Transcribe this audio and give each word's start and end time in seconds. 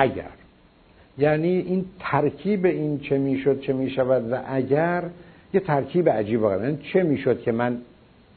اگر. 0.00 0.24
یعنی 1.18 1.48
این 1.48 1.84
ترکیب 2.00 2.66
این 2.66 3.00
چه 3.00 3.18
می‌شد 3.18 3.60
چه 3.60 3.72
می‌شود 3.72 4.32
و 4.32 4.38
اگر 4.46 5.02
یه 5.54 5.60
ترکیب 5.60 6.08
عجیب 6.08 6.42
واقعا 6.42 6.64
یعنی 6.64 6.78
چه 6.92 7.02
می‌شد 7.02 7.42
که 7.42 7.52
من 7.52 7.78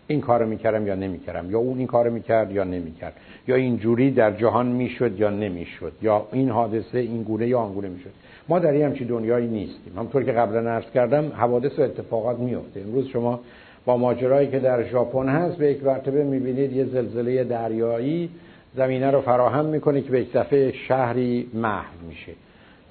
این 0.07 0.21
کارو 0.21 0.47
می‌کردم 0.47 0.87
یا 0.87 0.95
نمی‌کردم؟ 0.95 1.51
یا 1.51 1.59
اون 1.59 1.77
این 1.77 1.87
کارو 1.87 2.13
می‌کرد 2.13 2.51
یا 2.51 2.63
نمی‌کرد؟ 2.63 3.13
یا 3.47 3.55
اینجوری 3.55 4.11
در 4.11 4.31
جهان 4.31 4.67
می‌شد 4.67 5.19
یا 5.19 5.29
نمی‌شد؟ 5.29 5.93
یا 6.01 6.27
این 6.31 6.49
حادثه 6.49 6.97
این 6.97 7.23
گونه 7.23 7.47
یا 7.47 7.59
آن 7.59 7.73
گونه 7.73 7.87
می‌شد؟ 7.89 8.09
ما 8.49 8.59
در 8.59 8.71
این 8.71 8.85
همچین 8.85 9.07
دنیایی 9.07 9.47
نیستیم. 9.47 9.93
همونطور 9.95 10.23
که 10.23 10.31
قبلا 10.31 10.71
عرض 10.71 10.91
کردم 10.93 11.31
حوادث 11.35 11.79
و 11.79 11.81
اتفاقات 11.81 12.39
میفته 12.39 12.81
امروز 12.81 13.07
شما 13.07 13.39
با 13.85 13.97
ماجرایی 13.97 14.47
که 14.47 14.59
در 14.59 14.83
ژاپن 14.83 15.29
هست 15.29 15.57
به 15.57 15.71
یک 15.71 15.83
مرتبه 15.83 16.23
می‌بینید 16.23 16.73
یه 16.73 16.85
زلزله 16.85 17.43
دریایی 17.43 18.29
زمینه 18.75 19.11
رو 19.11 19.21
فراهم 19.21 19.65
می‌کنه 19.65 20.01
که 20.01 20.11
به 20.11 20.21
یک 20.21 20.33
دفعه 20.33 20.71
شهری 20.71 21.47
محو 21.53 22.07
میشه. 22.09 22.31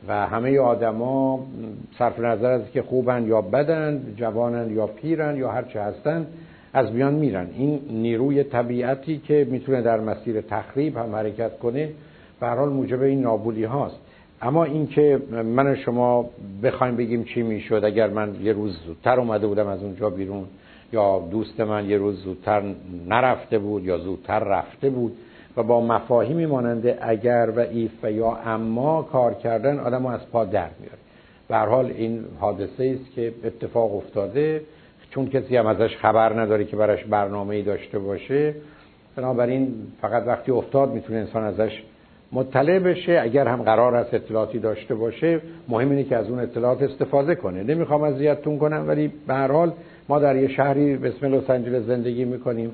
و 0.09 0.27
همه 0.27 0.59
آدما 0.59 1.47
صرف 1.98 2.19
نظر 2.19 2.51
از 2.51 2.70
که 2.73 2.83
خوبن 2.83 3.27
یا 3.27 3.41
بدن 3.41 4.15
جوانن 4.16 4.77
یا 4.77 4.87
پیرن 4.87 5.37
یا 5.37 5.51
هر 5.51 5.62
چه 5.62 5.83
هستن 5.83 6.27
از 6.73 6.93
میان 6.93 7.15
میرن. 7.15 7.47
این 7.56 7.80
نیروی 7.91 8.45
طبیعتی 8.45 9.19
که 9.19 9.47
می‌تونه 9.51 9.83
در 9.83 10.01
مسیر 10.01 10.41
تخریب 10.41 10.97
هم 10.97 11.15
حرکت 11.15 11.59
کنه 11.59 11.91
به 12.41 12.48
حال 12.48 12.69
موجب 12.69 13.03
این 13.03 13.20
نابودی 13.20 13.65
هاست. 13.65 14.01
اما 14.42 14.65
اینکه 14.65 15.20
من 15.31 15.67
و 15.67 15.77
شما 15.77 16.31
بخوایم 16.62 16.97
بگیم 16.97 17.25
چی 17.25 17.42
می‌شد 17.42 17.83
اگر 17.84 18.09
من 18.09 18.37
یه 18.42 18.53
روز 18.53 18.78
زودتر 18.87 19.20
اومده 19.20 19.47
بودم 19.47 19.67
از 19.67 19.83
اونجا 19.83 20.11
بیرون 20.11 20.45
یا 20.92 21.28
دوست 21.31 21.61
من 21.61 21.91
یه 21.91 21.97
روز 21.97 22.23
زودتر 22.23 22.62
نرفته 23.09 23.59
بود 23.59 23.84
یا 23.84 23.98
زودتر 23.98 24.39
رفته 24.39 24.91
بود 24.91 25.12
و 25.57 25.63
با 25.63 25.81
مفاهیمی 25.81 26.47
مانند 26.47 26.99
اگر 27.01 27.53
و 27.57 27.61
ایف 27.61 27.91
و 28.03 28.11
یا 28.11 28.39
اما 28.45 29.03
کار 29.03 29.35
کردن 29.35 29.79
آدم 29.79 30.07
از 30.07 30.31
پا 30.33 30.45
در 30.45 30.69
میاره. 30.81 30.99
به 31.49 31.57
حال 31.57 31.87
این 31.87 32.25
حادثه 32.41 32.98
است 33.01 33.15
که 33.15 33.33
اتفاق 33.45 33.97
افتاده. 33.97 34.62
چون 35.11 35.29
کسی 35.29 35.57
هم 35.57 35.67
ازش 35.67 35.97
خبر 35.97 36.41
نداره 36.41 36.65
که 36.65 36.77
براش 36.77 37.05
برنامه 37.05 37.57
ای 37.57 37.62
داشته 37.62 37.98
باشه 37.98 38.55
بنابراین 39.17 39.75
فقط 40.01 40.27
وقتی 40.27 40.53
افتاد 40.53 40.92
می‌تونه 40.92 41.19
انسان 41.19 41.45
ازش 41.45 41.83
مطلع 42.33 42.79
بشه. 42.79 43.20
اگر 43.23 43.48
هم 43.48 43.62
قرار 43.62 43.95
است 43.95 44.14
اطلاعاتی 44.14 44.59
داشته 44.59 44.95
باشه 44.95 45.41
مهم 45.69 45.91
اینه 45.91 46.05
که 46.05 46.17
از 46.17 46.31
اون 46.31 46.39
اطلاعات 46.39 46.83
استفاده 46.83 47.35
کنه. 47.35 47.62
نمی‌خوام 47.62 48.03
اذیتتون 48.03 48.59
کنم 48.59 48.85
ولی 48.89 49.12
به 49.27 49.35
هر 49.35 49.53
حال 49.53 49.73
ما 50.09 50.19
در 50.19 50.37
یه 50.37 50.48
شهری 50.48 50.97
به 50.97 51.09
اسم 51.09 51.27
لس 51.27 51.51
آنجلس 51.51 51.87
زندگی 51.87 52.25
می‌کنیم. 52.25 52.73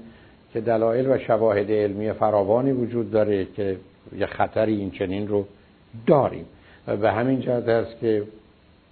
که 0.52 0.60
دلایل 0.60 1.10
و 1.10 1.18
شواهد 1.18 1.70
علمی 1.70 2.12
فراوانی 2.12 2.72
وجود 2.72 3.10
داره 3.10 3.46
که 3.56 3.76
یه 4.18 4.26
خطری 4.26 4.76
این 4.76 4.90
چنین 4.90 5.28
رو 5.28 5.44
داریم. 6.06 6.44
و 6.86 6.96
به 6.96 7.12
همین 7.12 7.40
جهت 7.40 7.68
است 7.68 8.00
که 8.00 8.22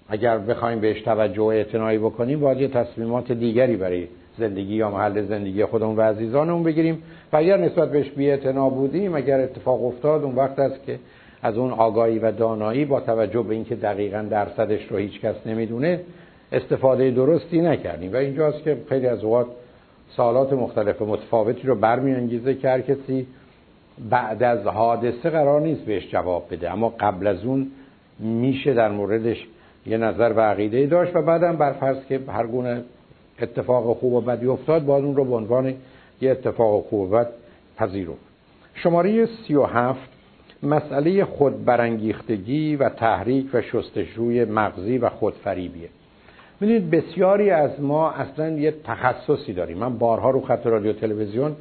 اگر 0.08 0.38
بخوایم 0.38 0.80
بهش 0.80 1.00
توجه 1.00 1.42
و 1.42 1.44
اعتنایی 1.44 1.98
بکنیم 1.98 2.40
باید 2.40 2.60
یه 2.60 2.68
تصمیمات 2.68 3.32
دیگری 3.32 3.76
برای 3.76 4.08
زندگی 4.38 4.74
یا 4.74 4.90
محل 4.90 5.26
زندگی 5.26 5.64
خودمون 5.64 5.96
و 5.96 6.00
عزیزانمون 6.00 6.62
بگیریم. 6.62 7.02
و 7.32 7.36
اگر 7.36 7.56
نسبت 7.56 7.90
بهش 7.90 8.10
بی 8.10 8.36
بودیم 8.70 9.14
اگر 9.14 9.40
اتفاق 9.40 9.84
افتاد 9.84 10.24
اون 10.24 10.34
وقت 10.34 10.58
است 10.58 10.86
که 10.86 10.98
از 11.42 11.56
اون 11.56 11.70
آگاهی 11.70 12.18
و 12.18 12.32
دانایی 12.32 12.84
با 12.84 13.00
توجه 13.00 13.42
به 13.42 13.54
اینکه 13.54 13.74
دقیقا 13.74 14.26
درصدش 14.30 14.86
رو 14.90 14.96
هیچ 14.96 15.20
کس 15.20 15.34
نمی‌دونه 15.46 16.00
استفاده 16.52 17.10
درستی 17.10 17.60
نکردیم. 17.60 18.12
و 18.12 18.16
اینجاست 18.16 18.62
که 18.62 18.76
خیلی 18.88 19.06
از 19.06 19.24
اوقات 19.24 19.46
سالات 20.16 20.52
مختلف 20.52 21.02
متفاوتی 21.02 21.66
رو 21.66 21.74
برمیانگیزه 21.74 22.54
که 22.54 22.68
هر 22.68 22.80
کسی 22.80 23.26
بعد 24.10 24.42
از 24.42 24.66
حادثه 24.66 25.30
قرار 25.30 25.60
نیست 25.60 25.80
بهش 25.80 26.10
جواب 26.10 26.46
بده. 26.50 26.72
اما 26.72 26.94
قبل 27.00 27.26
از 27.26 27.44
اون 27.44 27.70
میشه 28.18 28.74
در 28.74 28.88
موردش 28.88 29.46
یه 29.86 29.96
نظر 29.96 30.32
و 30.36 30.40
عقیده 30.40 30.86
داشت 30.86 31.16
و 31.16 31.22
بعدم 31.22 31.56
برفرض 31.56 31.96
که 32.08 32.20
هر 32.28 32.46
گونه 32.46 32.82
اتفاق 33.42 33.96
خوب 33.96 34.12
و 34.12 34.20
بدی 34.20 34.46
افتاد 34.46 34.84
باید 34.84 35.04
اون 35.04 35.16
رو 35.16 35.24
به 35.24 35.34
عنوان 35.34 35.74
یه 36.20 36.30
اتفاق 36.30 36.84
خوب 36.84 37.00
و 37.00 37.16
بد 37.16 37.28
پذیرفت. 37.76 38.18
شماره 38.74 39.26
37 39.26 40.00
مسئله 40.62 41.24
خودبرانگیختگی 41.24 42.76
و 42.76 42.88
تحریک 42.88 43.46
و 43.52 43.62
شستشوی 43.62 44.44
مغزی 44.44 44.98
و 44.98 45.08
خودفریبیه. 45.08 45.88
ببینید 46.60 46.90
بسیاری 46.90 47.50
از 47.50 47.80
ما 47.80 48.10
اصلا 48.10 48.50
یه 48.50 48.74
تخصصی 48.84 49.52
داریم. 49.52 49.78
من 49.78 49.98
بارها 49.98 50.30
رو 50.30 50.40
خط 50.40 50.66
رادیو 50.66 50.92
تلویزیون 50.92 51.56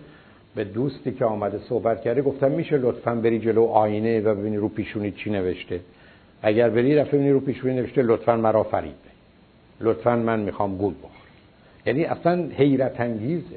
به 0.56 0.64
دوستی 0.64 1.12
که 1.12 1.26
آمده 1.26 1.59
صحبت 1.70 2.02
کرده 2.02 2.22
گفتم 2.22 2.52
میشه 2.52 2.78
لطفا 2.78 3.16
بری 3.16 3.40
جلو 3.40 3.64
آینه 3.64 4.22
و 4.22 4.36
ببینی 4.36 4.58
رو 4.58 4.70
پیشونی 4.70 5.12
چی 5.12 5.30
نوشته. 5.30 5.80
اگر 6.42 6.70
بری 6.70 6.96
رفت 6.96 7.12
ببینی 7.12 7.32
رو 7.32 7.40
پیشونی 7.40 7.76
نوشته 7.76 8.02
لطفا 8.02 8.36
مرا 8.36 8.64
فرید 8.64 8.96
لطفا 9.82 10.16
من 10.16 10.40
می‌خوام 10.40 10.78
گول 10.78 10.94
بخور 10.94 11.12
یعنی 11.86 12.06
اصلا 12.06 12.48
حیرت 12.58 13.02
انگیزه. 13.02 13.56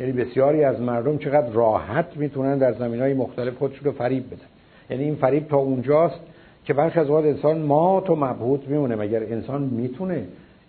یعنی 0.00 0.12
بسیاری 0.12 0.64
از 0.64 0.80
مردم 0.80 1.18
چقدر 1.18 1.50
راحت 1.50 2.06
می‌تونن 2.16 2.58
در 2.58 2.72
زمین 2.72 3.00
های 3.00 3.14
مختلف 3.14 3.54
خودشون 3.54 3.84
رو 3.84 3.92
فریب 3.92 4.26
بدن. 4.26 4.46
یعنی 4.90 5.04
این 5.04 5.14
فریب 5.14 5.48
تا 5.48 5.56
اونجاست 5.56 6.20
که 6.64 6.74
برخی 6.74 7.00
از 7.00 7.10
وقت 7.10 7.24
انسان 7.24 7.58
مات 7.58 8.10
و 8.10 8.16
مبهوت 8.16 8.68
میمونه 8.68 8.96
مگر 8.96 9.22
انسان 9.22 9.62
می‌تونه 9.62 10.24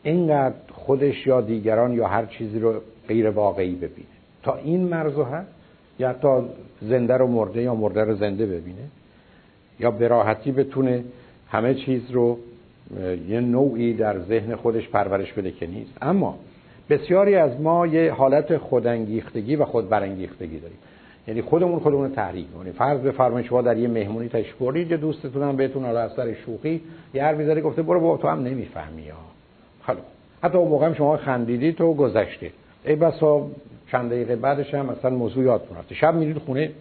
اینقدر 0.05 0.55
خودش 0.71 1.27
یا 1.27 1.41
دیگران 1.41 1.93
یا 1.93 2.07
هر 2.07 2.25
چیزی 2.25 2.59
رو 2.59 2.73
غیر 3.07 3.29
واقعی 3.29 3.75
ببینه. 3.75 4.07
تا 4.43 4.55
این 4.55 4.81
مرزو 4.81 5.23
هست 5.23 5.47
یا 5.99 6.13
تا 6.13 6.45
زنده 6.81 7.13
رو 7.13 7.27
مرده 7.27 7.61
یا 7.61 7.75
مرده 7.75 8.03
رو 8.03 8.15
زنده 8.15 8.45
ببینه 8.45 8.87
یا 9.79 9.91
به 9.91 10.07
راحتی 10.07 10.51
بتونه 10.51 11.03
همه 11.49 11.73
چیز 11.73 12.11
رو 12.11 12.37
یه 13.27 13.39
نوعی 13.39 13.93
در 13.93 14.19
ذهن 14.19 14.55
خودش 14.55 14.89
پرورش 14.89 15.33
بده 15.33 15.51
که 15.51 15.67
نیست. 15.67 15.97
اما 16.01 16.37
بسیاری 16.89 17.35
از 17.35 17.61
ما 17.61 17.87
یه 17.87 18.11
حالت 18.11 18.57
خودانگیختگی 18.57 19.55
و 19.55 19.65
خودبرانگیختگی 19.65 20.59
داریم. 20.59 20.77
یعنی 21.27 21.41
خودمون 21.41 21.79
خودمون 21.79 22.11
تحریک 22.11 22.53
کنیم 22.53 22.73
فرض 22.73 22.99
بفرمایید 22.99 23.47
شما 23.47 23.61
در 23.61 23.77
یه 23.77 23.87
مهمونی 23.87 24.29
تشریف 24.29 24.55
بردید 24.55 24.91
یه 24.91 24.97
دوستتون 24.97 25.43
هم 25.43 25.55
بهتون 25.55 25.85
حالا 25.85 25.99
از 25.99 26.11
سر 26.15 26.33
شوخی 26.33 26.81
یه 27.13 27.23
حرفی 27.23 27.45
زده 27.45 27.61
گفته 27.61 27.81
برو 27.81 27.99
بابا 27.99 28.17
تو 28.17 28.27
هم 28.27 28.43
نمی‌فهمی 28.43 29.09
ها. 29.09 29.34
حالا 29.85 29.99
حتی 30.43 30.57
اون 30.57 30.67
موقع 30.67 30.93
شما 30.93 31.17
خندیدید 31.17 31.81
و 31.81 31.93
گذشته 31.93 32.51
ای 32.85 32.95
بسا 32.95 33.47
چند 33.91 34.09
دقیقه 34.09 34.35
بعدش 34.35 34.73
هم 34.73 34.85
مثلا 34.85 35.11
موضوع 35.11 35.43
یادتون 35.43 35.77
رفته. 35.77 35.95
شب 35.95 36.15
میرید 36.15 36.37
خونه 36.37 36.71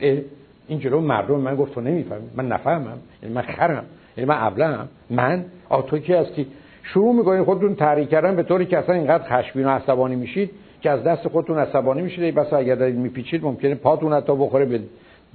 این 0.68 0.78
جلو 0.78 1.00
مردم 1.00 1.40
من 1.40 1.56
گفت 1.56 1.74
تو 1.74 1.80
نمی‌فهمی. 1.80 2.30
من 2.36 2.48
نفهمم. 2.48 2.98
یعنی 3.22 3.34
من 3.34 3.42
خرم. 3.42 3.84
یعنی 4.16 4.30
من 4.30 4.36
ابلم 4.38 4.88
من؟ 5.10 5.44
آتو 5.68 5.98
کی 5.98 6.12
هستی؟ 6.12 6.46
شروع 6.82 7.14
می‌کنید 7.14 7.44
خودتون 7.44 7.74
تحریک 7.74 8.08
کردن 8.08 8.36
به 8.36 8.42
طوری 8.42 8.66
که 8.66 8.78
اصلا 8.78 8.94
اینقدر 8.94 9.24
خشمگین 9.24 9.66
و 9.66 9.70
عصبانی 9.70 10.16
میشید 10.16 10.50
که 10.80 10.90
از 10.90 11.04
دست 11.04 11.28
خودتون 11.28 11.58
عصبانی 11.58 12.02
میشید. 12.02 12.24
ای 12.24 12.32
بسا 12.32 12.56
اگر 12.56 12.74
دارید 12.74 12.96
میپیچید 12.96 13.44
ممکنه 13.44 13.74
پاتون 13.74 14.12
حتی 14.12 14.36
بخوره 14.36 14.64
به 14.64 14.80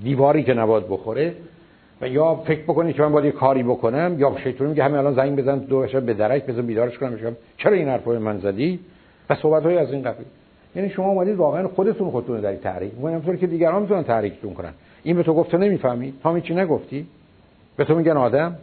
دیواری 0.04 0.44
که 0.44 0.54
نباید 0.54 0.88
بخوره. 0.90 1.34
و 2.02 2.08
یا 2.08 2.36
فکر 2.36 2.62
بکنید 2.62 2.96
که 2.96 3.02
من 3.02 3.12
باید 3.12 3.26
یه 3.26 3.32
کاری 3.32 3.64
بکنم 3.64 4.16
یا 4.18 4.36
شیطون 4.44 4.68
میگه 4.68 4.84
همین 4.84 4.98
الان 4.98 5.14
زنگ 5.14 5.36
بزن 5.40 5.58
دو 5.58 5.88
به 6.02 6.14
درک 6.14 6.46
بزن 6.46 6.62
بیدارش 6.62 6.98
کنم 6.98 7.16
بگم 7.16 7.36
چرا 7.58 7.74
این 7.74 7.88
حرفو 7.88 8.12
من 8.12 8.38
زدی؟ 8.38 8.80
و 9.30 9.36
صحبت 9.36 9.64
های 9.64 9.78
از 9.78 9.94
این 9.94 10.02
قبیل. 10.02 10.26
یعنی 10.76 10.90
شما 10.90 11.10
اومدید 11.10 11.36
واقعا 11.36 11.68
خودتون 11.68 12.12
خودتون 12.12 12.42
در 12.42 12.56
تحریک 12.56 12.92
همونطور 13.04 13.36
که 13.36 13.48
دیگران 13.48 13.82
می‌تونن 13.82 14.04
تحریکتون 14.04 14.54
کنن. 14.54 14.74
این 15.04 15.16
به 15.16 15.24
تو 15.24 15.34
گفته 15.34 15.58
نمی‌فهمی. 15.58 16.14
تا 16.24 16.40
چی 16.40 16.56
نگفتی؟ 16.56 17.08
به 17.78 17.86
تو 17.86 17.96
میگن 17.96 18.18
آدم. 18.18 18.56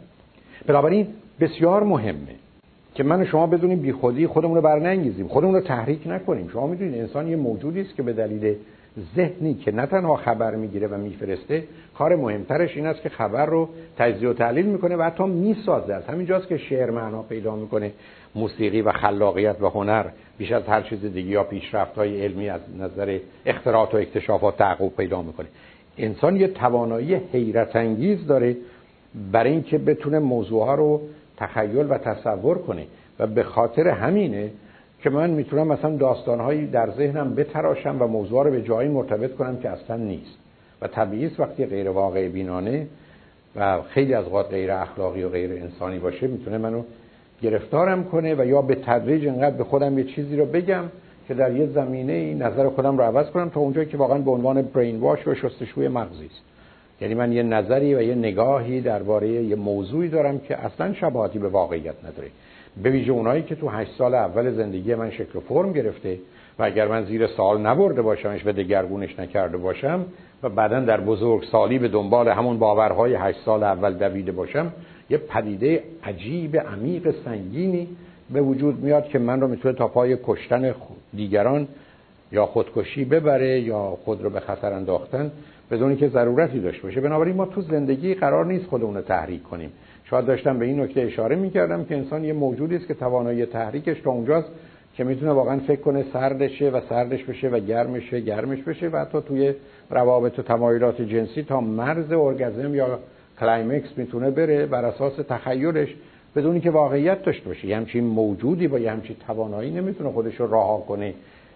بنابراین 0.67 1.07
بسیار 1.39 1.83
مهمه 1.83 2.35
که 2.95 3.03
من 3.03 3.21
و 3.21 3.25
شما 3.25 3.47
بدونیم 3.47 3.79
بیخودی 3.79 4.27
خودمون 4.27 4.55
رو 4.55 4.61
برننگیزیم. 4.61 5.27
خودمون 5.27 5.55
رو 5.55 5.61
تحریک 5.61 6.07
نکنیم. 6.07 6.49
شما 6.53 6.67
می‌دونید 6.67 7.01
انسان 7.01 7.27
یه 7.27 7.35
موجودی 7.35 7.81
است 7.81 7.95
که 7.95 8.03
به 8.03 8.13
دلیل 8.13 8.55
ذهنی 9.15 9.53
که 9.53 9.71
نه 9.71 9.85
تنها 9.85 10.15
خبر 10.15 10.55
می‌گیره 10.55 10.87
و 10.87 10.97
میفرسته 10.97 11.63
کار 11.97 12.15
مهمترش 12.15 12.77
این 12.77 12.85
است 12.85 13.01
که 13.01 13.09
خبر 13.09 13.45
رو 13.45 13.69
تجزیه 13.97 14.29
و 14.29 14.33
تحلیل 14.33 14.65
می‌کنه 14.65 14.95
و 14.95 15.01
حتی 15.01 15.23
می‌سازه. 15.23 15.93
از 15.93 16.05
همینجاست 16.05 16.47
که 16.47 16.57
شعر 16.57 16.89
معنا 16.89 17.21
پیدا 17.21 17.55
می‌کنه 17.55 17.91
موسیقی 18.35 18.81
و 18.81 18.91
خلاقیت 18.91 19.61
و 19.61 19.69
هنر 19.69 20.05
بیش 20.37 20.51
از 20.51 20.63
هر 20.63 20.81
چیز 20.81 21.05
دیگه 21.05 21.29
یا 21.29 21.43
پیشرفت 21.43 21.95
های 21.95 22.23
علمی 22.23 22.49
از 22.49 22.61
نظر 22.79 23.19
اختراعات 23.45 23.93
و 23.93 23.97
اکتشافات 23.97 24.57
تعقب 24.57 24.89
پیدا 24.89 25.21
می‌کنه. 25.21 25.47
انسان 25.97 26.35
یه 26.35 26.47
توانایی 26.47 27.15
حیرت 27.15 27.75
انگیز 27.75 28.27
داره 28.27 28.55
برای 29.31 29.51
اینکه 29.51 29.77
بتونه 29.77 30.19
موضوع 30.19 30.75
رو 30.75 31.01
تخیل 31.37 31.85
و 31.89 31.97
تصور 31.97 32.57
کنه 32.57 32.85
و 33.19 33.27
به 33.27 33.43
خاطر 33.43 33.87
همینه 33.87 34.51
که 35.03 35.09
من 35.09 35.29
می‌تونم 35.29 35.67
مثلا 35.67 35.95
داستانهایی 35.95 36.67
در 36.67 36.91
ذهنم 36.91 37.35
بتراشم 37.35 37.97
و 37.99 38.07
موضوع 38.07 38.43
رو 38.43 38.51
به 38.51 38.61
جایی 38.61 38.89
مرتبط 38.89 39.35
کنم 39.35 39.57
که 39.57 39.69
اصلا 39.69 39.97
نیست. 39.97 40.37
و 40.81 40.87
طبیعی 40.87 41.31
وقتی 41.39 41.65
غیر 41.65 41.89
واقع 41.89 42.27
بینانه 42.27 42.87
و 43.55 43.81
خیلی 43.81 44.13
از 44.13 44.25
اوقات 44.25 44.49
غیر 44.49 44.71
اخلاقی 44.71 45.23
و 45.23 45.29
غیر 45.29 45.51
انسانی 45.51 45.99
باشه 45.99 46.27
می‌تونه 46.27 46.57
منو 46.57 46.83
گرفتارم 47.41 48.03
کنه 48.03 48.35
و 48.35 48.45
یا 48.45 48.61
به 48.61 48.75
تدریج 48.75 49.27
انقدر 49.27 49.55
به 49.55 49.63
خودم 49.63 49.97
یه 49.97 50.03
چیزی 50.03 50.35
رو 50.37 50.45
بگم 50.45 50.83
که 51.27 51.33
در 51.33 51.55
یه 51.55 51.65
زمینه 51.65 52.33
نظر 52.33 52.69
خودم 52.69 52.97
رو 52.97 53.03
عوض 53.03 53.29
کنم 53.29 53.49
تا 53.49 53.59
اونجایی 53.59 53.87
که 53.87 53.97
واقعا 53.97 54.17
به 54.17 54.31
عنوان 54.31 54.61
برین 54.61 54.99
واش 54.99 55.27
و 55.27 55.35
شستشوی 55.35 55.87
مغزی 55.87 56.25
است. 56.25 56.41
یعنی 57.01 57.13
من 57.13 57.31
یه 57.31 57.43
نظری 57.43 57.95
و 57.95 58.01
یه 58.01 58.15
نگاهی 58.15 58.81
درباره 58.81 59.27
یه 59.27 59.55
موضوعی 59.55 60.09
دارم 60.09 60.39
که 60.39 60.57
اصلا 60.65 60.93
شباهتی 60.93 61.39
به 61.39 61.47
واقعیت 61.47 61.95
نداره. 62.05 62.27
به 62.83 62.89
ویژه 62.89 63.11
اونایی 63.11 63.43
که 63.43 63.55
تو 63.55 63.69
هشت 63.69 63.91
سال 63.97 64.15
اول 64.15 64.51
زندگی 64.51 64.95
من 64.95 65.11
شکل 65.11 65.37
و 65.37 65.39
فرم 65.39 65.73
گرفته 65.73 66.19
و 66.59 66.63
اگر 66.63 66.87
من 66.87 67.05
زیر 67.05 67.27
سال 67.27 67.61
نبرده 67.61 68.01
باشمش 68.01 68.45
و 68.45 68.51
دگرگونش 68.51 69.19
نکرده 69.19 69.57
باشم 69.57 70.05
و 70.43 70.49
بعدا 70.49 70.79
در 70.79 71.01
بزرگ 71.01 71.43
سالی 71.43 71.79
به 71.79 71.87
دنبال 71.87 72.27
همون 72.27 72.59
باورهای 72.59 73.15
هشت 73.15 73.39
سال 73.45 73.63
اول 73.63 73.93
دویده 73.93 74.31
باشم 74.31 74.71
یه 75.09 75.17
پدیده 75.17 75.83
عجیب 76.03 76.57
عمیق 76.57 77.15
سنگینی 77.25 77.87
به 78.29 78.41
وجود 78.41 78.83
میاد 78.83 79.07
که 79.07 79.19
من 79.19 79.41
رو 79.41 79.47
می‌تونه 79.47 79.75
تا 79.75 79.87
پای 79.87 80.17
کشتن 80.23 80.75
دیگران 81.13 81.67
یا 82.31 82.45
خودکشی 82.45 83.05
ببره 83.05 83.61
یا 83.61 83.97
خود 84.05 84.23
رو 84.23 84.29
به 84.29 84.39
خطر 84.39 84.73
انداختن 84.73 85.31
بدونی 85.71 85.95
که 85.95 86.07
ضرورتی 86.07 86.59
داشته 86.59 86.83
باشه. 86.83 87.01
بنابراین 87.01 87.35
ما 87.35 87.45
تو 87.45 87.61
زندگی 87.61 88.13
قرار 88.13 88.45
نیست 88.45 88.65
خودمون 88.65 88.95
رو 88.95 89.01
تحریک 89.01 89.43
کنیم. 89.43 89.71
شاید 90.09 90.25
داشتم 90.25 90.59
به 90.59 90.65
این 90.65 90.81
نکته 90.81 91.01
اشاره 91.01 91.35
می‌کردم 91.35 91.85
که 91.85 91.95
انسان 91.95 92.23
یه 92.23 92.33
موجودی 92.33 92.75
است 92.75 92.87
که 92.87 92.93
توانایی 92.93 93.45
تحریکش 93.45 93.99
تا 93.99 94.11
اونجاست 94.11 94.47
که 94.95 95.03
می‌تونه 95.03 95.31
واقعا 95.31 95.59
فکر 95.59 95.81
کنه 95.81 96.05
سردشه 96.13 96.69
و 96.69 96.81
سردش 96.89 97.23
بشه 97.23 97.47
و 97.47 97.59
گرمشه 97.59 98.19
گرمش 98.19 98.59
بشه 98.59 98.87
و 98.87 98.97
حتی 98.97 99.21
توی 99.21 99.53
روابط 99.89 100.39
و 100.39 100.41
تمایلات 100.41 101.01
جنسی 101.01 101.43
تا 101.43 101.61
مرز 101.61 102.11
ارگزم 102.11 102.75
یا 102.75 102.99
climax 103.39 103.89
می‌تونه 103.97 104.31
بره 104.31 104.65
بر 104.65 104.85
اساس 104.85 105.13
تخیلش 105.29 105.95
بدونی 106.35 106.59
که 106.59 106.71
واقعیت 106.71 107.23
داشته 107.23 107.45
باشه. 107.45 107.75
همچین 107.75 108.03
موجودی 108.03 108.67
با 108.67 108.79
یه 108.79 108.91
همچین 108.91 109.15
توانایی 109.27 109.71
نمی‌تونه 109.71 110.09
خودش 110.11 110.35
رو 110.35 110.47
رها 110.47 110.83
کنه 110.87 111.13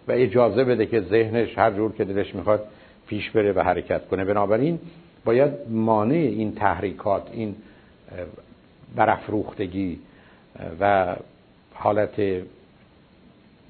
و 0.07 0.12
اجازه 0.12 0.63
بده 0.63 0.86
که 0.86 1.01
ذهنش 1.01 1.57
هر 1.57 1.71
جور 1.71 1.92
که 1.92 2.06
دلش 2.06 2.36
می‌خواد 2.36 2.63
پیش 3.07 3.31
بره 3.31 3.53
و 3.53 3.59
حرکت 3.59 4.07
کنه. 4.07 4.25
بنابراین 4.25 4.80
باید 5.25 5.51
مانع 5.69 6.15
این 6.15 6.56
تحریکات 6.56 7.24
این 7.33 7.56
برافروختگی 8.95 9.99
و 10.79 11.15
حالت 11.73 12.21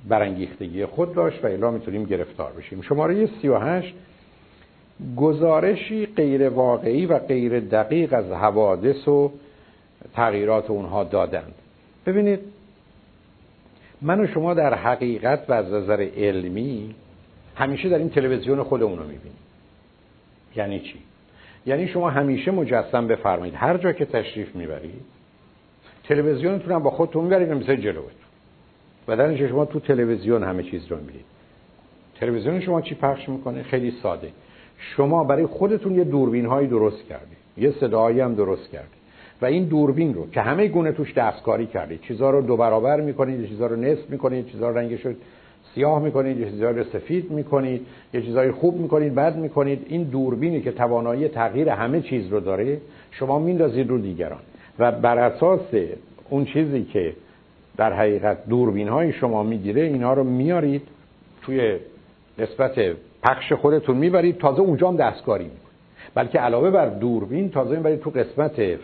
برانگیختگی 0.10 0.86
خود 0.86 1.14
داشت 1.14 1.46
و 1.46 1.48
الا 1.48 1.72
می‌تونیم 1.72 2.04
گرفتار 2.04 2.52
بشیم. 2.52 2.82
شماره 2.82 3.30
38 3.42 3.94
گزارشی 5.18 6.06
غیر 6.06 6.50
واقعی 6.50 7.06
و 7.06 7.20
غیر 7.20 7.60
دقیق 7.60 8.14
از 8.14 8.26
حوادث 8.26 9.08
و 9.08 9.32
تغییرات 10.14 10.70
اونها 10.70 11.04
دادند. 11.04 11.54
ببینید 12.06 12.40
من 14.02 14.20
و 14.20 14.28
شما 14.28 14.54
در 14.54 14.74
حقیقت 14.74 15.50
و 15.50 15.54
از 15.54 15.74
نظر 15.74 16.08
علمی 16.18 16.96
همیشه 17.56 17.90
در 17.90 17.98
این 17.98 18.10
تلویزیون 18.10 18.64
خودمون 18.64 19.00
رو 19.00 19.04
می‌بینیم. 19.04 19.38
یعنی 20.56 20.80
چی؟ 20.80 21.00
یعنی 21.66 21.88
شما 21.88 22.10
همیشه 22.10 22.52
مجسم 22.52 23.08
بفرمایید. 23.08 23.56
هر 23.58 23.78
جا 23.78 23.92
که 23.92 24.06
تشریف 24.06 24.56
می‌برید 24.56 25.02
تلویزیونتون 26.04 26.72
هم 26.72 26.84
با 26.84 26.90
خودتون 26.90 27.24
می‌برید 27.24 27.50
مثل 27.50 27.76
جلوتون. 27.76 28.12
بدن 29.08 29.48
شما 29.48 29.66
تو 29.66 29.80
تلویزیون 29.80 30.44
همه 30.44 30.64
چیز 30.64 30.88
رو 30.88 30.98
می‌بینید. 30.98 31.26
تلویزیون 32.20 32.60
شما 32.60 32.82
چی 32.82 32.96
پخش 32.96 33.30
می‌کنه؟ 33.30 33.64
خیلی 33.64 33.92
ساده. 34.04 34.32
شما 34.78 35.24
برای 35.24 35.46
خودتون 35.46 35.96
یه 35.96 36.04
دوربین 36.04 36.46
هایی 36.46 36.68
درست 36.68 37.06
کردید. 37.10 37.38
یه 37.58 37.72
صدایی 37.72 38.20
هم 38.20 38.36
درست 38.36 38.70
کردید. 38.70 39.02
و 39.42 39.46
این 39.46 39.66
دوربین 39.66 40.14
رو 40.14 40.30
که 40.30 40.42
همه 40.42 40.68
گونه 40.68 40.92
توش 40.92 41.14
دستکاری 41.14 41.66
کردید. 41.66 42.02
چیزها 42.02 42.30
رو 42.30 42.42
دو 42.42 42.58
برابر 42.58 43.02
می‌کنید 43.02 43.48
چیزها 43.50 43.68
رو 43.68 43.76
نصف 43.76 44.10
می‌کنید 44.10 44.48
چیزها 44.48 44.70
رو 44.70 44.78
رنگش 44.78 45.06
رو 45.06 45.14
سیاه 45.76 46.02
می‌کنید 46.04 46.40
یه 46.40 46.50
چیزها 46.50 46.70
رو 46.70 46.84
سفید 46.84 47.32
می‌کنید 47.32 47.88
یه 48.14 48.22
چیزهای 48.22 48.52
خوب 48.52 48.80
می‌کنید 48.80 49.16
بد 49.16 49.36
می‌کنید. 49.36 49.86
این 49.90 50.04
دوربینی 50.04 50.62
که 50.62 50.72
توانایی 50.72 51.28
تغییر 51.28 51.70
همه 51.70 52.02
چیز 52.02 52.28
رو 52.28 52.40
داره 52.40 52.82
شما 53.12 53.40
میندازید 53.40 53.90
رو 53.90 53.98
دیگران. 53.98 54.40
و 54.80 54.92
بر 54.92 55.18
اساس 55.18 55.74
اون 56.30 56.46
چیزی 56.46 56.84
که 56.84 57.14
در 57.78 57.94
حقیقت 57.94 58.48
دوربین 58.48 58.88
های 58.88 59.14
شما 59.14 59.44
می‌گیره 59.44 59.82
اینا 59.82 60.14
رو 60.14 60.24
میارید 60.24 60.82
توی 61.42 61.78
نسبت 62.40 62.96
پخش 63.24 63.54
خودتون 63.54 63.98
می‌برید 63.98 64.38
تازه 64.38 64.60
اونجا 64.60 64.88
هم 64.88 64.96
دستکاری 64.96 65.44
می‌کنید. 65.44 65.62
بلکه 66.16 66.40
علاوه 66.40 66.72
بر 66.72 66.90
دوربین 66.90 67.50
تازه 67.50 67.76
می‌برید 67.76 68.00
تو 68.00 68.10
قسمت 68.10 68.80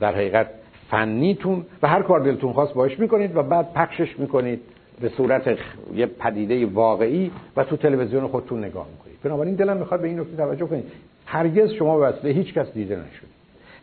در 0.00 0.14
حقیقت 0.14 0.46
فنیتون 0.90 1.66
و 1.82 1.88
هر 1.88 2.02
کار 2.02 2.20
دلتون 2.20 2.52
خواست 2.52 2.74
باش 2.74 2.98
می‌کنید 2.98 3.36
و 3.36 3.42
بعد 3.42 3.72
پخشش 3.72 4.18
می‌کنید. 4.18 4.60
به 5.00 5.08
صورت 5.08 5.58
یه 5.94 6.06
پدیده 6.06 6.66
واقعی 6.66 7.30
و 7.56 7.64
تو 7.64 7.76
تلویزیون 7.76 8.26
خودتون 8.26 8.64
نگاه 8.64 8.86
می‌کنید. 8.92 9.16
بنابراین 9.22 9.54
دلم 9.54 9.76
می‌خواد 9.76 10.00
به 10.00 10.08
این 10.08 10.20
نکته 10.20 10.36
توجه 10.36 10.66
کنید. 10.66 10.84
هرگز 11.26 11.70
شما 11.70 11.98
به 11.98 12.06
وسیله 12.06 12.34
هیچ 12.34 12.54
کس 12.54 12.72
دیده 12.72 12.96
نشد 12.96 13.26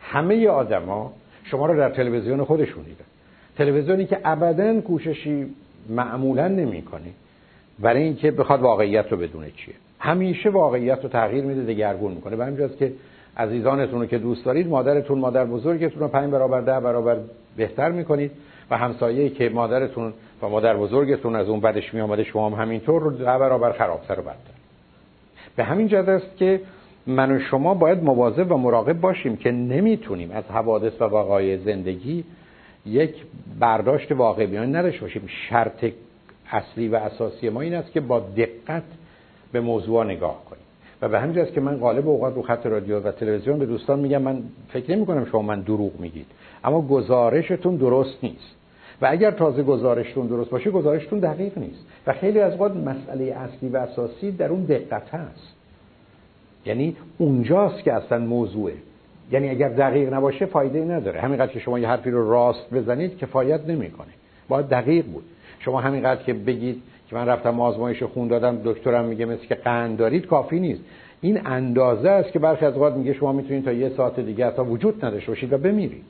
همه 0.02 0.48
آدما 0.48 1.14
شما 1.44 1.66
رو 1.66 1.78
در 1.78 1.90
تلویزیون 1.90 2.44
خودشون 2.44 2.84
دیدن. 2.84 3.06
تلویزیونی 3.58 4.06
که 4.06 4.20
ابدا 4.26 4.82
کوششی 4.82 5.46
معمولا 5.90 6.48
نمی‌کنه 6.48 7.12
برای 7.80 8.04
اینکه 8.04 8.32
بخواد 8.32 8.62
واقعیت 8.62 9.12
رو 9.12 9.18
بدونه 9.18 9.52
چیه. 9.52 9.74
همیشه 10.00 10.50
واقعیت 10.50 11.04
رو 11.04 11.10
تغییر 11.10 11.44
میده 11.44 11.74
دگرگون 11.74 12.12
می‌کنه. 12.12 12.36
به 12.36 12.46
همین 12.46 12.70
که 12.80 12.94
عزیزانتون 13.38 14.00
رو 14.00 14.06
که 14.06 14.18
دوست 14.18 14.46
دارید 14.46 14.68
مادرتون 14.68 15.20
مادر 15.20 15.46
بزرگتون 15.46 16.00
رو 16.00 16.08
پنج 16.08 16.32
برابر 16.32 16.62
ده 16.62 16.80
برابر 16.80 17.18
بهتر 17.58 17.92
می‌کنید 17.92 18.32
و 18.72 18.78
همسایه‌ای 18.78 19.30
که 19.30 19.50
مادرتون 19.50 20.14
و 20.44 20.50
مادر 20.50 20.78
بزرگتون 20.78 21.36
از 21.36 21.50
اون 21.50 21.60
بدش 21.60 21.94
می 21.94 22.02
آمده 22.02 22.24
شما 22.24 22.50
هم 22.50 22.62
همینطور 22.62 23.02
رو 23.02 23.12
ده 23.12 23.26
برابر 23.26 23.72
خرابتر 23.72 24.20
و 24.20 24.24
بدتر 24.24 24.54
به 25.56 25.64
همین 25.64 25.88
جهت 25.88 26.10
است 26.10 26.38
که 26.38 26.62
من 27.08 27.32
و 27.32 27.40
شما 27.40 27.74
باید 27.74 28.04
مواظب 28.04 28.52
و 28.52 28.58
مراقب 28.58 29.02
باشیم 29.02 29.38
که 29.38 29.52
نمی‌تونیم 29.52 30.32
از 30.32 30.44
حوادث 30.44 31.02
و 31.02 31.04
وقایع 31.04 31.58
زندگی 31.58 32.24
یک 32.86 33.16
برداشت 33.60 34.12
واقعی 34.12 34.48
بیان 34.48 34.76
نداشته 34.76 35.02
باشیم. 35.02 35.28
شرط 35.50 35.86
اصلی 36.52 36.88
و 36.88 36.96
اساسی 36.96 37.50
ما 37.50 37.62
این 37.62 37.74
است 37.74 37.92
که 37.92 38.00
با 38.00 38.20
دقت 38.20 38.84
به 39.52 39.62
موضوع 39.62 40.06
نگاه 40.06 40.46
کنیم. 40.50 40.64
و 41.02 41.10
به 41.10 41.20
همین 41.20 41.46
که 41.46 41.62
من 41.62 41.78
غالب 41.78 42.08
اوقات 42.08 42.36
رو 42.36 42.42
خط 42.42 42.66
رادیو 42.66 43.00
و 43.00 43.12
تلویزیون 43.12 43.60
به 43.60 43.66
دوستان 43.66 44.00
میگم 44.00 44.22
من 44.22 44.44
فکر 44.70 44.96
نمی 44.96 45.06
کنم 45.06 45.26
شما 45.26 45.42
من 45.42 45.62
دروغ 45.62 46.00
میگید 46.00 46.26
اما 46.64 46.82
گزارشتون 46.82 47.76
درست 47.76 48.24
نیست. 48.24 48.56
و 49.04 49.08
اگر 49.10 49.32
تازه 49.32 49.64
گزارشتون 49.64 50.28
درست 50.28 50.50
باشه 50.50 50.72
گزارشتون 50.72 51.20
دقیق 51.20 51.58
نیست. 51.58 51.86
و 52.08 52.14
خیلی 52.14 52.40
از 52.40 52.62
وقت 52.62 52.76
مسئله 52.76 53.24
اصلی 53.24 53.70
و 53.70 53.78
اساسی 53.78 54.32
در 54.32 54.50
اون 54.50 54.64
دقت 54.64 55.10
هست. 55.10 55.54
یعنی 56.66 56.96
اونجاست 57.18 57.84
که 57.84 57.94
اصلا 57.94 58.20
موضوعه. 58.20 58.74
یعنی 59.32 59.50
اگر 59.50 59.70
دقیق 59.70 60.14
نباشه 60.14 60.46
فایده 60.46 60.86
نداره. 60.86 61.22
همینقدر 61.22 61.52
که 61.52 61.60
شما 61.60 61.80
یه 61.80 61.88
حرفی 61.88 62.12
رو 62.12 62.32
راست 62.32 62.74
بزنید 62.74 63.18
کفایت 63.18 63.62
نمی‌کنه. 63.68 64.08
باید 64.48 64.66
دقیق 64.66 65.06
بود. 65.06 65.24
شما 65.60 65.82
همینقدر 65.82 66.24
که 66.24 66.34
بگید 66.34 66.82
که 67.10 67.16
من 67.16 67.26
رفتم 67.26 67.60
آزمایش 67.60 68.04
خون 68.04 68.28
دادم 68.28 68.62
دکترم 68.64 69.06
میگه 69.06 69.26
مثل 69.26 69.46
که 69.46 69.56
قند 69.56 69.98
دارید 69.98 70.26
کافی 70.28 70.60
نیست. 70.60 70.82
این 71.22 71.48
اندازه 71.48 72.10
است 72.10 72.32
که 72.32 72.40
برخی 72.40 72.66
از 72.66 72.74
اوقات 72.74 72.94
میگه 72.94 73.14
شما 73.14 73.32
می‌تونید 73.32 73.66
تا 73.66 73.72
یه 73.72 73.90
ساعت 73.90 74.20
دیگه 74.20 74.52
تا 74.52 74.66
وجود 74.66 75.06
نداشته 75.06 75.32
باشید 75.32 75.54
و 75.54 75.58
بمیرید. 75.58 76.04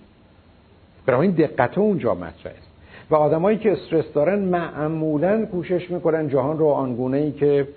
برای 1.05 1.21
این 1.21 1.31
دقت 1.31 1.77
اونجا 1.77 2.13
مطرح 2.13 2.53
است. 2.57 2.72
و 3.13 3.15
آدمایی 3.15 3.57
که 3.57 3.71
استرس 3.71 4.13
دارن 4.13 4.39
معمولا 4.39 5.45
کوشش 5.45 5.91
می‌کنن 5.91 6.29
جهان 6.29 6.57
رو 6.57 6.67
آنگونه 6.67 7.17
ای 7.17 7.31
که 7.31 7.67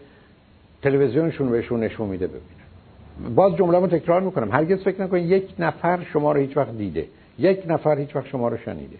تلویزیونشون 0.82 1.50
بهشون 1.50 1.80
نشون 1.80 2.08
میده 2.08 2.26
ببینن. 2.26 3.34
باز 3.34 3.56
جمله 3.56 3.78
رو 3.78 3.86
تکرار 3.86 4.20
می‌کنم. 4.20 4.52
هرگز 4.52 4.82
فکر 4.82 5.02
نکنید 5.02 5.30
یک 5.30 5.44
نفر 5.58 5.98
شما 6.12 6.32
رو 6.32 6.40
هیچ 6.40 6.56
وقت 6.56 6.78
دیده. 6.78 7.06
یک 7.38 7.62
نفر 7.68 7.98
هیچ 7.98 8.16
وقت 8.16 8.26
شما 8.26 8.48
رو 8.48 8.56
شنیده. 8.56 8.96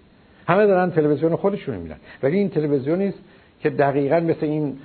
همه 0.49 0.67
دارن 0.67 0.91
تلویزیون 0.91 1.37
خودشون 1.37 1.75
می‌بینن. 1.75 1.97
ولی 2.23 2.39
این 2.39 2.49
تلویزیونی 2.49 3.07
است 3.07 3.19
که 3.61 3.71
دقیقا 3.71 4.21
مثل 4.21 4.47
این 4.47 4.77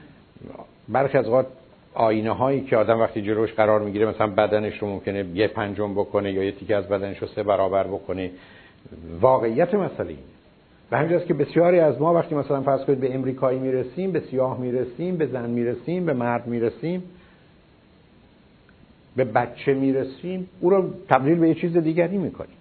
برخی 0.89 1.17
از 1.17 1.25
اوقات 1.25 1.46
آینه 1.93 2.31
هایی 2.31 2.62
که 2.62 2.77
آدم 2.77 3.00
وقتی 3.00 3.22
جلوش 3.22 3.53
قرار 3.53 3.81
می‌گیره 3.81 4.05
مثلا 4.10 4.27
بدنش 4.27 4.77
رو 4.77 4.88
ممکنه 4.88 5.25
یه 5.34 5.48
پنجم 5.48 5.93
بکنه 5.93 6.31
یا 6.31 6.43
یه 6.43 6.51
تیکه 6.51 6.75
از 6.75 6.88
بدنش 6.88 7.17
رو 7.17 7.27
سه 7.27 7.43
برابر 7.43 7.84
بکنه. 7.84 8.31
واقعیت 9.22 9.74
مسئله 9.74 10.10
این 10.10 10.17
به 10.91 10.98
همین 10.98 11.19
که 11.19 11.33
بسیاری 11.33 11.79
از 11.79 12.01
ما 12.01 12.13
وقتی 12.13 12.36
مثلا 12.36 12.62
فرض 12.62 12.86
کنید 12.86 13.00
به 13.00 13.15
امریکایی 13.15 13.60
می‌رسیم 13.60 14.12
به 14.12 14.19
سیاه 14.19 14.60
می‌رسیم 14.60 15.17
به 15.17 15.25
زن 15.25 15.50
می‌رسیم 15.50 16.05
به 16.05 16.13
مرد 16.13 16.48
می‌رسیم 16.48 17.03
به 19.15 19.24
بچه 19.24 19.74
می‌رسیم 19.74 20.50
او 20.60 20.69
رو 20.69 20.89
تبدیل 21.10 21.36
به 21.36 21.48
یه 21.50 21.55
چیز 21.55 21.77
دیگری 21.77 22.17
می‌کنیم. 22.17 22.55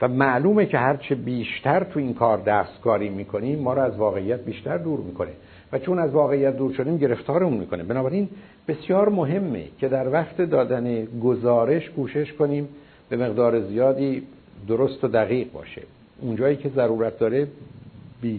و 0.00 0.08
معلومه 0.08 0.66
که 0.66 0.78
هرچه 0.78 1.14
بیشتر 1.14 1.84
تو 1.84 1.98
این 1.98 2.14
کار 2.14 2.38
دستکاری 2.38 3.08
می‌کنیم 3.08 3.58
ما 3.58 3.74
رو 3.74 3.82
از 3.82 3.96
واقعیت 3.96 4.40
بیشتر 4.40 4.78
دور 4.78 5.00
می‌کنه. 5.00 5.30
و 5.72 5.78
چون 5.78 5.98
از 5.98 6.10
واقعیت 6.10 6.56
دور 6.56 6.72
شدیم 6.72 6.96
گرفتارمون 6.96 7.58
می‌کنه. 7.58 7.82
بنابراین 7.82 8.28
بسیار 8.68 9.08
مهمه 9.08 9.64
که 9.78 9.88
در 9.88 10.12
وقت 10.12 10.40
دادن 10.40 11.04
گزارش 11.04 11.90
کوشش 11.90 12.32
کنیم 12.32 12.68
به 13.08 13.16
مقدار 13.16 13.60
زیادی 13.60 14.22
درست 14.68 15.04
و 15.04 15.08
دقیق 15.08 15.52
باشه. 15.52 15.82
اونجایی 16.20 16.56
که 16.56 16.68
ضرورت 16.68 17.18
داره 17.18 17.48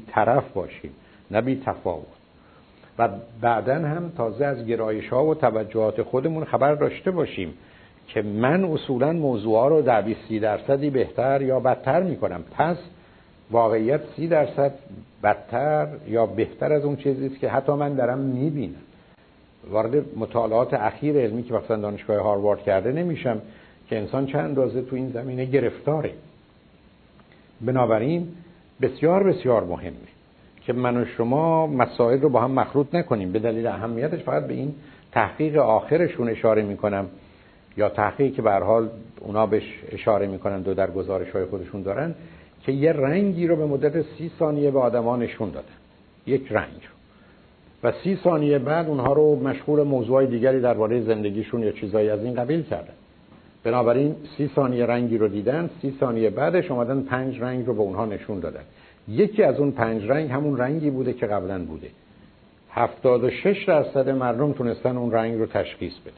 طرف 0.07 0.51
باشیم 0.53 0.91
نه 1.31 1.41
بی 1.41 1.61
تفاوت. 1.65 2.05
و 2.99 3.09
بعدا 3.41 3.75
هم 3.75 4.11
تازه 4.17 4.45
از 4.45 4.65
گرایش 4.65 5.09
ها 5.09 5.25
و 5.25 5.35
توجهات 5.35 6.01
خودمون 6.01 6.45
خبر 6.45 6.75
داشته 6.75 7.11
باشیم 7.11 7.53
که 8.07 8.21
من 8.21 8.63
اصولا 8.63 9.13
موضوع 9.13 9.69
رو 9.69 9.81
در 9.81 10.01
20 10.01 10.33
درصدی 10.41 10.89
بهتر 10.89 11.41
یا 11.41 11.59
بدتر 11.59 12.03
می‌کنم. 12.03 12.43
پس 12.57 12.77
واقعیت 13.51 14.01
سی 14.15 14.27
درصد 14.27 14.73
بدتر 15.23 15.87
یا 16.07 16.25
بهتر 16.25 16.73
از 16.73 16.85
اون 16.85 16.95
چیزی 16.95 17.25
است 17.25 17.39
که 17.39 17.49
حتی 17.49 17.71
من 17.71 17.95
دارم 17.95 18.17
می‌بینم. 18.17 18.81
وارد 19.69 20.17
مطالعات 20.17 20.73
اخیر 20.73 21.17
علمی 21.17 21.43
که 21.43 21.53
مثلا 21.53 21.77
دانشگاه 21.77 22.17
هاروارد 22.17 22.63
کرده 22.63 22.91
نمیشم 22.91 23.41
که 23.89 23.97
انسان 23.97 24.25
چند 24.25 24.45
اندازه 24.45 24.81
تو 24.81 24.95
این 24.95 25.09
زمینه 25.09 25.45
گرفتاره. 25.45 26.11
بنابراین 27.61 28.27
بسیار 28.81 29.23
بسیار 29.23 29.63
مهمه 29.63 29.93
که 30.61 30.73
من 30.73 30.97
و 30.97 31.05
شما 31.05 31.67
مسائل 31.67 32.21
رو 32.21 32.29
با 32.29 32.41
هم 32.41 32.51
مخلوط 32.51 32.95
نکنیم. 32.95 33.31
به 33.31 33.39
دلیل 33.39 33.67
اهمیتش 33.67 34.23
فقط 34.23 34.47
به 34.47 34.53
این 34.53 34.75
تحقیق 35.11 35.57
آخرشون 35.57 36.29
اشاره 36.29 36.61
می‌کنم 36.61 37.05
یا 37.77 37.89
تحقیقی 37.89 38.31
که 38.31 38.41
به 38.41 38.51
حال 38.51 38.89
اونا 39.19 39.45
بهش 39.45 39.83
اشاره 39.91 40.27
می‌کنن 40.27 40.61
دو 40.61 40.73
در 40.73 40.91
گزارش 40.91 41.29
های 41.29 41.45
خودشون 41.45 41.81
دارن 41.81 42.15
که 42.61 42.71
یه 42.71 42.93
رنگی 42.93 43.47
رو 43.47 43.55
به 43.55 43.65
مدت 43.65 44.01
سی 44.01 44.31
ثانیه 44.39 44.71
به 44.71 44.79
آدما 44.79 45.17
نشون 45.17 45.49
دادن. 45.49 45.67
یک 46.25 46.51
رنگ 46.51 46.81
رو. 46.81 46.97
و 47.89 47.93
سی 48.03 48.19
ثانیه 48.23 48.59
بعد 48.59 48.87
اونها 48.87 49.13
رو 49.13 49.35
مشغول 49.35 49.83
موضوع 49.83 50.25
دیگری 50.25 50.61
درباره 50.61 51.01
زندگیشون 51.01 51.63
یا 51.63 51.71
چیزایی 51.71 52.09
از 52.09 52.23
این 52.23 52.35
قبیل 52.35 52.61
کردن. 52.61 52.93
بنابراین 53.67 54.15
سی 54.37 54.51
ثانیه 54.55 54.85
رنگی 54.85 55.17
رو 55.17 55.27
دیدن 55.27 55.69
سی 55.81 55.97
ثانیه 55.99 56.29
بعدش 56.29 56.71
اومدن 56.71 57.01
پنج 57.01 57.41
رنگ 57.41 57.65
رو 57.65 57.73
به 57.73 57.81
اونها 57.81 58.05
نشون 58.05 58.39
دادن. 58.39 58.63
یکی 59.07 59.43
از 59.43 59.59
اون 59.59 59.71
پنج 59.71 60.03
رنگ 60.05 60.31
همون 60.31 60.57
رنگی 60.57 60.89
بوده 60.89 61.13
که 61.13 61.27
قبلا 61.27 61.65
بوده. 61.65 61.87
76 62.71 63.65
درصد 63.67 64.09
مردم 64.09 64.53
تونستن 64.53 64.97
اون 64.97 65.11
رنگ 65.11 65.39
رو 65.39 65.45
تشخیص 65.45 65.93
بده 65.99 66.13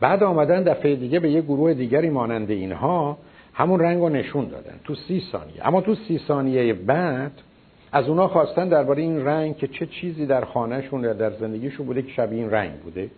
بعد 0.00 0.22
آمدن 0.22 0.62
دفعه 0.62 0.96
دیگه 0.96 1.20
به 1.20 1.30
یه 1.30 1.40
گروه 1.40 1.74
دیگری 1.74 2.10
مانند 2.10 2.50
اینها 2.50 3.18
همون 3.54 3.80
رنگ 3.80 4.00
رو 4.00 4.08
نشون 4.08 4.48
دادن 4.48 4.80
تو 4.84 4.94
سی 4.94 5.22
ثانیه. 5.32 5.68
اما 5.68 5.80
تو 5.80 5.94
سی 5.94 6.20
ثانیه 6.28 6.72
بعد 6.72 7.32
از 7.92 8.08
اونا 8.08 8.28
خواستن 8.28 8.68
درباره 8.68 9.02
این 9.02 9.24
رنگ 9.24 9.56
که 9.56 9.66
چه 9.66 9.86
چیزی 9.86 10.26
در 10.26 10.44
خانهشون 10.44 11.04
یا 11.04 11.12
در 11.12 11.30
زندگیشون 11.30 11.86
بوده 11.86 12.02
که 12.02 12.12
شبیه 12.12 12.38
این 12.38 12.50
رنگ 12.50 12.72
بوده. 12.72 13.10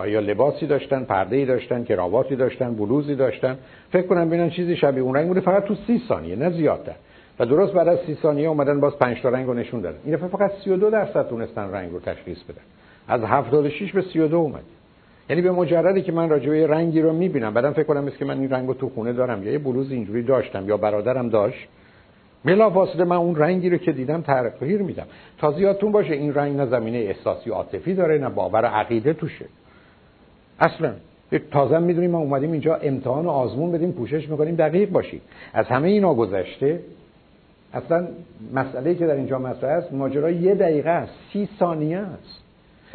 آیا 0.00 0.20
لباسی 0.20 0.66
داشتن 0.66 1.04
پرده 1.04 1.36
ای 1.36 1.44
داشتن 1.44 1.84
کراواتی 1.84 2.36
داشتن 2.36 2.74
بلوزی 2.74 3.14
داشتن؟ 3.14 3.58
فکر 3.92 4.06
کنم 4.06 4.28
ببینن 4.28 4.50
چیزی 4.50 4.76
شبیه 4.76 5.02
اون 5.02 5.14
رنگ 5.14 5.28
بوده 5.28 5.40
فقط 5.40 5.64
تو 5.64 5.74
سی 5.86 6.02
ثانیه 6.08 6.36
نه 6.36 6.50
زیادتر. 6.50 6.94
و 7.38 7.46
درست 7.46 7.72
بعد 7.72 7.88
از 7.88 7.98
سی 8.06 8.14
ثانیه 8.14 8.48
اومدن 8.48 8.80
باز 8.80 8.98
5 8.98 9.22
تا 9.22 9.28
رنگ 9.28 9.46
رو 9.46 9.54
نشون 9.54 9.80
دادن. 9.80 9.98
این 10.04 10.14
دفعه 10.14 10.28
فقط 10.28 10.50
32 10.64 10.90
درصد 10.90 11.28
تونستن 11.28 11.70
رنگ 11.72 11.92
رو 11.92 12.00
تشخیص 12.00 12.42
بدن. 12.42 12.60
از 13.08 13.24
76 13.24 13.92
به 13.92 14.02
32 14.02 14.36
اومد. 14.36 14.62
یعنی 15.30 15.42
به 15.42 15.52
مجردی 15.52 16.02
که 16.02 16.12
من 16.12 16.28
راجع 16.28 16.50
به 16.50 16.66
رنگی 16.66 17.00
رو 17.00 17.12
می‌بینم 17.12 17.54
بعدم 17.54 17.72
فکر 17.72 17.82
کنم 17.82 18.10
که 18.10 18.24
من 18.24 18.40
این 18.40 18.50
رنگو 18.50 18.74
تو 18.74 18.88
خونه 18.88 19.12
دارم 19.12 19.42
یا 19.42 19.52
یه 19.52 19.58
بلوز 19.58 19.92
اینجوری 19.92 20.22
داشتم 20.22 20.68
یا 20.68 20.76
برادرم 20.76 21.28
داشت. 21.28 21.68
بلا 22.44 22.70
فاصله 22.70 23.04
من 23.04 23.16
اون 23.16 23.36
رنگی 23.36 23.70
رو 23.70 23.76
که 23.76 23.92
دیدم 23.92 24.20
تغییر 24.20 24.82
میدم. 24.82 25.06
تا 25.38 25.52
زیادتون 25.52 25.92
باشه 25.92 26.14
این 26.14 26.34
رنگ 26.34 26.56
نه 26.56 26.66
زمینه 26.66 26.98
احساسی 26.98 27.50
عاطفی 27.50 27.94
داره 27.94 28.18
نه 28.18 28.28
باور 28.28 28.64
عقیده 28.64 29.12
توشه. 29.12 29.44
اصلا. 30.60 30.92
تازه 31.50 31.78
می‌دونیم 31.78 32.10
ما 32.10 32.18
اومدیم 32.18 32.52
اینجا 32.52 32.74
امتحان 32.74 33.26
و 33.26 33.28
آزمون 33.28 33.72
بدیم 33.72 33.92
پوشش 33.92 34.28
می‌کنیم 34.28 34.56
دقیق 34.56 34.90
باشید 34.90 35.22
از 35.52 35.66
همه 35.66 35.88
اینا 35.88 36.14
گذشته 36.14 36.80
اصلا 37.72 38.08
مسئله 38.54 38.94
که 38.94 39.06
در 39.06 39.14
اینجا 39.14 39.38
مطرح 39.38 39.70
است 39.70 39.92
ماجرا 39.92 40.30
یه 40.30 40.54
دقیقه 40.54 40.90
است 40.90 41.12
سی 41.32 41.48
ثانیه 41.58 41.98
است. 41.98 42.42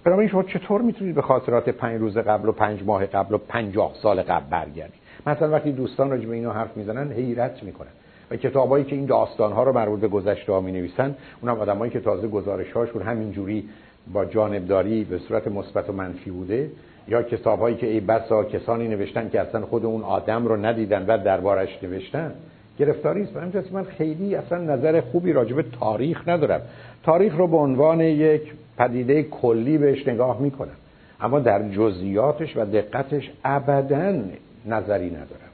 بنابراین 0.03 0.29
شما 0.29 0.43
چطور 0.43 0.81
می‌تونید 0.81 1.15
به 1.15 1.21
خاطرات 1.21 1.69
پنج 1.69 2.01
روز 2.01 2.17
قبل 2.17 2.49
و 2.49 2.51
پنج 2.51 2.83
ماه 2.83 3.05
قبل 3.05 3.35
و 3.35 3.37
پنجاه 3.37 3.93
سال 4.01 4.21
قبل 4.21 4.45
برگردید؟ 4.49 4.99
مثلا 5.27 5.51
وقتی 5.51 5.71
دوستان 5.71 6.09
راجع 6.09 6.25
به 6.27 6.35
اینو 6.35 6.51
حرف 6.51 6.77
می‌زنن 6.77 7.11
حیرت 7.11 7.63
می‌کنن. 7.63 7.89
و 8.31 8.35
کتابایی 8.35 8.85
که 8.85 8.95
این 8.95 9.05
داستان 9.05 9.51
ها 9.51 9.63
رو 9.63 9.73
مربوط 9.73 9.99
به 9.99 10.07
گذشته 10.07 10.51
ها 10.51 10.61
می 10.61 10.71
نویسن 10.71 11.15
اونم 11.41 11.59
آدمایی 11.59 11.91
که 11.91 11.99
تازه 11.99 12.27
گزارش 12.27 12.71
هاشون 12.71 13.01
همینجوری 13.01 13.69
با 14.13 14.25
جانبداری 14.25 15.03
به 15.03 15.17
صورت 15.17 15.47
مثبت 15.47 15.89
و 15.89 15.93
منفی 15.93 16.31
بوده 16.31 16.71
یا 17.07 17.23
کتابایی 17.23 17.75
که 17.75 17.87
ای 17.87 17.99
بسا 17.99 18.43
کسانی 18.43 18.87
نوشتن 18.87 19.29
که 19.29 19.41
اصلا 19.41 19.65
خود 19.65 19.85
اون 19.85 20.01
آدم 20.01 20.45
رو 20.45 20.65
ندیدن 20.65 21.05
و 21.05 21.17
دربارش 21.17 21.83
نوشتن 21.83 22.31
گرفتاری 22.79 23.21
است. 23.21 23.33
برای 23.33 23.63
من 23.71 23.83
خیلی 23.83 24.35
اصلا 24.35 24.57
نظر 24.57 25.01
خوبی 25.01 25.33
راجع 25.33 25.61
تاریخ 25.79 26.27
ندارم. 26.27 26.61
تاریخ 27.03 27.35
رو 27.37 27.47
به 27.47 27.57
عنوان 27.57 28.01
یک 28.01 28.41
پدیده 28.77 29.23
کلی 29.23 29.77
بهش 29.77 30.07
نگاه 30.07 30.41
می‌کنم 30.41 30.75
اما 31.21 31.39
در 31.39 31.69
جزئیاتش 31.69 32.57
و 32.57 32.65
دقتش 32.65 33.31
ابدا 33.43 34.21
نظری 34.65 35.09
ندارم. 35.09 35.44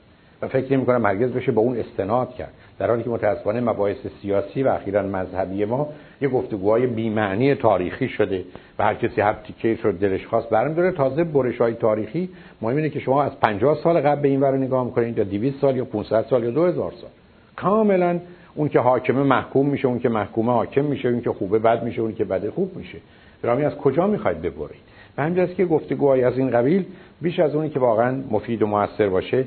و 0.42 0.48
فکر 0.48 0.74
نمی 0.74 0.86
کنم 0.86 1.06
هرگز 1.06 1.32
بشه 1.32 1.52
با 1.52 1.62
اون 1.62 1.78
استناد 1.78 2.34
کرد. 2.34 2.54
در 2.80 2.88
حالی 2.88 3.04
که 3.04 3.10
متاسفانه 3.10 3.62
مباحث 3.62 4.08
سیاسی 4.22 4.64
و 4.64 4.68
اخیرا 4.68 5.02
مذهبی 5.02 5.66
ما 5.66 5.90
یه 6.22 6.30
گفتگوهای 6.30 6.88
بی‌معنی 6.88 7.56
تاریخی 7.56 8.08
شده 8.08 8.44
و 8.80 8.84
هر 8.84 8.94
کسی 8.94 9.22
هر 9.22 9.34
تیکه 9.34 9.78
رو 9.84 9.92
دلش 9.92 10.28
خواست 10.28 10.50
برمی 10.50 10.76
داره. 10.76 10.92
تازه 10.92 11.24
برش 11.24 11.58
های 11.58 11.74
تاریخی 11.74 12.30
مهم 12.62 12.76
اینه 12.76 12.90
که 12.90 13.00
شما 13.00 13.24
از 13.24 13.40
50 13.40 13.78
سال 13.84 14.02
قبل 14.02 14.22
به 14.22 14.28
این 14.28 14.40
ور 14.40 14.58
نگاه 14.58 14.86
می‌کنید 14.86 15.18
یا 15.18 15.24
200 15.24 15.62
سال 15.62 15.78
یا 15.78 15.86
500 15.86 16.26
سال 16.30 16.44
یا 16.44 16.52
2000 16.52 16.92
سال. 16.92 17.10
کاملا 17.56 18.20
اون 18.56 18.70
که 18.70 18.80
حاکمه 18.80 19.24
محکوم 19.24 19.70
میشه 19.70 19.88
اون 19.88 20.00
که 20.00 20.10
محکومه 20.10 20.52
حاکم 20.52 20.86
میشه 20.86 21.10
اون 21.10 21.22
که 21.22 21.32
خوبه 21.32 21.60
بد 21.60 21.84
میشه 21.84 22.02
اون 22.02 22.14
که 22.14 22.26
بده 22.26 22.52
خوب 22.52 22.78
میشه. 22.78 22.98
برامی 23.42 23.66
از 23.66 23.76
کجا 23.76 24.08
می‌خواید 24.08 24.42
ببرید؟ 24.42 24.82
و 25.18 25.24
همینجاست 25.24 25.56
که 25.56 25.66
گفتگوهای 25.66 26.24
از 26.24 26.38
این 26.38 26.50
قبیل 26.50 26.86
بیش 27.22 27.40
از 27.40 27.56
اونی 27.56 27.70
که 27.70 27.80
واقعا 27.80 28.24
مفید 28.32 28.62
و 28.62 28.68
موثر 28.68 29.10
باشه 29.10 29.46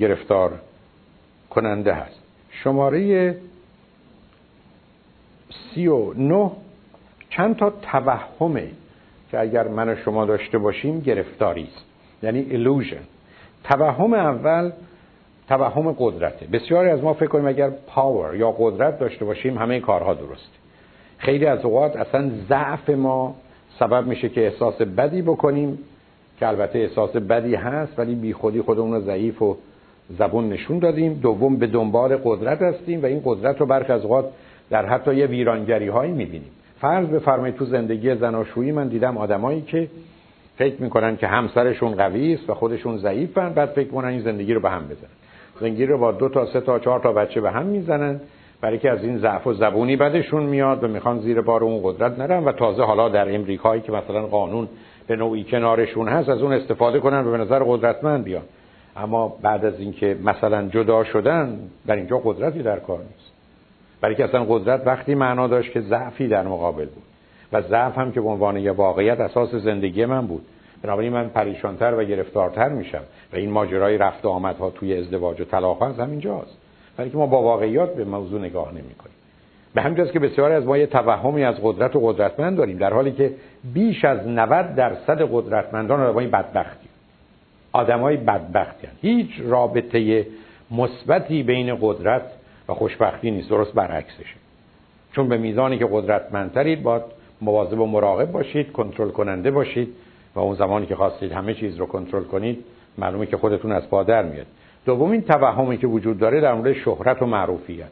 گرفتار 0.00 0.60
کننده 1.50 1.94
هست. 1.94 2.22
شماره 2.50 3.36
سی 5.50 5.86
و 5.86 6.12
نه 6.12 6.50
چند 7.30 7.56
تا 7.56 7.70
توهمه 7.70 8.70
که 9.30 9.40
اگر 9.40 9.68
من 9.68 9.88
و 9.88 9.96
شما 9.96 10.24
داشته 10.24 10.58
باشیم 10.58 11.00
گرفتاری 11.00 11.62
است. 11.62 11.84
یعنی 12.22 12.44
illusion. 12.44 13.02
توهم 13.64 14.14
اول 14.14 14.72
توهم 15.48 15.92
قدرته. 15.98 16.46
بسیاری 16.46 16.90
از 16.90 17.02
ما 17.02 17.14
فکر 17.14 17.26
کنیم 17.26 17.46
اگر 17.46 17.70
پاور 17.70 18.36
یا 18.36 18.50
قدرت 18.58 18.98
داشته 18.98 19.24
باشیم 19.24 19.58
همه 19.58 19.80
کارها 19.80 20.14
درسته. 20.14 20.58
خیلی 21.18 21.46
از 21.46 21.64
اوقات 21.64 21.96
اصلا 21.96 22.30
ضعف 22.48 22.90
ما 22.90 23.34
سبب 23.78 24.06
میشه 24.06 24.28
که 24.28 24.46
احساس 24.46 24.82
بدی 24.82 25.22
بکنیم. 25.22 25.78
که 26.42 26.48
البته 26.48 26.78
احساس 26.78 27.16
بدی 27.16 27.54
هست 27.54 27.98
ولی 27.98 28.14
بی 28.14 28.32
خودی 28.32 28.60
خودمون 28.60 28.92
رو 28.92 29.00
ضعیف 29.00 29.42
و 29.42 29.56
زبون 30.18 30.48
نشون 30.48 30.78
دادیم. 30.78 31.14
دوم 31.14 31.56
به 31.56 31.66
دنبال 31.66 32.16
قدرت 32.24 32.62
هستیم 32.62 33.02
و 33.02 33.06
این 33.06 33.22
قدرت 33.24 33.60
رو 33.60 33.66
برخ 33.66 33.90
از 33.90 34.04
اوقات 34.04 34.24
در 34.70 34.86
حتی 34.86 35.14
یه 35.14 35.26
ویرانگری 35.26 35.88
هایی 35.88 36.12
می‌بینیم. 36.12 36.50
فرض 36.80 37.06
بفرمایید 37.06 37.56
تو 37.56 37.64
زندگی 37.64 38.14
زناشویی 38.14 38.72
من 38.72 38.88
دیدم 38.88 39.16
آدمایی 39.18 39.60
که 39.60 39.88
فکر 40.56 40.82
می‌کنن 40.82 41.16
که 41.16 41.26
همسرشون 41.26 41.94
قوی 41.94 42.34
است 42.34 42.50
و 42.50 42.54
خودشون 42.54 42.98
ضعیفن 42.98 43.48
بعد 43.48 43.68
فکر 43.68 43.86
می‌کنن 43.86 44.08
این 44.08 44.22
زندگی 44.22 44.54
رو 44.54 44.60
به 44.60 44.70
هم 44.70 44.84
بزنن. 44.84 45.10
زندگی 45.60 45.86
رو 45.86 45.98
با 45.98 46.12
دو 46.12 46.28
تا 46.28 46.46
سه 46.46 46.60
تا 46.60 46.78
چهار 46.78 47.00
تا 47.00 47.12
بچه 47.12 47.40
به 47.40 47.50
هم 47.50 47.66
می‌زنن. 47.66 48.20
برای 48.60 48.78
که 48.78 48.90
از 48.90 49.04
این 49.04 49.18
ضعف 49.18 49.46
و 49.46 49.52
زبونی 49.52 49.96
بدشون 49.96 50.42
میاد 50.42 50.84
و 50.84 50.88
می‌خوان 50.88 51.18
زیر 51.18 51.40
بار 51.40 51.64
اون 51.64 51.80
قدرت 51.82 52.18
نرن 52.18 52.44
و 52.44 52.52
تازه 52.52 52.82
حالا 52.82 53.08
در 53.08 53.34
امریکایی 53.34 53.80
که 53.80 53.92
مثلا 53.92 54.26
قانون 54.26 54.68
به 55.12 55.16
نوعی 55.16 55.44
کنارشون 55.44 56.08
هست 56.08 56.28
از 56.28 56.42
اون 56.42 56.52
استفاده 56.52 57.00
کنن 57.00 57.26
و 57.26 57.30
به 57.30 57.38
نظر 57.38 57.62
قدرتمند 57.66 58.24
بیان. 58.24 58.42
اما 58.96 59.36
بعد 59.42 59.64
از 59.64 59.80
اینکه 59.80 60.16
مثلا 60.24 60.68
جدا 60.68 61.04
شدن 61.04 61.58
در 61.86 61.96
اینجا 61.96 62.18
قدرتی 62.24 62.62
در 62.62 62.78
کار 62.78 62.98
نیست. 62.98 63.32
برای 64.00 64.14
که 64.14 64.24
اصلا 64.24 64.44
قدرت 64.44 64.86
وقتی 64.86 65.14
معنا 65.14 65.46
داشت 65.46 65.72
که 65.72 65.80
ضعفی 65.80 66.28
در 66.28 66.42
مقابل 66.42 66.84
بود. 66.84 67.02
و 67.52 67.62
ضعف 67.62 67.98
هم 67.98 68.12
که 68.12 68.20
به 68.20 68.28
عنوان 68.28 68.56
یه 68.56 68.72
واقعیت 68.72 69.20
اساس 69.20 69.54
زندگی 69.54 70.04
من 70.04 70.26
بود. 70.26 70.44
بنابراین 70.82 71.12
من 71.12 71.28
پریشانتر 71.28 71.94
و 71.94 72.04
گرفتارتر 72.04 72.68
میشم. 72.68 73.02
و 73.32 73.36
این 73.36 73.50
ماجرای 73.50 73.98
رفت 73.98 74.24
و 74.24 74.28
آمدها 74.28 74.70
توی 74.70 74.98
ازدواج 74.98 75.40
و 75.40 75.44
طلاق 75.44 75.82
از 75.82 75.98
همینجاست 75.98 76.58
برای 76.96 77.10
که 77.10 77.16
ما 77.16 77.26
با 77.26 77.42
واقعیات 77.42 77.94
به 77.94 78.04
موضوع 78.04 78.40
نگاه 78.40 78.72
نمی 78.72 78.94
کنیم 78.94 79.16
به 79.74 79.82
همینجاست 79.82 80.12
که 80.12 80.18
بسیاری 80.18 80.54
از 80.54 80.64
ما 80.64 80.78
یه 80.78 80.86
توهمی 80.86 81.44
از 81.44 81.54
قدرت 81.62 81.96
و 81.96 82.00
قدرتمند 82.00 82.56
داریم. 82.56 82.78
در 82.78 82.92
حالی 82.92 83.12
که 83.12 83.32
بیش 83.64 84.04
از 84.04 84.26
90 84.26 84.74
درصد 84.74 85.28
قدرتمندان 85.32 86.00
آدمای 86.00 86.26
بدبختی. 86.26 86.88
آدمای 87.72 88.16
بدبختی 88.16 88.86
هست. 88.86 88.96
هیچ 89.02 89.30
رابطه 89.44 90.26
مثبتی 90.70 91.42
بین 91.42 91.78
قدرت 91.80 92.22
و 92.68 92.74
خوشبختی 92.74 93.30
نیست. 93.30 93.48
درست 93.48 93.72
برعکسشه. 93.72 94.36
چون 95.12 95.28
به 95.28 95.38
میزانی 95.38 95.78
که 95.78 95.88
قدرتمندترید 95.92 96.82
باید 96.82 97.02
مواظب 97.40 97.80
و 97.80 97.86
مراقب 97.86 98.32
باشید 98.32 98.72
کنترل 98.72 99.10
کننده 99.10 99.50
باشید 99.50 99.88
و 100.34 100.40
اون 100.40 100.54
زمانی 100.54 100.86
که 100.86 100.96
خواستید 100.96 101.32
همه 101.32 101.54
چیز 101.54 101.76
رو 101.76 101.86
کنترل 101.86 102.24
کنید 102.24 102.64
معلومه 102.98 103.26
که 103.26 103.36
خودتون 103.36 103.72
از 103.72 103.90
پادر 103.90 104.22
میاد. 104.22 104.46
دومین 104.86 105.22
توهمی 105.22 105.78
که 105.78 105.86
وجود 105.86 106.18
داره 106.18 106.40
در 106.40 106.54
مورد 106.54 106.72
شهرت 106.72 107.22
و 107.22 107.26
معروفیت. 107.26 107.90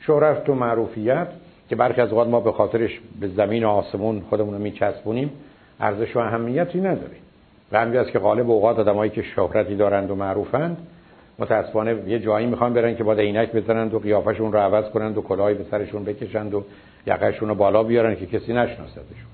شهرت 0.00 0.48
و 0.48 0.54
معروفیت 0.54 1.28
که 1.68 1.76
برخی 1.76 2.00
از 2.00 2.10
اوقات 2.10 2.28
ما 2.28 2.40
به 2.40 2.52
خاطرش 2.52 3.00
به 3.20 3.28
زمین 3.28 3.64
و 3.64 3.68
آسمون 3.68 4.20
خودمون 4.30 4.54
رو 4.54 4.60
میچسبونیم 4.60 5.30
ارزش 5.80 6.16
و 6.16 6.18
اهمیتی 6.18 6.80
نداره 6.80 7.16
و 7.72 7.80
همین 7.80 8.04
که 8.04 8.18
غالب 8.18 8.50
اوقات 8.50 8.78
آدمایی 8.78 9.10
که 9.10 9.22
شهرتی 9.22 9.76
دارند 9.76 10.10
و 10.10 10.14
معروفند 10.14 10.76
متاسفانه 11.38 11.96
یه 12.06 12.18
جایی 12.18 12.46
می‌خوان 12.46 12.74
برن 12.74 12.96
که 12.96 13.04
با 13.04 13.12
عینک 13.12 13.52
بزنند 13.52 13.94
و 13.94 13.98
قیافشون 13.98 14.52
رو 14.52 14.58
عوض 14.58 14.90
کنند 14.90 15.18
و 15.18 15.22
کلاهی 15.22 15.54
به 15.54 15.64
سرشون 15.70 16.04
بکشند 16.04 16.54
و 16.54 16.64
یقهشون 17.06 17.48
رو 17.48 17.54
بالا 17.54 17.82
بیارن 17.82 18.16
که 18.16 18.26
کسی 18.26 18.52
نشناسدشون. 18.52 19.28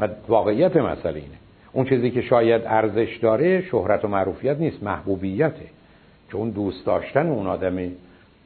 و 0.00 0.08
واقعیت 0.28 0.76
مسئله 0.76 1.14
اینه. 1.14 1.36
اون 1.72 1.84
چیزی 1.84 2.10
که 2.10 2.22
شاید 2.22 2.62
ارزش 2.66 3.18
داره 3.22 3.62
شهرت 3.62 4.04
و 4.04 4.08
معروفیت 4.08 4.58
نیست 4.58 4.82
محبوبیته. 4.82 5.66
که 6.30 6.36
اون 6.36 6.50
دوست 6.50 6.86
داشتن 6.86 7.26
اون 7.26 7.46
آدمه 7.46 7.90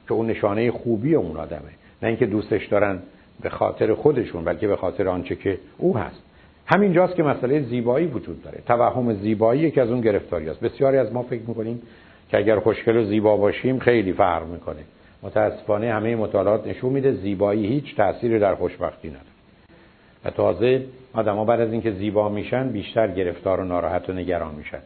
که 0.09 0.15
اون 0.15 0.27
نشانه 0.27 0.71
خوبی 0.71 1.15
اون 1.15 1.37
آدمه. 1.37 1.61
نه 2.03 2.09
اینکه 2.09 2.27
دوستش 2.27 2.67
دارن 2.67 2.99
به 3.41 3.49
خاطر 3.49 3.95
خودشون 3.95 4.45
بلکه 4.45 4.69
به 4.69 4.77
خاطر 4.77 5.09
آنچه 5.09 5.37
که 5.37 5.59
او 5.79 5.99
هست. 5.99 6.23
همینجاست 6.67 7.15
که 7.15 7.23
مسئله 7.23 7.61
زیبایی 7.61 8.07
وجود 8.07 8.43
داره. 8.43 8.63
توهم 8.67 9.15
زیبایی 9.15 9.61
یکی 9.61 9.81
از 9.81 9.91
اون 9.91 10.01
گرفتاری 10.01 10.49
است 10.49 10.61
بسیاری 10.61 10.97
از 10.97 11.13
ما 11.13 11.23
فکر 11.23 11.43
می‌کنیم 11.47 11.83
که 12.29 12.39
اگر 12.39 12.59
خوشگل 12.59 12.97
و 12.97 13.05
زیبا 13.05 13.37
باشیم 13.37 13.79
خیلی 13.79 14.13
فرق 14.13 14.47
می‌کنه. 14.47 14.81
متاسفانه 15.23 15.93
همه 15.93 16.17
مطالعات 16.17 16.67
نشون 16.67 16.93
میده 16.93 17.13
زیبایی 17.13 17.67
هیچ 17.67 17.97
تأثیری 17.97 18.39
در 18.39 18.55
خوشبختی 18.55 19.09
نداره. 19.09 19.25
و 20.25 20.31
تازه 20.31 20.87
آدما 21.13 21.45
بعد 21.45 21.61
از 21.61 21.73
اینکه 21.73 21.91
زیبا 21.91 22.29
میشن 22.29 22.69
بیشتر 22.69 23.09
گرفتار 23.09 23.61
و 23.61 23.65
ناراحت 23.65 24.11
و 24.11 24.13
نگران 24.13 24.55
میشن. 24.55 24.79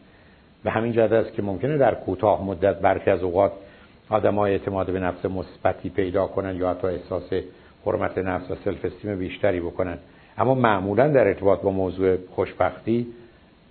به 0.63 0.71
همین 0.71 0.91
جهت 0.91 1.11
است 1.11 1.33
که 1.33 1.41
ممکنه 1.41 1.77
در 1.77 1.95
کوتاه 1.95 2.45
مدت 2.45 2.79
برخی 2.79 3.11
از 3.11 3.23
اوقات 3.23 3.51
آدم‌ها 4.09 4.45
اعتماد 4.45 4.91
به 4.91 4.99
نفس 4.99 5.25
مثبتی 5.25 5.89
پیدا 5.89 6.27
کنن 6.27 6.55
یا 6.55 6.69
حتی 6.69 6.87
احساس 6.87 7.29
حرمت 7.85 8.17
نفس 8.17 8.51
و 8.51 8.55
سلف 8.65 8.85
استیم 8.85 9.15
بیشتری 9.15 9.59
بکنن. 9.59 9.97
اما 10.37 10.55
معمولا 10.55 11.07
در 11.07 11.27
ارتباط 11.27 11.61
با 11.61 11.71
موضوع 11.71 12.17
خوشبختی 12.35 13.07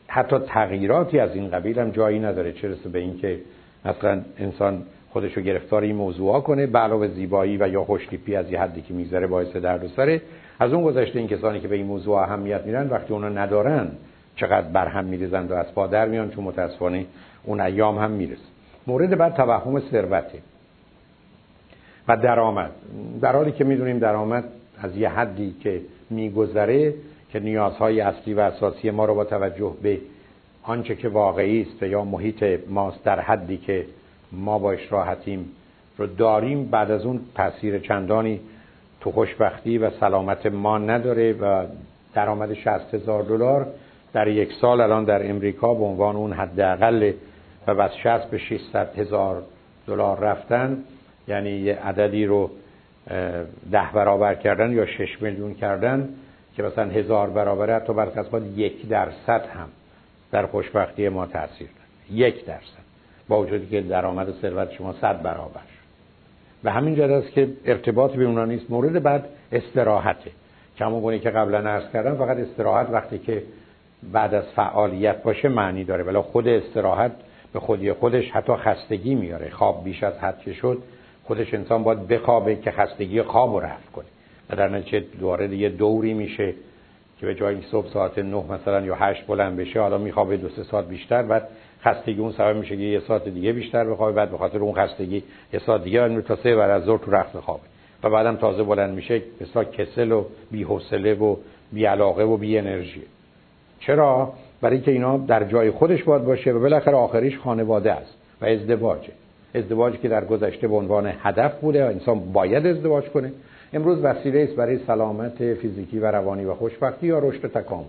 حتی 0.06 0.38
تغییراتی 0.38 1.18
از 1.18 1.34
این 1.34 1.50
قبیل 1.50 1.78
هم 1.78 1.90
جایی 1.90 2.18
نداره. 2.18 2.52
چه 2.52 2.68
رسه 2.68 2.88
به 2.88 2.98
اینکه 2.98 3.40
مثلا 3.84 4.20
انسان 4.38 4.82
خودش 5.10 5.36
رو 5.36 5.42
گرفتار 5.42 5.82
این 5.82 5.96
موضوع 5.96 6.40
کنه 6.40 6.66
به 6.66 6.78
علاوه 6.78 7.08
زیبایی 7.08 7.56
و 7.56 7.68
یا 7.68 7.84
خوشتیپی 7.84 8.36
از 8.36 8.50
یه 8.50 8.60
حدی 8.60 8.82
که 8.82 8.94
می‌ذاره 8.94 9.26
باعث 9.26 9.56
درد 9.56 9.84
و 9.84 9.88
سره. 9.88 10.22
از 10.60 10.72
اون 10.72 10.84
گذشته 10.84 11.18
این 11.18 11.28
کسانی 11.28 11.60
که 11.60 11.68
به 11.68 11.76
این 11.76 11.86
موضوع 11.86 12.16
اهمیت 12.16 12.62
میدن 12.66 12.88
وقتی 12.88 13.12
اونا 13.12 13.28
ندارن 13.28 13.88
چقدر 14.36 14.68
برهم 14.68 15.04
میریزند 15.04 15.50
و 15.50 15.54
از 15.54 15.74
پا 15.74 15.86
در 15.86 16.08
میان 16.08 16.30
چون 16.30 16.44
متاسفانه 16.44 17.06
اون 17.44 17.60
ایام 17.60 17.98
هم 17.98 18.10
می‌رسه. 18.10 18.42
مورد 18.86 19.18
بعد 19.18 19.34
توهم 19.34 19.80
ثروته. 19.80 20.38
و 22.08 22.16
درآمد. 22.16 22.70
در 23.20 23.36
حالی 23.36 23.52
که 23.52 23.64
می‌دونیم 23.64 23.98
درآمد 23.98 24.44
از 24.82 24.96
یه 24.96 25.08
حدی 25.08 25.54
که 25.60 25.80
میگذره 26.10 26.94
که 27.32 27.40
نیازهای 27.40 28.00
اصلی 28.00 28.34
و 28.34 28.40
اساسی 28.40 28.90
ما 28.90 29.04
رو 29.04 29.14
با 29.14 29.24
توجه 29.24 29.72
به 29.82 29.98
آنچه 30.62 30.94
که 30.94 31.08
واقعی 31.08 31.62
است 31.62 31.82
یا 31.82 32.04
محیط 32.04 32.44
ماست 32.68 33.04
در 33.04 33.20
حدی 33.20 33.56
که 33.56 33.86
ما 34.32 34.58
باش 34.58 34.92
راحتیم 34.92 35.50
رو 35.98 36.06
داریم 36.06 36.64
بعد 36.64 36.90
از 36.90 37.04
اون 37.04 37.20
تاثیر 37.34 37.78
چندانی 37.78 38.40
تو 39.00 39.12
خوشبختی 39.12 39.78
و 39.78 39.90
سلامت 39.90 40.46
ما 40.46 40.78
نداره 40.78 41.32
و 41.32 41.64
درآمد 42.14 42.54
60 42.54 42.94
هزار 42.94 43.22
دلار 43.22 43.66
در 44.12 44.28
یک 44.28 44.52
سال 44.60 44.80
الان 44.80 45.04
در 45.04 45.30
امریکا 45.30 45.74
به 45.74 45.84
عنوان 45.84 46.16
اون 46.16 46.32
حداقل 46.32 47.12
و 47.66 47.74
بس 47.74 47.90
60 48.02 48.30
به 48.30 48.38
600 48.38 48.98
هزار 48.98 49.42
دلار 49.86 50.20
رفتن 50.20 50.84
یعنی 51.28 51.50
یه 51.50 51.74
عددی 51.74 52.26
رو 52.26 52.50
ده 53.72 53.92
برابر 53.94 54.34
کردن 54.34 54.72
یا 54.72 54.86
6 54.86 55.22
میلیون 55.22 55.54
کردن 55.54 56.08
که 56.56 56.62
مثلا 56.62 56.90
هزار 56.90 57.30
برابر 57.30 57.76
حتی 57.76 57.92
بر 57.92 58.08
یک 58.56 58.88
درصد 58.88 59.46
هم 59.54 59.68
در 60.32 60.46
خوشبختی 60.46 61.08
ما 61.08 61.26
تاثیر 61.26 61.68
داره. 61.68 62.18
یک 62.20 62.44
درصد. 62.44 62.88
با 63.28 63.40
وجودی 63.40 63.66
که 63.66 63.80
درآمد 63.80 64.32
ثروت 64.42 64.72
شما 64.72 64.92
صد 64.92 65.22
برابر 65.22 65.60
و 66.64 66.70
همین 66.70 66.94
جد 66.94 67.10
است 67.10 67.32
که 67.32 67.48
ارتباط 67.64 68.12
به 68.12 68.24
اونا 68.24 68.44
نیست. 68.44 68.70
مورد 68.70 69.02
بعد 69.02 69.24
استراحته. 69.52 70.30
کمون 70.78 71.18
که 71.18 71.30
قبلا 71.30 71.58
عرض 71.58 71.92
کردم 71.92 72.16
فقط 72.16 72.36
استراحت 72.36 72.90
وقتی 72.90 73.18
که 73.18 73.42
بعد 74.12 74.34
از 74.34 74.44
فعالیت 74.56 75.22
باشه 75.22 75.48
معنی 75.48 75.84
داره. 75.84 76.04
ولی 76.04 76.18
خود 76.18 76.48
استراحت 76.48 77.12
به 77.52 77.60
خودی 77.60 77.92
خودش 77.92 78.30
حتی 78.30 78.52
خستگی 78.52 79.14
میاره. 79.14 79.50
خواب 79.50 79.84
بیش 79.84 80.02
از 80.02 80.14
حد 80.14 80.38
که 80.38 80.52
شد 80.52 80.82
خودش 81.28 81.54
انسان 81.54 81.82
باید 81.82 82.08
بخوابه 82.08 82.56
که 82.56 82.70
خستگی 82.70 83.22
خواب 83.22 83.54
رو 83.54 83.60
رفت 83.60 83.92
کنه. 83.92 84.06
و 84.50 84.56
در 84.56 84.68
نتیجه 84.68 85.00
دوباره 85.20 85.56
یه 85.56 85.68
دوری 85.68 86.14
میشه 86.14 86.54
که 87.20 87.26
به 87.26 87.34
جای 87.34 87.62
صبح 87.70 87.88
ساعت 87.88 88.18
9 88.18 88.52
مثلا 88.52 88.80
یا 88.80 88.94
8 88.94 89.26
بلند 89.26 89.56
بشه 89.56 89.80
حالا 89.80 89.98
میخوابه 89.98 90.36
دو 90.36 90.48
سه 90.48 90.62
ساعت 90.62 90.88
بیشتر 90.88 91.22
بعد 91.22 91.48
خستگی 91.84 92.20
اون 92.20 92.32
سبب 92.32 92.56
میشه 92.56 92.76
که 92.76 92.82
یه 92.82 93.00
ساعت 93.00 93.28
دیگه 93.28 93.52
بیشتر 93.52 93.84
بخوابه 93.84 94.12
بعد 94.12 94.30
به 94.30 94.38
خاطر 94.38 94.58
اون 94.58 94.74
خستگی 94.74 95.22
یه 95.52 95.60
ساعت 95.66 95.84
دیگه 95.84 96.22
تا 96.22 96.36
سه 96.36 96.56
بعد 96.56 96.70
از 96.70 96.82
ظهر 96.82 96.98
تو 96.98 97.10
رخت 97.10 97.40
خوابه. 97.40 97.62
و 98.02 98.10
بعدم 98.10 98.36
تازه 98.36 98.62
بلند 98.62 98.94
میشه 98.94 99.22
مثلا 99.40 99.64
کسل 99.64 100.12
و 100.12 100.24
بی‌حوصله 100.50 101.14
و 101.14 101.36
بی‌علاقه 101.72 102.24
و 102.24 102.36
بی 102.36 102.58
انرژی. 102.58 103.02
چرا؟ 103.80 104.32
برای 104.60 104.76
اینکه 104.76 104.90
اینا 104.90 105.16
در 105.16 105.44
جای 105.44 105.70
خودش 105.70 106.02
باید 106.02 106.24
باشه 106.24 106.52
و 106.52 106.60
بالاخره 106.60 106.96
آخریش 106.96 107.38
خانواده 107.38 107.92
است 107.92 108.14
و 108.40 108.44
ازدواجه. 108.44 109.12
ازدواجی 109.54 109.98
که 109.98 110.08
در 110.08 110.24
گذشته 110.24 110.68
به 110.68 110.74
عنوان 110.74 111.12
هدف 111.22 111.60
بوده 111.60 111.84
و 111.84 111.88
انسان 111.88 112.32
باید 112.32 112.66
ازدواج 112.66 113.04
کنه. 113.04 113.32
امروز 113.72 113.98
وسیله 114.02 114.40
است 114.40 114.56
برای 114.56 114.78
سلامت 114.86 115.54
فیزیکی 115.54 115.98
و 115.98 116.06
روانی 116.06 116.44
و 116.44 116.54
خوشبختی 116.54 117.06
یا 117.06 117.18
رشد 117.18 117.46
تکامل. 117.46 117.84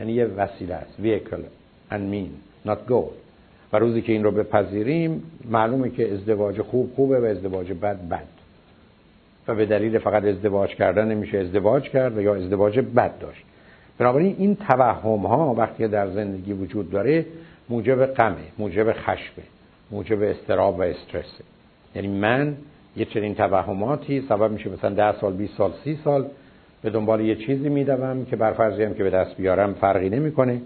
یعنی 0.00 0.12
یه 0.12 0.24
وسیله 0.24 0.74
است. 0.74 0.94
Vehicle. 1.02 1.44
And 1.90 2.12
mean 2.12 2.68
not 2.70 2.90
goal. 2.90 3.12
و 3.72 3.78
روزی 3.78 4.02
که 4.02 4.12
این 4.12 4.24
رو 4.24 4.30
بپذیریم 4.30 5.22
معلومه 5.50 5.90
که 5.90 6.12
ازدواج 6.12 6.60
خوب 6.60 6.92
خوبه 6.96 7.20
و 7.20 7.24
ازدواج 7.24 7.72
بد 7.72 8.08
بد. 8.08 8.26
و 9.48 9.54
به 9.54 9.66
دلیل 9.66 9.98
فقط 9.98 10.24
ازدواج 10.24 10.74
کردن 10.74 11.08
نمیشه 11.08 11.38
ازدواج 11.38 11.82
کرد 11.82 12.18
و 12.18 12.22
یا 12.22 12.34
ازدواج 12.34 12.78
بد 12.78 13.18
داشت. 13.18 13.44
بنابراین 13.98 14.36
این 14.38 14.56
توهم 14.56 15.26
ها 15.26 15.54
وقتی 15.54 15.88
در 15.88 16.10
زندگی 16.10 16.52
وجود 16.52 16.90
داره 16.90 17.26
موجب 17.68 18.06
غمه 18.06 18.36
موجب 18.58 18.92
خشمه. 18.92 19.44
موجب 19.90 20.22
استراب 20.22 20.78
و 20.78 20.82
استرسه 20.82 21.44
یعنی 21.94 22.08
من 22.08 22.56
یه 22.96 23.04
چنین 23.04 23.34
توهماتی 23.34 24.24
سبب 24.28 24.52
میشه 24.52 24.70
مثلا 24.70 24.90
10 24.90 25.20
سال 25.20 25.32
20 25.32 25.56
سال 25.56 25.72
30 25.84 25.98
سال 26.04 26.26
به 26.82 26.90
دنبال 26.90 27.20
یه 27.20 27.34
چیزی 27.34 27.68
میدوم 27.68 28.24
که 28.24 28.36
بر 28.36 28.52
فرضی 28.52 28.94
که 28.94 29.04
به 29.04 29.10
دست 29.10 29.36
بیارم 29.36 29.74
فرقی 29.74 30.10
نمی‌کنه. 30.10 30.60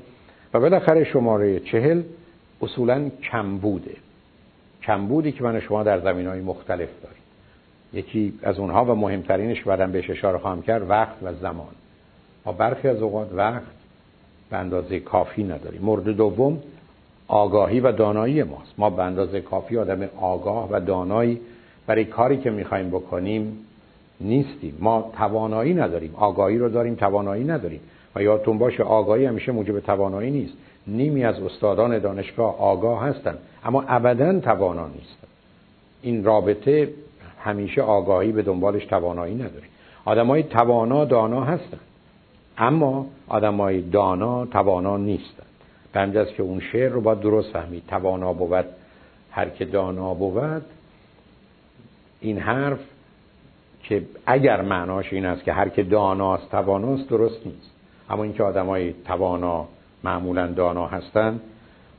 و 0.55 0.61
بالاخره 0.61 1.05
شماره 1.05 1.61
چهل 1.61 2.03
اصولا 2.61 3.11
کمبوده. 3.31 3.97
کمبودی 4.83 5.33
که 5.33 5.45
من 5.45 5.61
شما 5.61 5.83
در 5.83 6.01
زمین 6.01 6.27
های 6.27 6.41
مختلف 6.41 6.89
داریم. 7.03 7.23
یکی 7.93 8.39
از 8.43 8.59
اونها 8.59 8.85
و 8.85 8.95
مهمترینش 8.95 9.63
بعدم 9.63 9.93
بهش 9.93 10.11
اشاره 10.11 10.39
خواهم 10.39 10.63
کرد 10.63 10.91
وقت 10.91 11.17
و 11.23 11.35
زمان. 11.35 11.75
ما 12.47 12.53
برخی 12.53 12.89
از 12.89 13.03
اوقات 13.03 13.29
وقت 13.33 13.63
به 14.51 14.57
اندازه 14.57 15.01
کافی 15.01 15.45
نداریم. 15.45 15.83
مورد 15.83 16.05
دوم 16.05 16.63
آگاهی 17.29 17.81
و 17.81 17.93
دانایی 17.93 18.43
ماست. 18.43 18.75
ما 18.79 18.91
به 18.91 19.03
اندازه 19.03 19.41
کافی 19.41 19.79
آدم 19.79 20.09
آگاه 20.21 20.69
و 20.73 20.81
دانایی 20.81 21.41
برای 21.87 22.05
کاری 22.05 22.37
که 22.37 22.51
می‌خوایم 22.51 22.89
بکنیم 22.89 23.59
نیستیم. 24.21 24.79
ما 24.81 25.11
توانایی 25.17 25.75
نداریم. 25.75 26.15
آگاهی 26.17 26.59
رو 26.59 26.69
داریم 26.69 26.95
توانایی 26.95 27.45
نداریم. 27.45 27.81
و 28.17 28.23
یادتون 28.23 28.59
باشه 28.59 28.83
آگاهی 28.83 29.25
همیشه 29.25 29.53
موجب 29.53 29.81
توانایی 29.81 30.31
نیست. 30.31 30.53
نیمی 30.87 31.25
از 31.25 31.43
استادان 31.43 31.99
دانشگاه 31.99 32.61
آگاه 32.61 33.03
هستند 33.03 33.39
اما 33.65 33.85
ابدا 33.89 34.41
توانا 34.41 34.87
نیستن. 34.87 35.29
این 36.03 36.25
رابطه 36.25 36.89
همیشه 37.41 37.83
آگاهی 37.83 38.33
به 38.33 38.43
دنبالش 38.43 38.85
توانایی 38.85 39.35
نداره. 39.35 39.65
آدمای 40.05 40.43
توانا 40.43 41.05
دانا 41.05 41.45
هستند 41.45 41.81
اما 42.59 43.07
آدمای 43.29 43.81
دانا 43.81 44.47
توانا 44.47 44.97
نیستند 44.97 45.47
به 45.93 46.25
که 46.37 46.43
اون 46.43 46.61
شعر 46.61 46.89
رو 46.89 47.01
باید 47.01 47.21
درست 47.21 47.53
فهمید. 47.53 47.83
توانا 47.89 48.33
بود 48.33 48.65
هر 49.31 49.49
که 49.49 49.65
دانا 49.65 50.15
بود 50.15 50.65
این 52.21 52.39
حرف 52.39 52.81
که 53.83 54.03
اگر 54.27 54.63
معناش 54.63 55.13
این 55.13 55.27
است 55.27 55.45
که 55.45 55.53
هر 55.53 55.69
که 55.69 55.83
داناست 55.83 56.51
تواناست 56.51 57.09
درست 57.09 57.47
نیست. 57.47 57.71
اما 58.11 58.23
اینکه 58.23 58.43
آدمای 58.43 58.95
توانا 59.05 59.69
معمولا 60.05 60.47
دانا 60.47 60.87
هستند 60.87 61.41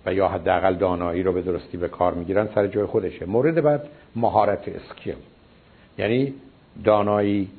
و 0.06 0.14
یا 0.14 0.28
حداقل 0.28 0.76
دانایی 0.76 1.24
رو 1.24 1.34
به 1.34 1.42
درستی 1.42 1.78
به 1.78 1.88
کار 1.88 2.14
می‌گیرن 2.14 2.48
سر 2.56 2.68
جای 2.68 2.86
خودشه. 2.86 3.26
مورد 3.26 3.62
بعد 3.62 3.88
مهارت 4.16 4.68
اسکیل. 4.68 5.16
یعنی 5.98 6.34
دانایی 6.84 7.50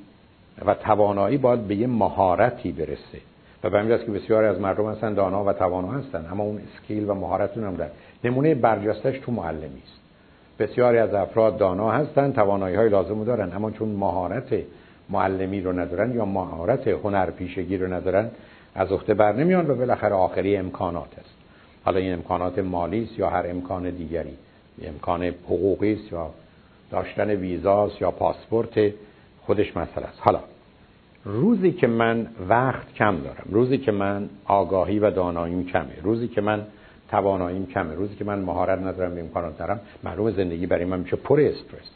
و 0.66 0.74
توانایی 0.74 1.38
باید 1.38 1.68
به 1.68 1.74
یه 1.74 1.86
مهارتی 1.86 2.72
برسه. 2.72 3.20
و 3.64 3.70
به 3.70 3.78
همین 3.78 3.98
که 3.98 4.12
بسیاری 4.12 4.46
از 4.46 4.60
مردم 4.60 4.90
هستن 4.90 5.14
دانا 5.14 5.44
و 5.44 5.52
توانا 5.52 5.92
هستن 5.92 6.26
اما 6.32 6.42
اون 6.42 6.60
اسکیل 6.72 7.10
و 7.10 7.14
مهارتون 7.14 7.64
هم 7.64 7.74
دارن. 7.74 7.90
نمونه 8.24 8.54
برجستش 8.54 9.18
تو 9.18 9.32
معلمی 9.32 9.82
است. 9.84 10.00
بسیاری 10.58 10.98
از 10.98 11.14
افراد 11.14 11.58
دانا 11.58 11.90
هستن 11.90 12.32
توانایی 12.32 12.76
های 12.76 12.88
لازم 12.88 13.24
دارن 13.24 13.52
اما 13.52 13.70
چون 13.70 13.88
مهارت 13.88 14.54
معلمی 15.08 15.60
رو 15.60 15.72
ندارن 15.72 16.14
یا 16.14 16.24
مهارت 16.24 16.88
هنرپیشگی 16.88 17.76
رو 17.76 17.92
ندارن 17.92 18.30
از 18.74 18.92
عهده 18.92 19.14
بر 19.14 19.32
نمیان 19.32 19.70
و 19.70 19.74
بالاخره 19.74 20.14
آخری 20.14 20.56
امکانات 20.56 21.18
است. 21.18 21.34
حالا 21.84 21.98
این 21.98 22.12
امکانات 22.12 22.58
مالی 22.58 23.04
است 23.04 23.18
یا 23.18 23.30
هر 23.30 23.46
امکان 23.48 23.90
دیگری؟ 23.90 24.36
امکان 24.82 25.22
حقوقی 25.22 25.92
است 25.92 26.12
یا 26.12 26.30
داشتن 26.90 27.30
ویزاست 27.30 28.02
یا 28.02 28.10
پاسپورت؟ 28.10 28.92
خودش 29.46 29.76
مسئله 29.76 30.06
است. 30.06 30.18
حالا 30.20 30.40
روزی 31.24 31.72
که 31.72 31.86
من 31.86 32.26
وقت 32.48 32.94
کم 32.94 33.20
دارم 33.20 33.46
روزی 33.50 33.78
که 33.78 33.92
من 33.92 34.28
آگاهی 34.44 34.98
و 34.98 35.10
داناییم 35.10 35.66
کمه 35.66 35.96
روزی 36.02 36.28
که 36.28 36.40
من 36.40 36.66
تواناییم 37.10 37.66
کمه 37.66 37.94
روزی 37.94 38.14
که 38.14 38.24
من 38.24 38.38
مهارت 38.38 38.78
ندارم 38.78 39.18
امکانات 39.18 39.58
دارم 39.58 39.80
معلوم 40.04 40.30
زندگی 40.30 40.66
برای 40.66 40.84
من 40.84 41.00
میشه 41.00 41.16
پر 41.16 41.40
استرس. 41.40 41.90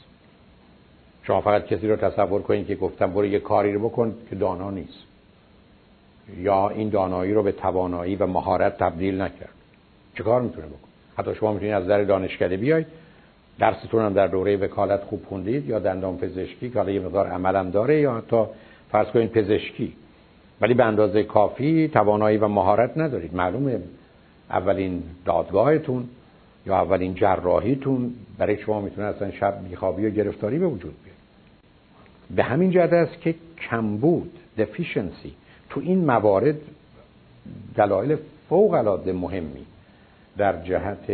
شما 1.22 1.40
فقط 1.40 1.66
کسی 1.66 1.88
رو 1.88 1.96
تصور 1.96 2.42
کنید 2.42 2.66
که 2.66 2.74
گفتم 2.74 3.12
برو 3.12 3.26
یه 3.26 3.38
کاری 3.38 3.72
رو 3.72 3.88
بکن 3.88 4.14
که 4.30 4.37
دانا 4.37 4.70
نیست. 4.70 4.98
یا 6.38 6.68
این 6.68 6.88
دانایی 6.88 7.34
رو 7.34 7.42
به 7.42 7.52
توانایی 7.52 8.16
و 8.16 8.26
مهارت 8.26 8.78
تبدیل 8.78 9.20
نکرد. 9.20 9.54
چه 10.14 10.22
کار 10.22 10.42
می‌تونه 10.42 10.66
بکن 10.66 10.88
حتی 11.18 11.34
شما 11.34 11.52
می‌تونید 11.52 11.74
از 11.74 11.87
در 11.87 12.04
دانشکده 12.04 12.56
بیاید 12.56 12.87
درستون 13.58 14.02
هم 14.02 14.12
در 14.12 14.26
دوره 14.26 14.56
وکالت 14.56 15.00
خوب 15.00 15.24
خوندید 15.28 15.68
یا 15.68 15.78
دندان 15.78 16.18
پزشکی 16.18 16.70
که 16.70 16.78
حالا 16.78 16.90
یه 16.90 17.00
مقدار 17.00 17.26
عملم 17.26 17.70
داره 17.70 18.00
یا 18.00 18.14
حتی 18.14 18.44
فرض 18.94 19.07
کنید 19.07 19.33
پزشکی. 19.33 19.92
ولی 20.61 20.74
به 20.74 20.85
اندازه 20.85 21.22
کافی 21.22 21.88
توانایی 21.88 22.38
و 22.38 22.48
مهارت 22.48 22.98
ندارید. 22.98 23.35
معلومه 23.35 23.80
اولین 24.50 25.02
دادگاهتون 25.24 26.09
یا 26.66 26.76
اولین 26.76 27.14
جراحیتون 27.14 28.14
برای 28.38 28.59
شما 28.59 28.80
می‌تونه 28.80 29.07
اصلا 29.07 29.30
شب 29.30 29.68
بیخوابی 29.68 30.07
و 30.07 30.11
گرفتاری 30.11 30.59
به 30.59 30.66
وجود 30.66 30.94
بیاد 31.04 31.16
به 32.37 32.42
همین 32.42 32.70
جهت 32.70 32.92
است 32.92 33.20
که 33.20 33.35
کمبود 33.70 34.30
deficiency 34.59 35.30
تو 35.70 35.80
این 35.80 36.04
موارد 36.04 36.57
دلایل 37.76 38.16
فوق 38.48 38.72
العاده 38.72 39.12
مهمی 39.12 39.66
در 40.37 40.62
جهت 40.62 41.12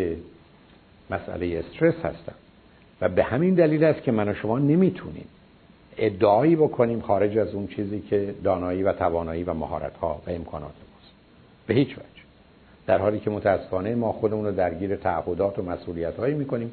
مسئله 1.11 1.59
استرس 1.59 2.05
هستن. 2.05 2.35
و 3.01 3.09
به 3.09 3.25
همین 3.25 3.55
دلیل 3.55 3.85
است 3.85 4.03
که 4.03 4.13
من 4.13 4.29
و 4.29 4.35
شما 4.35 4.59
نمی‌تونیم 4.59 5.27
ادعایی 5.97 6.57
بکنیم 6.57 7.01
خارج 7.01 7.39
از 7.39 7.55
اون 7.55 7.67
چیزی 7.67 8.01
که 8.01 8.35
دانایی 8.45 8.83
و 8.83 8.93
توانایی 8.93 9.45
و 9.45 9.55
مهارت 9.55 9.97
ها 9.97 10.21
و 10.27 10.31
امکانات 10.31 10.63
ماست. 10.63 11.13
به 11.67 11.75
هیچ 11.75 11.89
وجه. 11.89 12.07
در 12.87 12.99
حالی 12.99 13.19
که 13.19 13.31
متاسفانه 13.31 13.95
ما 13.95 14.13
خودمون 14.13 14.47
رو 14.47 14.53
درگیر 14.53 14.97
تعهدات 14.97 15.59
و 15.59 15.63
مسئولیت 15.63 16.17
هایی 16.17 16.35
می‌کنیم 16.35 16.73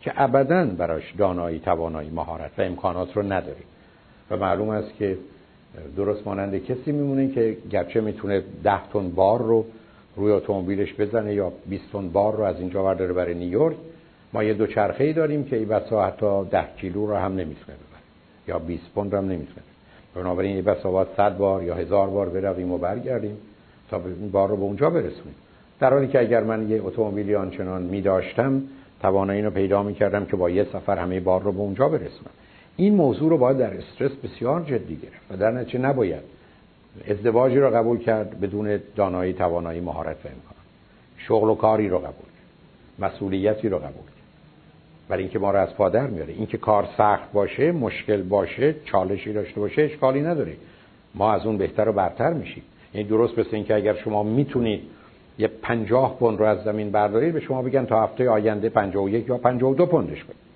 که 0.00 0.12
ابدا 0.16 0.64
براش 0.64 1.14
دانایی 1.18 1.58
توانایی 1.58 2.10
مهارت 2.10 2.50
و 2.58 2.62
امکانات 2.62 3.16
رو 3.16 3.22
نداریم. 3.22 3.64
و 4.30 4.36
معلوم 4.36 4.68
است 4.68 4.94
که 4.98 5.18
درست 5.96 6.26
مانند 6.26 6.64
کسی 6.64 6.92
میمونه 6.92 7.28
که 7.28 7.56
گرچه 7.70 8.00
می‌تونه 8.00 8.42
ده 8.64 8.88
تن 8.92 9.10
بار 9.10 9.42
رو 9.42 9.64
روی 10.16 10.32
اتومبیلش 10.32 10.94
بزنه 10.94 11.34
یا 11.34 11.52
20 11.66 11.92
تن 11.92 12.08
بار 12.08 12.36
رو 12.36 12.42
از 12.42 12.60
اینجا 12.60 12.82
برداره 12.82 13.12
برای 13.12 13.34
نیویورک 13.34 13.76
ما 14.32 14.44
یه 14.44 14.54
دوچرخه 14.54 15.04
ای 15.04 15.12
داریم 15.12 15.44
که 15.44 15.56
این 15.56 15.68
بسا 15.68 16.06
حتی 16.06 16.44
10 16.50 16.64
کیلو 16.76 17.06
رو 17.06 17.14
هم 17.14 17.32
نمی‌تونه 17.32 17.76
یا 18.48 18.58
20 18.58 18.82
پوند 18.94 19.14
هم 19.14 19.24
نمی‌تونه. 19.24 19.62
بنابراین 20.14 20.54
این 20.54 20.64
بسا 20.64 20.90
باید 20.90 21.08
100 21.16 21.36
بار 21.36 21.62
یا 21.62 21.74
هزار 21.74 22.10
بار 22.10 22.28
برویم 22.28 22.72
و 22.72 22.78
برگردیم 22.78 23.36
تا 23.90 23.96
این 23.96 24.30
بار 24.30 24.48
رو 24.48 24.56
به 24.56 24.62
اونجا 24.62 24.90
برسونیم. 24.90 25.34
در 25.80 25.92
حالی 25.92 26.08
که 26.08 26.20
اگر 26.20 26.44
من 26.44 26.70
یه 26.70 26.82
اتومبیلی 26.84 27.34
آنچنان 27.34 27.82
می 27.82 28.00
داشتم 28.00 28.62
توانایی 29.02 29.42
رو 29.42 29.50
پیدا 29.50 29.82
می 29.82 29.94
کردم 29.94 30.24
که 30.24 30.36
با 30.36 30.50
یه 30.50 30.64
سفر 30.64 30.98
همه 30.98 31.20
بار 31.20 31.42
رو 31.42 31.52
به 31.52 31.58
اونجا 31.58 31.88
برسونم. 31.88 32.30
این 32.76 32.94
موضوع 32.94 33.30
رو 33.30 33.38
باید 33.38 33.58
در 33.58 33.74
استرس 33.74 34.12
بسیار 34.12 34.62
جدی 34.62 34.96
گرفت 34.96 35.26
و 35.30 35.36
در 35.36 35.50
نتیجه 35.50 35.78
نباید 35.78 36.22
ازدواجی 37.08 37.58
رو 37.58 37.70
قبول 37.70 37.98
کرد 37.98 38.40
بدون 38.40 38.80
دانایی 38.96 39.32
توانایی 39.32 39.80
مهارت 39.80 40.16
و 40.16 40.28
امکان. 40.28 40.56
شغل 41.18 41.48
و 41.48 41.54
کاری 41.54 41.88
رو 41.88 41.98
قبول 41.98 42.12
کرد. 42.12 43.06
مسئولیتی 43.12 43.68
رو 43.68 43.78
قبول 43.78 44.15
برای 45.08 45.22
اینکه 45.22 45.38
ما 45.38 45.50
رو 45.50 45.58
از 45.58 45.74
پادر 45.74 46.06
میاره. 46.06 46.32
اینکه 46.32 46.58
کار 46.58 46.88
سخت 46.98 47.32
باشه 47.32 47.72
مشکل 47.72 48.22
باشه 48.22 48.74
چالشی 48.84 49.32
داشته 49.32 49.60
باشه 49.60 49.82
اشکالی 49.82 50.20
نداره. 50.20 50.52
ما 51.14 51.32
از 51.32 51.46
اون 51.46 51.58
بهتر 51.58 51.88
و 51.88 51.92
برتر 51.92 52.32
میشیم. 52.32 52.62
یعنی 52.94 53.08
درست 53.08 53.38
مثل 53.38 53.50
اینکه 53.52 53.74
اگر 53.74 53.94
شما 53.94 54.22
می‌تونید 54.22 54.80
یه 55.38 55.48
پنجاه 55.48 56.18
پوند 56.18 56.38
رو 56.38 56.44
از 56.44 56.64
زمین 56.64 56.90
بردارید 56.90 57.34
به 57.34 57.40
شما 57.40 57.62
بگن 57.62 57.84
تا 57.84 58.02
هفته 58.02 58.30
آینده 58.30 58.68
پنجاه 58.68 59.04
و 59.04 59.08
یک 59.08 59.28
یا 59.28 59.38
پنجاه 59.38 59.70
و 59.70 59.74
دو 59.74 59.86
پوندش 59.86 60.24
کنید. 60.24 60.46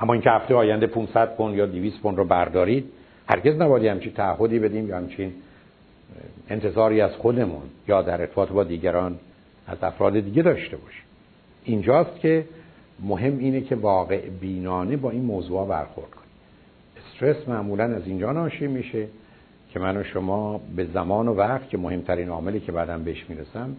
اما 0.00 0.12
اینکه 0.12 0.30
هفته 0.30 0.54
آینده 0.54 0.86
500 0.86 1.36
پوند 1.36 1.54
یا 1.54 1.66
200 1.66 2.00
پوند 2.00 2.16
رو 2.16 2.24
بردارید 2.24 2.92
هرگز 3.28 3.56
نباید 3.56 3.84
همچین 3.84 4.12
تعهدی 4.12 4.58
بدیم 4.58 4.88
یا 4.88 4.96
همچین 4.96 5.32
انتظاری 6.50 7.00
از 7.00 7.10
خودمون 7.12 7.62
یا 7.88 8.02
در 8.02 8.20
ارتباط 8.20 8.48
با 8.48 8.64
دیگران 8.64 9.18
از 9.66 9.78
افراد 9.82 10.20
دیگه 10.20 10.42
داشته 10.42 10.76
باشیم. 10.76 11.02
اینجاست 11.64 12.20
که 12.20 12.44
مهم 13.04 13.38
اینه 13.38 13.60
که 13.60 13.76
واقع 13.76 14.28
بینانه 14.28 14.96
با 14.96 15.10
این 15.10 15.22
موضوع 15.22 15.66
برخورد 15.66 16.10
کنیم. 16.10 16.26
استرس 16.96 17.48
معمولا 17.48 17.84
از 17.84 18.06
اینجا 18.06 18.32
ناشی 18.32 18.66
میشه 18.66 19.06
که 19.70 19.80
من 19.80 19.96
و 19.96 20.04
شما 20.04 20.60
به 20.76 20.84
زمان 20.84 21.28
و 21.28 21.34
وقت 21.34 21.68
که 21.68 21.78
مهمترین 21.78 22.28
عاملی 22.28 22.60
که 22.60 22.72
بعدم 22.72 23.04
بهش 23.04 23.24
می‌رسم 23.28 23.76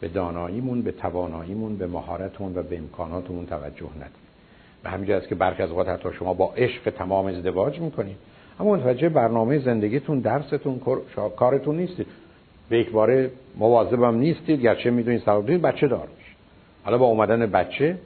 به 0.00 0.08
داناییمون 0.08 0.82
به 0.82 0.92
تواناییمون 0.92 1.76
به 1.76 1.86
مهارتمون 1.86 2.58
و 2.58 2.62
به 2.62 2.78
امکاناتمون 2.78 3.46
توجه 3.46 3.88
ندیم. 3.96 4.22
به 4.82 4.90
همین 4.90 5.12
است 5.12 5.28
که 5.28 5.34
برخی 5.34 5.62
از 5.62 5.70
اوقات 5.70 5.88
حتی 5.88 6.08
شما 6.18 6.34
با 6.34 6.52
عشق 6.56 6.90
تمام 6.90 7.26
ازدواج 7.26 7.80
می‌کنید 7.80 8.16
اما 8.60 8.74
متوجه 8.74 9.08
برنامه 9.08 9.58
زندگیتون 9.58 10.18
درستون 10.18 10.80
کارتون 11.36 11.76
نیستید. 11.76 12.06
به 12.68 12.78
یک 12.78 12.90
باره 12.90 13.30
مواظبم 13.58 14.14
نیستید 14.14 14.60
گرچه 14.60 14.90
می‌دونید 14.90 15.22
سبب 15.26 15.66
بچه 15.66 15.88
دار 15.88 16.08
میشه. 16.18 16.30
حالا 16.84 16.98
با 16.98 17.06
اومدن 17.06 17.46
بچه 17.46 17.98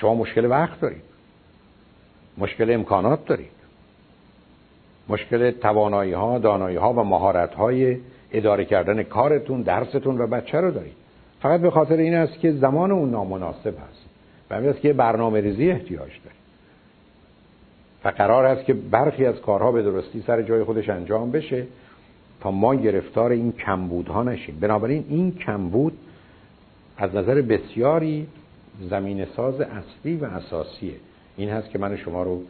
شما 0.00 0.14
مشکل 0.14 0.46
وقت 0.46 0.80
دارید. 0.80 1.02
مشکل 2.38 2.70
امکانات 2.70 3.26
دارید. 3.26 3.58
مشکل 5.08 5.50
توانایی 5.50 6.12
ها 6.12 6.38
دانایی 6.38 6.76
ها 6.76 6.92
و 6.92 7.04
مهارت 7.04 7.54
های 7.54 7.96
اداره 8.32 8.64
کردن 8.64 9.02
کارتون 9.02 9.62
درستون 9.62 10.20
و 10.20 10.26
بچه 10.26 10.60
رو 10.60 10.70
دارید. 10.70 10.96
فقط 11.42 11.60
به 11.60 11.70
خاطر 11.70 11.96
این 11.96 12.14
است 12.14 12.38
که 12.38 12.52
زمان 12.52 12.90
اون 12.90 13.10
نامناسب 13.10 13.66
هست. 13.66 14.08
و 14.50 14.54
همین 14.54 14.70
است 14.70 14.80
که 14.80 14.92
برنامه 14.92 15.40
ریزی 15.40 15.70
احتیاج 15.70 16.10
دارید. 16.24 16.38
و 18.04 18.08
قرار 18.08 18.44
است 18.44 18.64
که 18.64 18.74
برخی 18.74 19.26
از 19.26 19.40
کارها 19.40 19.72
به 19.72 19.82
درستی 19.82 20.24
سر 20.26 20.42
جای 20.42 20.64
خودش 20.64 20.88
انجام 20.88 21.30
بشه 21.30 21.66
تا 22.40 22.50
ما 22.50 22.74
گرفتار 22.74 23.30
این 23.30 23.52
کمبودها 23.52 24.22
نشیم. 24.22 24.58
بنابراین 24.60 25.04
این 25.08 25.34
کمبود 25.34 25.98
از 26.96 27.14
نظر 27.14 27.42
بسیاری 27.42 28.26
زمین 28.90 29.26
ساز 29.36 29.60
اصلی 29.60 30.16
و 30.16 30.24
اساسیه. 30.24 30.94
این 31.36 31.50
هست 31.50 31.70
که 31.70 31.78
من 31.78 31.96
شما 31.96 32.22
رو 32.22 32.42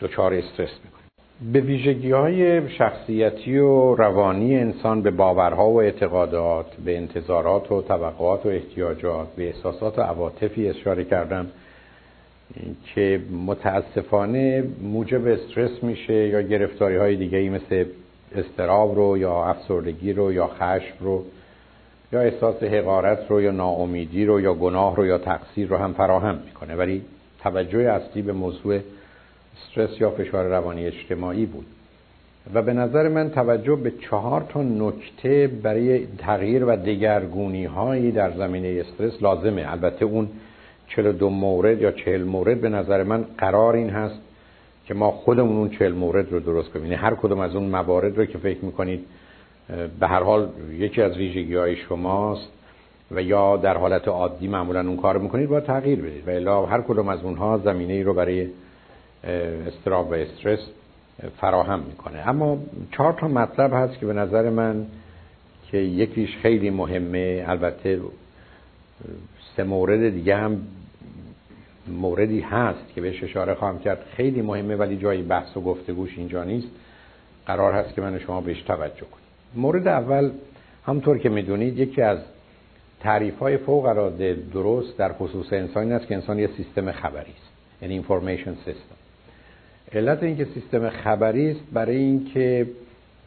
دچار 0.00 0.34
استرس 0.34 0.70
می‌کنه 0.84 1.02
به 1.52 1.60
ویژگی 1.60 2.10
های 2.10 2.70
شخصیتی 2.70 3.58
و 3.58 3.94
روانی 3.94 4.56
انسان 4.56 5.02
به 5.02 5.10
باورها 5.10 5.70
و 5.70 5.80
اعتقادات 5.80 6.66
به 6.84 6.96
انتظارات 6.96 7.72
و 7.72 7.82
توقعات 7.82 8.46
و 8.46 8.48
احتیاجات 8.48 9.28
به 9.36 9.46
احساسات 9.46 9.98
و 9.98 10.02
عواطفی 10.02 10.68
اشاره 10.68 11.04
کردم 11.04 11.46
که 12.94 13.20
متاسفانه 13.46 14.64
موجب 14.82 15.26
استرس 15.26 15.82
میشه 15.82 16.28
یا 16.28 16.42
گرفتاری 16.42 16.96
های 16.96 17.16
دیگه 17.16 17.38
ای 17.38 17.48
مثل 17.48 17.84
استراب 18.34 18.96
رو 18.96 19.18
یا 19.18 19.44
افسردگی 19.44 20.12
رو 20.12 20.32
یا 20.32 20.46
خشم 20.46 20.94
رو 21.00 21.24
یا 22.12 22.20
احساس 22.20 22.62
حقارت 22.62 23.30
رو 23.30 23.42
یا 23.42 23.50
ناامیدی 23.50 24.24
رو 24.24 24.40
یا 24.40 24.54
گناه 24.54 24.96
رو 24.96 25.06
یا 25.06 25.18
تقصیر 25.18 25.68
رو 25.68 25.76
هم 25.76 25.92
فراهم 25.92 26.38
می‌کنه. 26.44 26.74
ولی 26.74 27.02
توجه 27.42 27.78
اصلی 27.78 28.22
به 28.22 28.32
موضوع 28.32 28.80
استرس 29.56 30.00
یا 30.00 30.10
فشار 30.10 30.46
روانی 30.46 30.86
اجتماعی 30.86 31.46
بود. 31.46 31.66
و 32.54 32.62
به 32.62 32.72
نظر 32.72 33.08
من 33.08 33.30
توجه 33.30 33.76
به 33.76 33.90
چهار 33.90 34.46
تا 34.48 34.62
نکته 34.62 35.50
برای 35.62 36.06
تغییر 36.18 36.64
و 36.64 36.76
دگرگونی 36.76 37.64
هایی 37.64 38.12
در 38.12 38.30
زمینه 38.30 38.84
استرس 38.86 39.22
لازمه. 39.22 39.72
البته 39.72 40.04
اون 40.04 40.28
42 40.88 41.30
مورد 41.30 41.80
یا 41.80 41.92
40 41.92 42.22
مورد 42.22 42.60
به 42.60 42.68
نظر 42.68 43.02
من 43.02 43.24
قرار 43.38 43.74
این 43.74 43.90
هست 43.90 44.20
که 44.86 44.94
ما 44.94 45.10
خودمون 45.10 45.56
اون 45.56 45.70
40 45.70 45.92
مورد 45.92 46.32
رو 46.32 46.40
درست 46.40 46.70
کنیم. 46.70 46.84
یعنی 46.84 46.96
هر 46.96 47.14
کدوم 47.14 47.40
از 47.40 47.54
اون 47.54 47.64
موارد 47.64 48.18
رو 48.18 48.24
که 48.24 48.38
فکر 48.38 48.64
می‌کنید 48.64 49.04
به 50.00 50.06
هر 50.06 50.22
حال 50.22 50.48
یکی 50.70 51.02
از 51.02 51.16
ویژگی 51.16 51.54
های 51.54 51.76
شماست 51.76 52.48
و 53.10 53.22
یا 53.22 53.56
در 53.56 53.76
حالت 53.76 54.08
عادی 54.08 54.48
معمولا 54.48 54.80
اون 54.80 54.96
کار 54.96 55.18
می‌کنید 55.18 55.48
باید 55.48 55.64
تغییر 55.64 56.02
بدید. 56.02 56.28
و 56.28 56.30
الا 56.30 56.66
هر 56.66 56.80
کدوم 56.80 57.08
از 57.08 57.22
اونها 57.22 57.58
زمینه 57.58 57.92
ای 57.92 58.02
رو 58.02 58.14
برای 58.14 58.48
استراب 59.66 60.10
و 60.10 60.14
استرس 60.14 60.58
فراهم 61.40 61.80
می‌کنه. 61.80 62.28
اما 62.28 62.58
چهار 62.92 63.12
تا 63.12 63.28
مطلب 63.28 63.72
هست 63.74 63.98
که 63.98 64.06
به 64.06 64.12
نظر 64.12 64.50
من 64.50 64.86
که 65.70 65.78
یکیش 65.78 66.36
خیلی 66.36 66.70
مهمه. 66.70 67.44
البته 67.48 68.00
سه 69.56 69.64
مورد 69.64 70.10
دیگه 70.10 70.36
هم 70.36 70.62
موردی 71.88 72.40
هست 72.40 72.94
که 72.94 73.00
بهش 73.00 73.24
اشاره 73.24 73.54
خواهم 73.54 73.78
کرد. 73.78 74.04
خیلی 74.16 74.42
مهمه 74.42 74.76
ولی 74.76 74.96
جایی 74.96 75.22
بحث 75.22 75.56
و 75.56 75.60
گفتگوش 75.60 76.18
اینجا 76.18 76.44
نیست. 76.44 76.68
قرار 77.46 77.72
هست 77.72 77.94
که 77.94 78.00
من 78.00 78.18
شما 78.18 78.40
بهش 78.40 78.62
توجه 78.62 79.00
کنیم 79.00 79.21
مورد 79.54 79.88
اول 79.88 80.30
همطور 80.86 81.18
که 81.18 81.28
می‌دونید 81.28 81.78
یکی 81.78 82.02
از 82.02 82.18
تعریف 83.00 83.38
های 83.38 83.56
فوق 83.56 83.84
العاده 83.84 84.36
درست 84.54 84.98
در 84.98 85.12
خصوص 85.12 85.52
انسان 85.52 85.92
است 85.92 86.06
که 86.06 86.14
انسان 86.14 86.38
یه 86.38 86.48
سیستم 86.56 86.92
خبری 86.92 87.32
است 87.32 87.52
یعنی 87.82 87.94
اینفورمیشن 87.94 88.54
سیستم 88.54 88.96
علت 89.92 90.22
اینکه 90.22 90.44
سیستم 90.44 90.90
خبری 90.90 91.50
است 91.50 91.60
برای 91.72 91.96
اینکه 91.96 92.66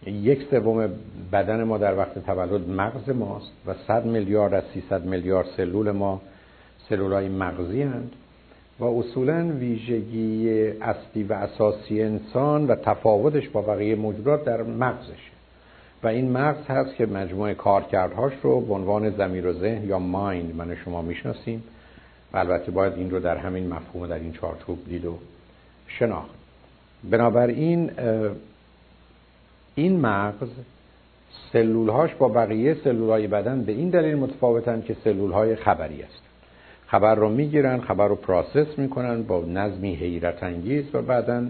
یک 0.07 0.47
سوم 0.51 0.89
بدن 1.31 1.63
ما 1.63 1.77
در 1.77 1.97
وقت 1.97 2.25
تولد 2.25 2.69
مغز 2.69 3.09
ماست 3.09 3.51
و 3.65 3.73
100 3.87 4.05
میلیارد 4.05 4.53
از 4.53 4.63
300 4.73 5.05
میلیارد 5.05 5.47
سلول 5.57 5.91
ما 5.91 6.21
سلول 6.89 7.13
های 7.13 7.29
مغزی 7.29 7.81
هند 7.81 8.11
و 8.79 8.85
اصولا 8.85 9.49
ویژگی 9.59 10.49
اصلی 10.81 11.23
و 11.23 11.33
اساسی 11.33 12.01
انسان 12.01 12.67
و 12.67 12.75
تفاوتش 12.75 13.49
با 13.49 13.61
بقیه 13.61 13.95
موجودات 13.95 14.45
در 14.45 14.63
مغزشه. 14.63 15.34
و 16.05 16.07
این 16.07 16.31
مغز 16.31 16.67
هست 16.67 16.95
که 16.95 17.05
مجموعه 17.05 17.53
کارکردهاش 17.53 18.33
رو 18.43 18.61
به 18.61 18.73
عنوان 18.73 19.09
زمیر 19.09 19.47
و 19.47 19.53
ذهن 19.53 19.83
یا 19.83 19.99
مایند 19.99 20.55
من 20.55 20.75
شما 20.75 21.01
می‌شناسیم. 21.01 21.63
و 22.33 22.37
البته 22.37 22.71
باید 22.71 22.93
این 22.93 23.11
رو 23.11 23.19
در 23.19 23.37
همین 23.37 23.73
مفهوم 23.73 24.07
در 24.07 24.19
این 24.19 24.31
چارچوب 24.31 24.85
دید 24.85 25.05
و 25.05 25.17
شناخت. 25.87 26.35
بنابراین 27.03 27.91
این 29.75 29.99
مغز 29.99 30.49
سلولهاش 31.53 32.15
با 32.15 32.27
بقیه 32.27 32.73
سلولهای 32.83 33.27
بدن 33.27 33.61
به 33.61 33.71
این 33.71 33.89
دلیل 33.89 34.15
متفاوتن 34.15 34.81
که 34.81 34.95
سلولهای 35.03 35.55
خبری 35.55 36.03
است. 36.03 36.21
خبر 36.87 37.15
رو 37.15 37.29
می‌گیرن 37.29 37.81
خبر 37.81 38.07
رو 38.07 38.15
پراسس 38.15 38.79
می‌کنن 38.79 39.23
با 39.23 39.45
نظمی 39.45 39.95
حیرت 39.95 40.43
انگیز 40.43 40.95
و 40.95 41.01
بعدا 41.01 41.45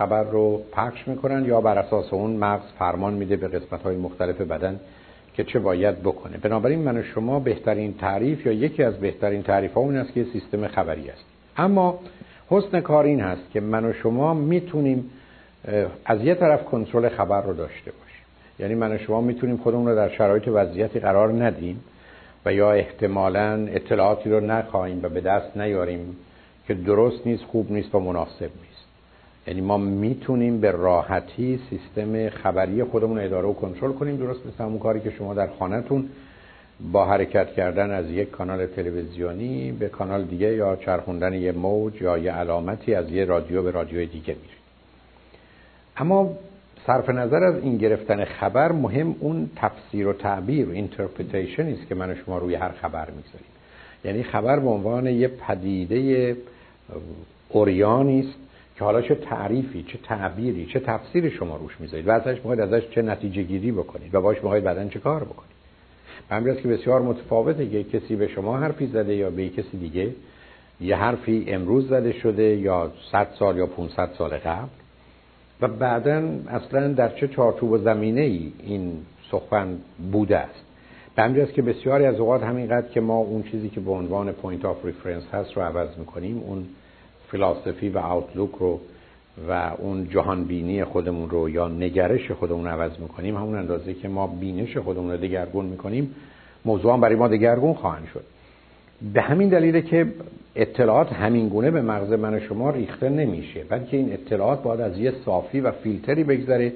خبر 0.00 0.22
رو 0.22 0.62
پخش 0.72 1.08
می‌کنن 1.08 1.44
یا 1.44 1.60
بر 1.60 1.78
اساس 1.78 2.12
اون 2.12 2.30
مغز 2.30 2.64
فرمان 2.78 3.14
میده 3.14 3.36
به 3.36 3.48
قسمت 3.48 3.82
های 3.82 3.96
مختلف 3.96 4.40
بدن 4.40 4.80
که 5.34 5.44
چه 5.44 5.58
باید 5.58 6.00
بکنه. 6.00 6.36
بنابراین 6.36 6.78
من 6.78 6.96
و 6.96 7.02
شما 7.02 7.40
بهترین 7.40 7.94
تعریف 7.94 8.46
یا 8.46 8.52
یکی 8.52 8.82
از 8.82 8.94
بهترین 8.94 9.42
تعریف 9.42 9.72
ها 9.74 9.80
اون 9.80 9.96
است 9.96 10.12
که 10.12 10.24
سیستم 10.32 10.66
خبری 10.66 11.10
است. 11.10 11.24
اما 11.56 11.98
حسن 12.48 12.80
کار 12.80 13.04
این 13.04 13.20
هست 13.20 13.50
که 13.52 13.60
من 13.60 13.84
و 13.84 13.92
شما 13.92 14.34
می‌تونیم 14.34 15.10
از 16.04 16.22
یه 16.22 16.34
طرف 16.34 16.64
کنترل 16.64 17.08
خبر 17.08 17.42
رو 17.42 17.52
داشته 17.52 17.90
باشیم. 17.90 18.24
یعنی 18.58 18.74
من 18.74 18.92
و 18.92 18.98
شما 18.98 19.20
می‌تونیم 19.20 19.56
خودمون 19.56 19.88
رو 19.88 19.96
در 19.96 20.08
شرایط 20.08 20.48
وضعیتی 20.48 21.00
قرار 21.00 21.44
ندیم 21.44 21.80
و 22.46 22.52
یا 22.52 22.72
احتمالا 22.72 23.66
اطلاعاتی 23.68 24.30
رو 24.30 24.40
نخواهیم 24.40 25.00
و 25.02 25.08
به 25.08 25.20
دست 25.20 25.56
نیاریم 25.56 26.16
که 26.66 26.74
درست 26.74 27.26
نیست 27.26 27.44
خوب 27.44 27.72
نیست 27.72 27.94
و 27.94 28.00
مناسب 28.00 28.40
نیست. 28.40 28.69
یعنی 29.46 29.60
ما 29.60 29.76
می‌تونیم 29.76 30.60
به 30.60 30.70
راحتی 30.70 31.60
سیستم 31.70 32.28
خبری 32.28 32.84
خودمون 32.84 33.18
اداره 33.18 33.48
و 33.48 33.52
کنترل 33.52 33.92
کنیم 33.92 34.16
درست 34.16 34.46
مثل 34.46 34.64
همون 34.64 34.78
کاری 34.78 35.00
که 35.00 35.10
شما 35.10 35.34
در 35.34 35.46
خانهتون 35.46 36.08
با 36.92 37.06
حرکت 37.06 37.52
کردن 37.52 37.90
از 37.90 38.10
یک 38.10 38.30
کانال 38.30 38.66
تلویزیونی 38.66 39.72
به 39.72 39.88
کانال 39.88 40.24
دیگه 40.24 40.54
یا 40.54 40.76
چرخوندن 40.76 41.34
یه 41.34 41.52
موج 41.52 42.02
یا 42.02 42.18
یه 42.18 42.32
علامتی 42.32 42.94
از 42.94 43.10
یه 43.10 43.24
رادیو 43.24 43.62
به 43.62 43.70
رادیو 43.70 44.04
دیگه 44.04 44.34
میرید. 44.34 44.60
اما 45.96 46.36
صرف 46.86 47.10
نظر 47.10 47.44
از 47.44 47.62
این 47.62 47.76
گرفتن 47.76 48.24
خبر 48.24 48.72
مهم 48.72 49.16
اون 49.20 49.50
تفسیر 49.56 50.06
و 50.06 50.12
تعبیر 50.12 50.68
و 50.68 50.72
interpretation 50.72 51.66
است 51.66 51.86
که 51.88 51.94
من 51.94 52.10
و 52.10 52.14
شما 52.14 52.38
روی 52.38 52.54
هر 52.54 52.72
خبر 52.72 53.08
می‌ذاریم. 53.10 53.50
یعنی 54.04 54.22
خبر 54.22 54.58
به 54.58 54.68
عنوان 54.68 55.06
یه 55.06 55.28
پدیده 55.28 56.36
عریانی 57.48 58.20
است 58.20 58.38
که 58.80 58.84
حالا 58.84 59.02
چه 59.02 59.14
تعریفی 59.14 59.82
چه 59.82 59.98
تعبیری 59.98 60.66
چه 60.66 60.80
تفسیری 60.80 61.30
شما 61.30 61.56
روش 61.56 61.80
می‌ذارید 61.80 62.08
و 62.08 62.10
ازش 62.10 62.34
می‌خواید 62.34 62.60
ازش 62.60 62.82
چه 62.90 63.02
نتیجه 63.02 63.42
گیری 63.42 63.72
بکنید 63.72 64.14
و 64.14 64.20
باش 64.20 64.36
می‌خواید 64.36 64.64
بعدن 64.64 64.88
چه 64.88 64.98
کار 64.98 65.24
بکنید. 65.24 65.50
همین 66.30 66.56
که 66.56 66.68
بسیار 66.68 67.02
متفاوته 67.02 67.68
که 67.68 67.84
کسی 67.84 68.16
به 68.16 68.28
شما 68.28 68.58
حرفی 68.58 68.86
زده 68.86 69.16
یا 69.16 69.30
به 69.30 69.48
کسی 69.48 69.78
دیگه. 69.80 70.10
یه 70.80 70.96
حرفی 70.96 71.44
امروز 71.48 71.88
زده 71.88 72.12
شده 72.12 72.42
یا 72.42 72.92
100 73.12 73.28
سال 73.38 73.56
یا 73.56 73.66
500 73.66 74.10
سال 74.18 74.30
قبل. 74.30 74.68
و 75.60 75.68
بعدا 75.68 76.28
اصلا 76.48 76.88
در 76.92 77.08
چه 77.08 77.28
چارچوب 77.28 77.70
و 77.70 77.78
زمینه 77.78 78.20
ای 78.20 78.52
این 78.62 78.92
سخن 79.30 79.78
بوده 80.12 80.38
است. 80.38 80.64
به 81.16 81.42
است 81.42 81.52
که 81.52 81.62
بسیاری 81.62 82.04
از 82.04 82.20
اوقات 82.20 82.42
همینقدر 82.42 82.88
که 82.88 83.00
ما 83.00 83.16
اون 83.16 83.42
چیزی 83.42 83.68
که 83.68 83.80
به 83.80 83.90
عنوان 83.90 84.32
point 84.32 84.64
of 84.64 84.84
reference 84.84 85.24
هست 85.32 85.52
رو 85.52 85.62
عوض 85.62 85.98
می‌کنیم 85.98 86.38
اون 86.38 86.66
philosophy 87.30 87.88
و 87.88 87.98
outlook 87.98 88.50
رو 88.58 88.80
و 89.48 89.70
اون 89.78 90.08
جهان 90.08 90.44
بینی 90.44 90.84
خودمون 90.84 91.30
رو 91.30 91.50
یا 91.50 91.68
نگرش 91.68 92.30
خودمون 92.30 92.64
رو 92.64 92.70
عوض 92.70 92.92
می‌کنیم 93.00 93.36
همون 93.36 93.58
اندازه 93.58 93.94
که 93.94 94.08
ما 94.08 94.26
بینش 94.26 94.76
خودمون 94.76 95.10
رو 95.10 95.16
دگرگون 95.16 95.64
می‌کنیم 95.64 96.14
موضوع 96.64 96.92
هم 96.92 97.00
برای 97.00 97.16
ما 97.16 97.28
دگرگون 97.28 97.74
خواهند 97.74 98.08
شد. 98.14 98.24
به 99.14 99.22
همین 99.22 99.48
دلیله 99.48 99.82
که 99.82 100.06
اطلاعات 100.54 101.12
همینگونه 101.12 101.70
به 101.70 101.82
مغز 101.82 102.12
من 102.12 102.40
شما 102.40 102.70
ریخته 102.70 103.08
نمیشه 103.08 103.64
بلکه 103.68 103.96
این 103.96 104.12
اطلاعات 104.12 104.62
باید 104.62 104.80
از 104.80 104.98
یه 104.98 105.12
صافی 105.24 105.60
و 105.60 105.70
فیلتری 105.70 106.24
بگذره 106.24 106.72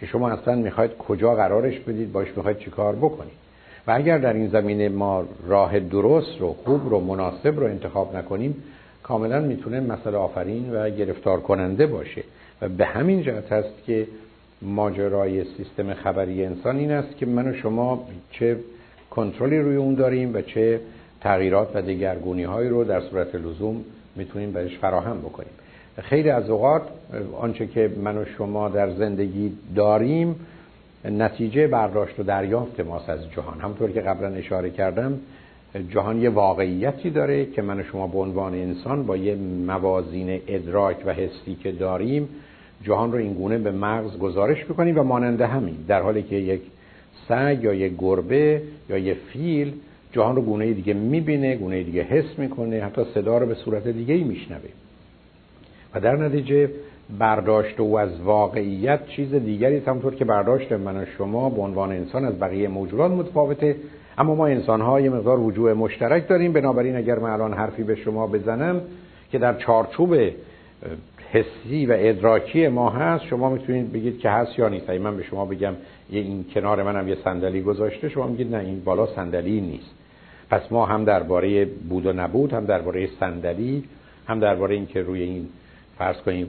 که 0.00 0.06
شما 0.06 0.30
اصلا 0.30 0.54
می‌خواید 0.54 0.96
کجا 0.96 1.34
قرارش 1.34 1.78
بدید 1.78 2.12
باش 2.12 2.28
می‌خواید 2.36 2.58
چیکار 2.58 2.96
بکنید. 2.96 3.48
و 3.86 3.92
اگر 3.92 4.18
در 4.18 4.32
این 4.32 4.48
زمینه 4.48 4.88
ما 4.88 5.24
راه 5.46 5.80
درست 5.80 6.40
رو 6.40 6.52
خوب 6.52 6.90
رو 6.90 7.00
مناسب 7.00 7.60
رو 7.60 7.66
انتخاب 7.66 8.16
نکنیم 8.16 8.62
کاملا 9.08 9.40
می‌تونه 9.40 9.80
مسئله 9.80 10.16
آفرین 10.16 10.72
و 10.72 10.90
گرفتار 10.90 11.40
کننده 11.40 11.86
باشه 11.86 12.22
و 12.62 12.68
به 12.68 12.84
همین 12.84 13.22
جهت 13.22 13.52
هست 13.52 13.84
که 13.86 14.06
ماجرای 14.62 15.44
سیستم 15.44 15.94
خبری 15.94 16.44
انسان 16.44 16.76
این 16.76 16.90
است 16.90 17.16
که 17.16 17.26
من 17.26 17.48
و 17.48 17.54
شما 17.54 18.06
چه 18.30 18.56
کنترلی 19.10 19.58
روی 19.58 19.76
اون 19.76 19.94
داریم 19.94 20.34
و 20.34 20.40
چه 20.40 20.80
تغییرات 21.20 21.68
و 21.74 21.82
دگرگونی 21.82 22.44
هایی 22.44 22.68
رو 22.68 22.84
در 22.84 23.00
صورت 23.00 23.34
لزوم 23.34 23.84
می‌تونیم 24.16 24.52
بهش 24.52 24.78
فراهم 24.78 25.20
بکنیم. 25.20 25.52
خیلی 26.02 26.30
از 26.30 26.50
اوقات 26.50 26.82
آنچه 27.38 27.66
که 27.66 27.90
من 28.02 28.18
و 28.18 28.24
شما 28.24 28.68
در 28.68 28.90
زندگی 28.90 29.52
داریم 29.76 30.36
نتیجه 31.04 31.66
برداشت 31.66 32.20
و 32.20 32.22
دریافت 32.22 32.80
ماست 32.80 33.08
از 33.08 33.30
جهان. 33.30 33.60
همونطور 33.60 33.90
که 33.90 34.00
قبلا 34.00 34.28
اشاره 34.28 34.70
کردم 34.70 35.20
جهان 35.90 36.22
یه 36.22 36.30
واقعیتی 36.30 37.10
داره 37.10 37.46
که 37.46 37.62
من 37.62 37.80
و 37.80 37.82
شما 37.82 38.06
به 38.06 38.18
عنوان 38.18 38.54
انسان 38.54 39.06
با 39.06 39.16
یه 39.16 39.34
موازین 39.66 40.40
ادراک 40.46 40.96
و 41.06 41.12
حسی 41.12 41.54
که 41.62 41.72
داریم 41.72 42.28
جهان 42.82 43.12
رو 43.12 43.18
اینگونه 43.18 43.58
به 43.58 43.70
مغز 43.70 44.18
گزارش 44.18 44.68
می‌کنیم 44.68 44.98
و 44.98 45.02
ماننده 45.02 45.46
همین 45.46 45.76
در 45.88 46.02
حالی 46.02 46.22
که 46.22 46.36
یک 46.36 46.60
سگ 47.28 47.58
یا 47.62 47.74
یک 47.74 47.92
گربه 47.98 48.62
یا 48.88 48.98
یک 48.98 49.16
فیل 49.32 49.72
جهان 50.12 50.36
رو 50.36 50.42
گونه 50.42 50.72
دیگه 50.72 50.94
می‌بینه 50.94 51.56
گونه 51.56 51.82
دیگه 51.82 52.02
حس 52.02 52.38
می‌کنه 52.38 52.84
حتی 52.84 53.02
صدا 53.14 53.38
رو 53.38 53.46
به 53.46 53.54
صورت 53.54 53.88
دیگه 53.88 54.14
ای 54.14 54.24
میشنوه. 54.24 54.68
و 55.94 56.00
در 56.00 56.16
نتیجه 56.16 56.70
برداشت 57.18 57.80
او 57.80 57.98
از 57.98 58.20
واقعیت 58.20 59.06
چیز 59.06 59.34
دیگری 59.34 59.78
همونطور 59.78 60.14
که 60.14 60.24
برداشت 60.24 60.72
من 60.72 60.96
و 60.96 61.04
شما 61.18 61.50
به 61.50 61.62
عنوان 61.62 61.92
انسان 61.92 62.24
از 62.24 62.38
بقیه 62.38 62.68
موجودات 62.68 63.10
متفاوته. 63.10 63.76
اما 64.18 64.34
ما 64.34 64.46
انسان 64.46 64.80
ها 64.80 64.98
مقدار 64.98 65.40
وجوه 65.40 65.74
مشترک 65.74 66.28
داریم. 66.28 66.52
بنابراین 66.52 66.96
اگر 66.96 67.18
من 67.18 67.30
الان 67.30 67.52
حرفی 67.52 67.82
به 67.82 67.94
شما 67.94 68.26
بزنم 68.26 68.80
که 69.32 69.38
در 69.38 69.54
چارچوب 69.54 70.16
حسی 71.30 71.86
و 71.86 71.94
ادراکی 71.98 72.68
ما 72.68 72.90
هست 72.90 73.24
شما 73.24 73.50
می‌تونید 73.50 73.92
بگید 73.92 74.18
که 74.18 74.30
هست 74.30 74.58
یا 74.58 74.68
نیست. 74.68 74.90
من 74.90 75.16
به 75.16 75.22
شما 75.22 75.44
بگم 75.44 75.74
یه 76.10 76.20
این 76.20 76.44
کنار 76.54 76.82
منم 76.82 77.08
یه 77.08 77.16
صندلی 77.24 77.62
گذاشته 77.62 78.08
شما 78.08 78.26
میگید 78.26 78.54
نه 78.54 78.58
این 78.58 78.84
بالا 78.84 79.06
صندلی 79.06 79.60
نیست. 79.60 79.90
پس 80.50 80.72
ما 80.72 80.86
هم 80.86 81.04
درباره 81.04 81.64
بود 81.64 82.06
و 82.06 82.12
نبود 82.12 82.52
هم 82.52 82.64
درباره 82.64 83.08
صندلی 83.20 83.84
هم 84.26 84.40
درباره 84.40 84.74
اینکه 84.74 85.02
روی 85.02 85.22
این 85.22 85.48
فرض 85.98 86.16
کنیم 86.16 86.48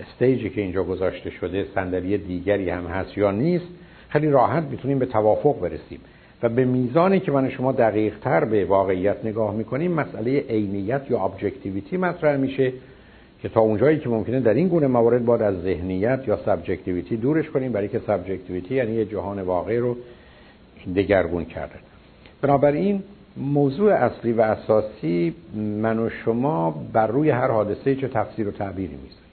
استیجی 0.00 0.50
که 0.50 0.60
اینجا 0.60 0.84
گذاشته 0.84 1.30
شده 1.30 1.66
صندلی 1.74 2.18
دیگری 2.18 2.70
هم 2.70 2.86
هست 2.86 3.18
یا 3.18 3.30
نیست 3.30 3.66
خیلی 4.12 4.30
راحت 4.30 4.62
می‌تونیم 4.62 4.98
به 4.98 5.06
توافق 5.06 5.60
برسیم. 5.60 6.00
و 6.42 6.48
به 6.48 6.64
میزانی 6.64 7.20
که 7.20 7.32
من 7.32 7.50
شما 7.50 7.72
دقیق 7.72 8.18
تر 8.18 8.44
به 8.44 8.64
واقعیت 8.64 9.24
نگاه 9.24 9.54
می‌کنیم 9.54 9.92
مسئله 9.92 10.40
عینیت 10.40 11.02
یا 11.10 11.20
objectivity 11.20 11.96
مطرح 11.96 12.36
میشه 12.36 12.72
که 13.42 13.48
تا 13.48 13.60
اونجایی 13.60 13.98
که 13.98 14.08
ممکنه 14.08 14.40
در 14.40 14.54
این 14.54 14.68
گونه 14.68 14.86
موارد 14.86 15.24
باید 15.24 15.42
از 15.42 15.62
ذهنیت 15.62 16.20
یا 16.26 16.36
subjectivity 16.36 17.16
دورش 17.16 17.50
کنیم 17.50 17.72
برای 17.72 17.88
که 17.88 17.98
subjectivity 18.06 18.74
یعنی 18.74 18.92
یه 18.92 19.04
جهان 19.04 19.40
واقعی 19.40 19.78
رو 19.78 19.96
دگرگون 20.96 21.44
کردن 21.44 21.80
بنابراین 22.42 23.02
موضوع 23.36 23.92
اصلی 23.92 24.32
و 24.32 24.40
اساسی 24.40 25.34
من 25.56 25.98
و 25.98 26.10
شما 26.24 26.84
بر 26.92 27.06
روی 27.06 27.30
هر 27.30 27.48
حادثه 27.50 27.94
چه 27.94 28.08
تفسیر 28.08 28.48
و 28.48 28.50
تعبیری 28.50 28.94
می‌ذاریم. 28.94 29.32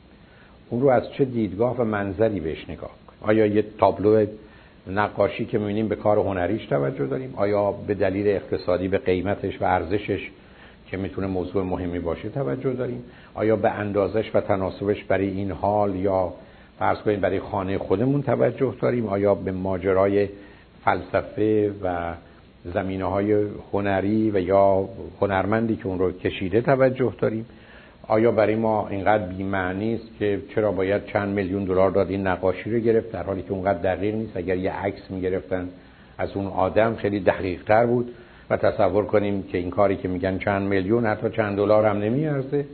اون 0.69 0.81
رو 0.81 0.89
از 0.89 1.11
چه 1.11 1.25
دیدگاه 1.25 1.77
و 1.77 1.83
منظری 1.83 2.39
بهش 2.39 2.69
نگاه 2.69 2.91
کنیم. 3.07 3.19
آیا 3.21 3.45
یه 3.45 3.65
تابلو 3.77 4.25
نقاشی 4.87 5.45
که 5.45 5.57
می‌بینیم 5.57 5.87
به 5.87 5.95
کار 5.95 6.17
هنریش 6.17 6.65
توجه 6.65 7.05
داریم. 7.05 7.33
آیا 7.35 7.71
به 7.71 7.93
دلیل 7.93 8.27
اقتصادی 8.27 8.87
به 8.87 8.97
قیمتش 8.97 9.61
و 9.61 9.65
ارزشش 9.65 10.29
که 10.87 10.97
می‌تونه 10.97 11.27
موضوع 11.27 11.63
مهمی 11.63 11.99
باشه 11.99 12.29
توجه 12.29 12.73
داریم؟ 12.73 13.03
آیا 13.33 13.55
به 13.55 13.69
اندازش 13.69 14.31
و 14.33 14.41
تناسبش 14.41 15.03
برای 15.03 15.27
این 15.27 15.51
حال 15.51 15.95
یا 15.95 16.33
فرض 16.79 16.97
کنیم 16.97 17.19
برای 17.19 17.39
خانه 17.39 17.77
خودمون 17.77 18.21
توجه 18.21 18.75
داریم؟ 18.81 19.07
آیا 19.07 19.35
به 19.35 19.51
ماجرای 19.51 20.29
فلسفه 20.85 21.71
و 21.83 22.13
زمینه 22.73 23.05
های 23.05 23.47
هنری 23.73 24.31
و 24.31 24.39
یا 24.39 24.89
هنرمندی 25.21 25.75
که 25.75 25.87
اون 25.87 25.99
رو 25.99 26.11
کشیده 26.11 26.61
توجه 26.61 27.13
داریم؟ 27.21 27.45
آیا 28.09 28.31
برای 28.31 28.55
ما 28.55 28.87
اینقدر 28.87 29.23
بی‌معنی 29.23 29.95
است 29.95 30.19
که 30.19 30.41
چرا 30.55 30.71
باید 30.71 31.05
چند 31.05 31.35
میلیون 31.35 31.63
دلار 31.63 31.91
داد 31.91 32.09
این 32.09 32.27
نقاشی 32.27 32.71
رو 32.71 32.79
گرفت؟ 32.79 33.11
در 33.11 33.23
حالی 33.23 33.41
که 33.41 33.51
اونقدر 33.51 33.95
دقیق 33.95 34.15
نیست. 34.15 34.37
اگر 34.37 34.57
یه 34.57 34.71
عکس 34.71 35.11
می‌گرفتن 35.11 35.69
از 36.17 36.29
اون 36.35 36.47
آدم 36.47 36.95
خیلی 36.95 37.19
دقیق 37.19 37.63
تر 37.63 37.85
بود 37.85 38.11
و 38.49 38.57
تصور 38.57 39.05
کنیم 39.05 39.43
که 39.43 39.57
این 39.57 39.69
کاری 39.69 39.95
که 39.95 40.07
میگن 40.07 40.37
چند 40.37 40.67
میلیون 40.67 41.05
حتی 41.05 41.29
چند 41.29 41.57
دلار 41.57 41.85
هم 41.85 41.97
نمیارزه. 41.97 42.65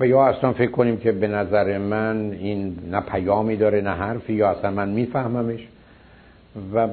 و 0.00 0.06
یا 0.06 0.26
اصلا 0.26 0.52
فکر 0.52 0.70
کنیم 0.70 0.96
که 0.96 1.12
به 1.12 1.28
نظر 1.28 1.78
من 1.78 2.30
این 2.32 2.78
نه 2.90 3.00
پیامی 3.00 3.56
داره 3.56 3.80
نه 3.80 3.90
حرفی 3.90 4.32
یا 4.32 4.50
اصلا 4.50 4.70
من 4.70 4.88
میفهممش. 4.88 5.68
و 6.74 6.88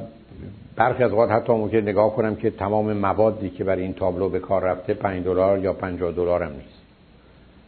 برخی 0.76 1.04
از 1.04 1.12
اوقات 1.12 1.32
حتی 1.32 1.54
ممکن 1.54 1.78
نگاه 1.78 2.16
کنم 2.16 2.36
که 2.36 2.50
تمام 2.50 2.94
موادی 2.94 3.50
که 3.50 3.64
برای 3.64 3.82
این 3.82 3.94
تابلو 3.94 4.30
به 4.30 4.40
کار 4.40 4.64
رفته 4.64 4.94
5 4.94 5.24
دلار 5.26 5.60
یا 5.60 5.74
50 5.74 6.12
دلار 6.12 6.44
هم 6.44 6.52
نیست. 6.52 6.77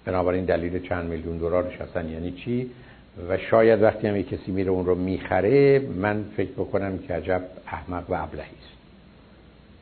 بنابراین 0.09 0.45
دلیل 0.45 0.79
چند 0.79 1.09
میلیون 1.09 1.37
دلارش 1.37 1.81
هستن 1.81 2.09
یعنی 2.09 2.31
چی؟ 2.31 2.69
و 3.29 3.37
شاید 3.37 3.81
وقتی 3.81 4.07
هم 4.07 4.21
کسی 4.21 4.51
میره 4.51 4.71
اون 4.71 4.85
رو 4.85 4.95
می‌خره 4.95 5.79
من 5.79 6.23
فکر 6.37 6.51
بکنم 6.51 6.97
که 6.97 7.13
عجب 7.13 7.41
احمق 7.67 8.09
و 8.09 8.13
ابلهی 8.13 8.41
است. 8.41 8.77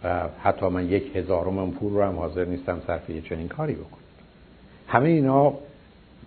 و 0.03 0.29
حتی 0.43 0.67
من 0.67 0.89
یک 0.89 1.15
هزارم 1.15 1.71
پول 1.71 1.93
رو 1.93 2.03
هم 2.03 2.15
حاضر 2.15 2.45
نیستم 2.45 2.81
صرف 2.87 3.09
یه 3.09 3.21
چنین 3.21 3.47
کاری 3.47 3.73
بکنم. 3.73 4.07
همه 4.87 5.09
اینا 5.09 5.53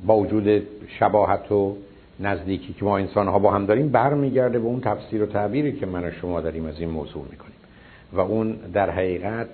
با 0.07 0.17
وجود 0.17 0.63
شباهت 0.99 1.53
و 1.53 1.77
نزدیکی 2.21 2.73
که 2.73 2.85
ما 2.85 2.99
انسان 2.99 3.29
ها 3.29 3.39
با 3.39 3.51
هم 3.51 3.67
داریم 3.67 3.89
برمیگرده 3.89 4.59
به 4.59 4.67
اون 4.67 4.81
تفسیر 4.81 5.23
و 5.23 5.27
تعبیری 5.27 5.73
که 5.73 5.87
من 5.87 6.05
و 6.05 6.11
شما 6.11 6.41
داریم 6.41 6.67
از 6.67 6.81
این 6.81 6.91
موضوع 6.91 7.25
می‌کنیم. 7.31 7.57
و 8.13 8.21
اون 8.21 8.53
در 8.53 8.91
حقیقت 8.91 9.49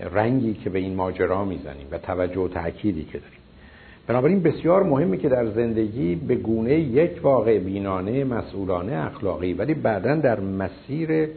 رنگی 0.00 0.54
که 0.54 0.70
به 0.70 0.78
این 0.78 0.94
ماجرا 0.94 1.44
می‌زنیم 1.44 1.86
و 1.90 1.98
توجه 1.98 2.40
و 2.40 2.48
تأکیدی 2.48 3.04
که 3.04 3.18
داریم. 3.18 3.35
بنابراین 4.06 4.42
بسیار 4.42 4.82
مهمه 4.82 5.16
که 5.16 5.28
در 5.28 5.46
زندگی 5.46 6.14
به 6.14 6.34
گونه 6.34 6.74
یک 6.74 7.20
واقع 7.22 7.58
بینانه 7.58 8.24
مسئولانه 8.24 9.06
اخلاقی 9.06 9.52
ولی 9.52 9.74
بعدا 9.74 10.14
در 10.14 10.40
مسیر 10.40 11.28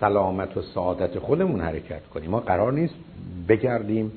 سلامت 0.00 0.56
و 0.56 0.62
سعادت 0.62 1.18
خودمون 1.18 1.60
حرکت 1.60 2.06
کنیم. 2.14 2.30
ما 2.30 2.40
قرار 2.40 2.72
نیست 2.72 2.94
بگردیم 3.48 4.12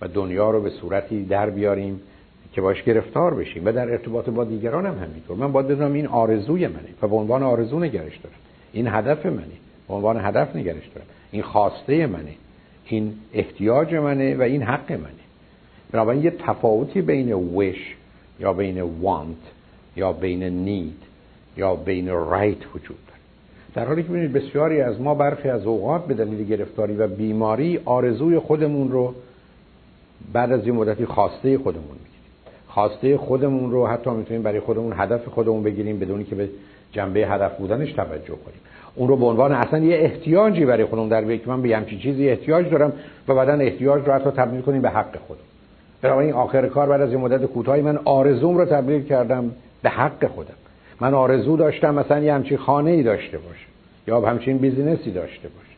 و 0.00 0.08
دنیا 0.08 0.50
رو 0.50 0.62
به 0.62 0.70
صورتی 0.70 1.24
در 1.24 1.50
بیاریم 1.50 2.00
که 2.52 2.60
باش 2.60 2.82
گرفتار 2.82 3.34
بشیم 3.34 3.66
و 3.66 3.72
در 3.72 3.90
ارتباط 3.90 4.28
با 4.28 4.44
دیگران 4.44 4.86
هم 4.86 4.98
همینطور. 4.98 5.36
من 5.36 5.52
باید 5.52 5.68
بدونم 5.68 5.92
این 5.92 6.06
آرزوی 6.06 6.66
منه 6.66 6.88
و 7.02 7.08
به 7.08 7.16
عنوان 7.16 7.42
آرزو 7.42 7.80
نگرش 7.80 8.16
دارم. 8.16 8.36
این 8.72 8.88
هدف 8.88 9.26
منه. 9.26 9.46
به 9.88 9.94
عنوان 9.94 10.16
هدف 10.20 10.56
نگرش 10.56 10.86
دارم. 10.94 11.06
این 11.30 11.42
خواسته 11.42 12.06
منه. 12.06 12.34
این 12.86 13.14
احتیاج 13.32 13.94
منه 13.94 14.36
و 14.36 14.42
این 14.42 14.62
حق 14.62 14.92
منه. 14.92 15.19
بنابراین 15.92 16.22
یه 16.22 16.30
تفاوتی 16.30 17.02
بین 17.02 17.56
wish 17.56 17.80
یا 18.40 18.52
بین 18.52 18.82
want 19.02 19.50
یا 19.96 20.12
بین 20.12 20.66
need 20.66 21.06
یا 21.56 21.74
بین 21.74 22.08
right 22.08 22.74
وجود 22.74 22.98
داره 23.06 23.20
در 23.74 23.84
حالی 23.84 24.02
که 24.02 24.08
ببینید 24.08 24.32
بسیاری 24.32 24.80
از 24.80 25.00
ما 25.00 25.14
برخی 25.14 25.48
از 25.48 25.66
اوقات 25.66 26.06
به 26.06 26.14
دلیل 26.14 26.46
گرفتاری 26.46 26.96
و 26.96 27.08
بیماری 27.08 27.80
آرزوی 27.84 28.38
خودمون 28.38 28.90
رو 28.90 29.14
بعد 30.32 30.52
از 30.52 30.66
یه 30.66 30.72
مدتی 30.72 31.06
خواسته 31.06 31.58
خودمون 31.58 31.84
می‌گیریم. 31.84 32.20
خواسته 32.68 33.16
خودمون 33.18 33.70
رو 33.70 33.86
حتی 33.86 34.10
می‌تونیم 34.10 34.42
برای 34.42 34.60
خودمون 34.60 34.92
هدف 34.96 35.28
خودمون 35.28 35.62
بگیریم 35.62 35.98
بدونی 35.98 36.24
که 36.24 36.34
به 36.34 36.48
جنبه 36.92 37.20
هدف 37.20 37.56
بودنش 37.56 37.92
توجه 37.92 38.26
کنیم. 38.26 38.60
اون 38.94 39.08
رو 39.08 39.16
به 39.16 39.24
عنوان 39.24 39.52
اصلا 39.52 39.78
یه 39.78 39.96
احتیاجی 39.96 40.64
برای 40.64 40.84
خودمون 40.84 41.08
در 41.08 41.36
که 41.36 41.48
من 41.48 41.62
به 41.62 41.76
همچین 41.76 41.98
چیزی 41.98 42.28
احتیاج 42.28 42.70
دارم 42.70 42.92
و 43.28 43.34
بعدا 43.34 43.52
احتیاج 43.52 44.06
رو 44.06 44.12
حتی 44.12 44.30
تبدیل 44.30 44.60
کنیم 44.60 44.82
به 44.82 44.90
حق 44.90 45.18
خودم 45.26 45.49
بنابراین 46.02 46.32
آخر 46.32 46.66
کار 46.66 46.88
بعد 46.88 47.00
از 47.00 47.12
یه 47.12 47.18
مدت 47.18 47.44
کوتاهی 47.44 47.82
من 47.82 47.98
آرزوم 48.04 48.56
رو 48.58 48.64
تبدیل 48.64 49.02
کردم 49.02 49.50
به 49.82 49.90
حق 49.90 50.26
خودم. 50.26 50.54
من 51.00 51.14
آرزو 51.14 51.56
داشتم 51.56 51.94
مثلا 51.94 52.18
یه 52.18 52.34
همچین 52.34 52.58
خانه 52.58 52.90
ای 52.90 53.02
داشته 53.02 53.38
باشه 53.38 53.66
یا 54.06 54.20
همچین 54.20 54.58
بیزینسی 54.58 55.10
داشته 55.10 55.48
باشه. 55.48 55.70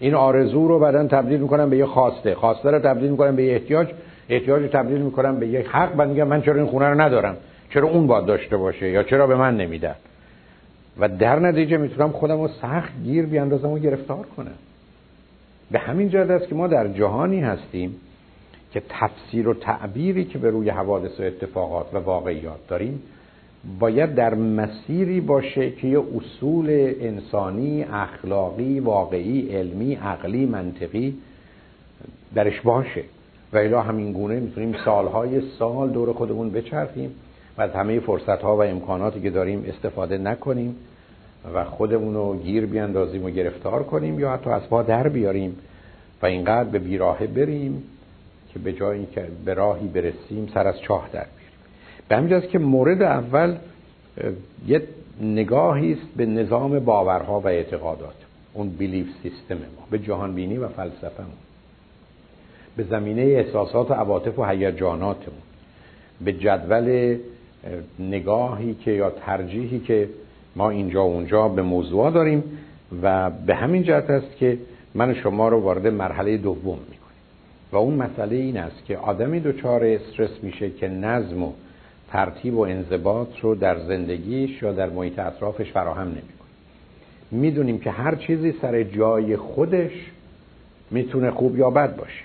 این 0.00 0.14
آرزو 0.14 0.68
رو 0.68 0.78
بعدا 0.78 1.06
تبدیل 1.06 1.40
می‌کنم 1.40 1.70
به 1.70 1.76
یه 1.76 1.86
خواسته. 1.86 2.34
خواسته 2.34 2.70
رو 2.70 2.78
تبدیل 2.78 3.10
می‌کنم 3.10 3.36
به 3.36 3.42
یه 3.44 3.52
احتیاج. 3.52 3.88
احتیاج 4.28 4.62
رو 4.62 4.68
تبدیل 4.68 5.00
می‌کنم 5.00 5.40
به 5.40 5.46
یه 5.46 5.66
حق. 5.68 5.94
بعد 5.94 6.08
میگم 6.08 6.28
من 6.28 6.42
چرا 6.42 6.54
این 6.54 6.66
خونه 6.66 6.88
رو 6.88 7.00
ندارم؟ 7.00 7.36
چرا 7.70 7.88
اون 7.88 8.06
باید 8.06 8.26
داشته 8.26 8.56
باشه 8.56 8.90
یا 8.90 9.02
چرا 9.02 9.26
به 9.26 9.36
من 9.36 9.56
نمیدن 9.56 9.94
و 10.98 11.08
در 11.08 11.38
نتیجه 11.38 11.76
می‌تونم 11.76 12.10
خودم 12.10 12.40
رو 12.40 12.48
سخت 12.48 12.92
گیر 13.04 13.26
بیاندازم 13.26 13.70
و 13.70 13.78
گرفتار 13.78 14.26
کنم. 14.36 14.54
به 15.70 15.78
همین 15.78 16.08
جهت 16.08 16.30
است 16.30 16.48
که 16.48 16.54
ما 16.54 16.66
در 16.66 16.88
جهانی 16.88 17.40
هستیم 17.40 17.96
که 18.72 18.82
تفسیر 18.88 19.48
و 19.48 19.54
تعبیری 19.54 20.24
که 20.24 20.38
به 20.38 20.50
روی 20.50 20.70
حوادث 20.70 21.20
و 21.20 21.22
اتفاقات 21.22 21.94
و 21.94 21.98
واقعیات 21.98 22.68
داریم 22.68 23.02
باید 23.78 24.14
در 24.14 24.34
مسیری 24.34 25.20
باشه 25.20 25.70
که 25.70 25.88
یه 25.88 26.02
اصول 26.16 26.94
انسانی 27.00 27.82
اخلاقی 27.82 28.80
واقعی 28.80 29.56
علمی 29.56 29.94
عقلی 29.94 30.46
منطقی 30.46 31.14
درش 32.34 32.60
باشه. 32.60 33.02
و 33.52 33.58
الا 33.58 33.82
همین 33.82 34.12
گونه 34.12 34.40
می‌تونیم 34.40 34.76
سالهای 34.84 35.40
سال 35.58 35.90
دور 35.90 36.12
خودمون 36.12 36.50
بچرخیم 36.50 37.10
و 37.58 37.62
از 37.62 37.70
همه 37.70 38.00
فرصت 38.00 38.42
ها 38.42 38.56
و 38.56 38.62
امکاناتی 38.62 39.20
که 39.20 39.30
داریم 39.30 39.64
استفاده 39.68 40.18
نکنیم 40.18 40.76
و 41.54 41.64
خودمون 41.64 42.14
رو 42.14 42.36
گیر 42.36 42.66
بیاندازیم 42.66 43.24
و 43.24 43.30
گرفتار 43.30 43.82
کنیم 43.82 44.20
یا 44.20 44.32
حتی 44.32 44.50
از 44.50 44.62
پا 44.68 44.82
در 44.82 45.08
بیاریم 45.08 45.56
و 46.22 46.26
اینقدر 46.26 46.68
به 46.68 46.78
بیراهه 46.78 47.26
بریم 47.26 47.82
که 48.52 48.58
به 48.58 48.72
جای 48.72 48.98
اینکه 48.98 49.28
به 49.44 49.54
راهی 49.54 49.88
برسیم 49.88 50.48
سر 50.54 50.68
از 50.68 50.80
چاه 50.80 51.08
در 51.12 51.26
بیاریم 51.26 51.50
به 52.08 52.16
همین 52.16 52.50
که 52.50 52.58
مورد 52.58 53.02
اول 53.02 53.56
یه 54.66 54.82
نگاهی 55.20 55.92
است 55.92 56.16
به 56.16 56.26
نظام 56.26 56.78
باورها 56.78 57.40
و 57.40 57.46
اعتقادات. 57.46 58.14
اون 58.54 58.68
بیلیف 58.68 59.06
سیستم 59.22 59.54
ما. 59.54 59.86
به 59.90 59.98
جهان 59.98 60.34
بینی 60.34 60.56
و 60.56 60.68
فلسفه 60.68 61.22
به 62.76 62.82
زمینه 62.82 63.22
احساسات 63.22 63.90
و 63.90 63.94
عواطف 63.94 64.38
و 64.38 64.44
هیجاناتمون. 64.44 65.38
به 66.20 66.32
جدول 66.32 67.16
نگاهی 67.98 68.74
که 68.74 68.90
یا 68.90 69.10
ترجیحی 69.10 69.78
که 69.78 70.08
ما 70.56 70.70
اینجا 70.70 71.06
و 71.06 71.12
اونجا 71.12 71.48
به 71.48 71.62
موضوع 71.62 72.10
داریم 72.10 72.44
و 73.02 73.30
به 73.30 73.54
همین 73.54 73.82
جهت 73.82 74.10
است 74.10 74.36
که 74.36 74.58
من 74.94 75.14
شما 75.14 75.48
رو 75.48 75.60
وارد 75.60 75.86
مرحله 75.86 76.36
دوم 76.36 76.78
و 77.72 77.76
اون 77.76 77.94
مسئله 77.94 78.36
این 78.36 78.56
است 78.56 78.84
که 78.84 78.96
آدمی 78.96 79.40
دچار 79.40 79.84
استرس 79.84 80.30
میشه 80.42 80.70
که 80.70 80.88
نظم 80.88 81.42
و 81.42 81.52
ترتیب 82.12 82.54
و 82.54 82.60
انضباط 82.60 83.28
رو 83.42 83.54
در 83.54 83.78
زندگیش 83.78 84.62
یا 84.62 84.72
در 84.72 84.90
محیط 84.90 85.18
اطرافش 85.18 85.72
فراهم 85.72 86.06
نمی‌کنه. 86.06 86.50
می‌دونیم 87.30 87.78
که 87.78 87.90
هر 87.90 88.14
چیزی 88.14 88.54
سر 88.62 88.82
جای 88.82 89.36
خودش 89.36 89.92
می‌تونه 90.90 91.30
خوب 91.30 91.58
یا 91.58 91.70
بد 91.70 91.96
باشه. 91.96 92.24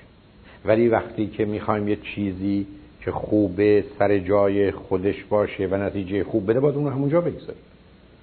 ولی 0.65 0.87
وقتی 0.87 1.27
که 1.27 1.45
می‌خوایم 1.45 1.87
یه 1.87 1.95
چیزی 2.15 2.67
که 3.01 3.11
خوبه 3.11 3.83
سر 3.99 4.19
جای 4.19 4.71
خودش 4.71 5.23
باشه 5.23 5.67
و 5.67 5.75
نتیجه 5.75 6.23
خوب 6.23 6.49
بده 6.49 6.59
باید 6.59 6.75
اون 6.75 6.85
رو 6.85 6.91
همونجا 6.91 7.21
بگذاریم. 7.21 7.61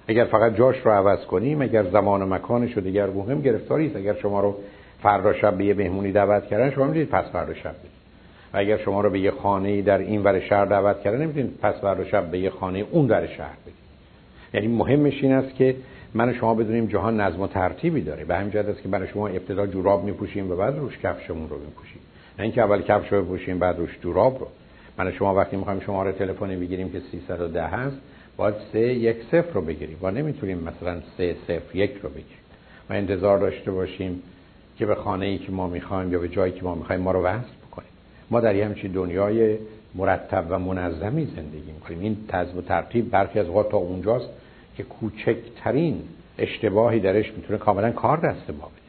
اگر 0.07 0.25
فقط 0.25 0.55
جاش 0.55 0.75
رو 0.85 0.91
عوض 0.91 1.25
کنیم 1.25 1.61
اگر 1.61 1.83
زمان 1.83 2.21
و 2.21 2.25
مکانش 2.25 2.73
رو 2.73 2.81
دیگر 2.81 3.07
مهم 3.07 3.41
گرفتاری 3.41 3.87
است 3.87 3.95
اگر 3.95 4.13
شما 4.13 4.41
رو 4.41 4.55
فردا 5.03 5.33
شب 5.33 5.57
به 5.57 5.65
یه 5.65 5.73
مهمونی 5.73 6.11
دعوت 6.11 6.47
کردن 6.47 6.71
شما 6.71 6.85
می‌تونید 6.85 7.09
پس 7.09 7.25
فردا 7.25 7.53
شب 7.53 7.69
بدید 7.69 7.91
و 8.53 8.57
اگر 8.57 8.77
شما 8.77 9.01
رو 9.01 9.09
به 9.09 9.19
یه 9.19 9.31
خانه 9.31 9.81
در 9.81 9.97
این 9.97 10.23
ور 10.23 10.39
شهر 10.39 10.65
دعوت 10.65 11.01
کردن 11.01 11.21
نمی‌تونید 11.21 11.57
پس 11.61 11.73
فردا 11.81 12.05
شب 12.05 12.31
به 12.31 12.39
یه 12.39 12.49
خانه 12.49 12.85
اون 12.91 13.07
ور 13.07 13.27
شهر 13.27 13.57
بدید 13.63 13.73
یعنی 14.53 14.67
مهمش 14.67 15.23
این 15.23 15.31
است 15.31 15.55
که 15.55 15.75
من 16.13 16.33
شما 16.33 16.55
بدونیم 16.55 16.85
جهان 16.85 17.21
نظم 17.21 17.41
و 17.41 17.47
ترتیبی 17.47 18.01
داره. 18.01 18.25
به 18.25 18.35
همین 18.35 18.51
جهت 18.51 18.65
است 18.65 18.81
که 18.81 18.89
برای 18.89 19.07
شما 19.07 19.27
ابتدا 19.27 19.67
جوراب 19.67 20.03
میپوشیم 20.03 20.51
و 20.51 20.55
بعد 20.55 20.77
روش 20.77 20.97
کفشمون 20.97 21.49
رو 21.49 21.59
میپوشیم 21.59 22.01
نه 22.39 22.43
اینکه 22.43 22.61
اول 22.61 22.81
کفش 22.81 23.13
رو 23.13 23.23
بپوشیم 23.23 23.59
بعد 23.59 23.77
روش 23.77 23.99
جوراب 24.01 24.39
رو. 24.39 24.47
من 24.97 25.11
شما 25.11 25.35
وقتی 25.35 25.55
می‌خوایم 25.55 25.79
شماره 25.79 26.11
تلفنی 26.11 26.55
بگیریم 26.55 26.91
که 26.91 27.01
310 27.11 27.63
هست 27.63 27.97
باید 28.37 28.55
سه 28.73 28.79
یک 28.79 29.17
صفر 29.31 29.53
رو 29.53 29.61
بگیریم. 29.61 29.97
و 30.01 30.11
نمی‌تونیم 30.11 30.57
مثلا 30.57 31.01
سه 31.17 31.35
صفر 31.47 31.75
یک 31.75 31.91
رو 32.01 32.09
بگیریم. 32.09 32.37
و 32.89 32.93
انتظار 32.93 33.37
داشته 33.37 33.71
باشیم 33.71 34.21
که 34.77 34.85
به 34.85 34.95
خانه 34.95 35.25
ای 35.25 35.37
که 35.37 35.51
ما 35.51 35.67
می‌خوایم 35.67 36.11
یا 36.11 36.19
به 36.19 36.27
جایی 36.27 36.53
که 36.53 36.63
ما 36.63 36.75
می‌خوایم 36.75 37.01
ما 37.01 37.11
رو 37.11 37.21
وصل 37.21 37.53
بکنیم 37.67 37.89
ما 38.31 38.39
در 38.39 38.55
یه 38.55 38.65
همچین 38.65 38.91
دنیای 38.91 39.57
مرتب 39.95 40.45
و 40.49 40.59
منظمی 40.59 41.25
زندگی 41.25 41.71
می‌کنیم. 41.71 41.99
این 41.99 42.17
تزم 42.27 42.57
و 42.57 42.61
ترتیب 42.61 43.09
برخی 43.09 43.39
از 43.39 43.47
اوقات 43.47 43.71
تا 43.71 43.77
اونجاست 43.77 44.29
که 44.77 44.83
کوچکترین 44.83 46.01
اشتباهی 46.37 46.99
درش 46.99 47.33
می‌تونه 47.37 47.59
کاملا 47.59 47.91
کار 47.91 48.17
دست 48.17 48.49
ما 48.49 48.65
بده. 48.65 48.83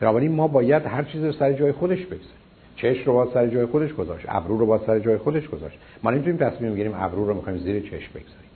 بنابراین 0.00 0.32
ما 0.32 0.48
باید 0.48 0.86
هر 0.86 1.02
چیز 1.02 1.24
رو 1.24 1.32
سر 1.32 1.52
جای 1.52 1.72
خودش 1.72 2.00
بگذاریم. 2.00 2.42
چشم 2.76 3.04
رو 3.04 3.12
با 3.12 3.28
سر 3.34 3.46
جای 3.46 3.66
خودش 3.66 3.92
گذاشت. 3.92 4.26
ابرو 4.28 4.58
رو 4.58 4.66
با 4.66 4.78
سر 4.86 4.98
جای 4.98 5.16
خودش 5.16 5.48
گذاشت. 5.48 5.78
ما 6.02 6.10
نمی‌تونیم 6.10 6.36
تصمیم 6.36 6.72
بگیریم 6.72 6.94
ابرو 6.96 7.26
رو 7.26 7.34
می‌خوایم 7.34 7.58
زیر 7.58 7.80
چشم 7.80 8.10
بگذاریم. 8.14 8.51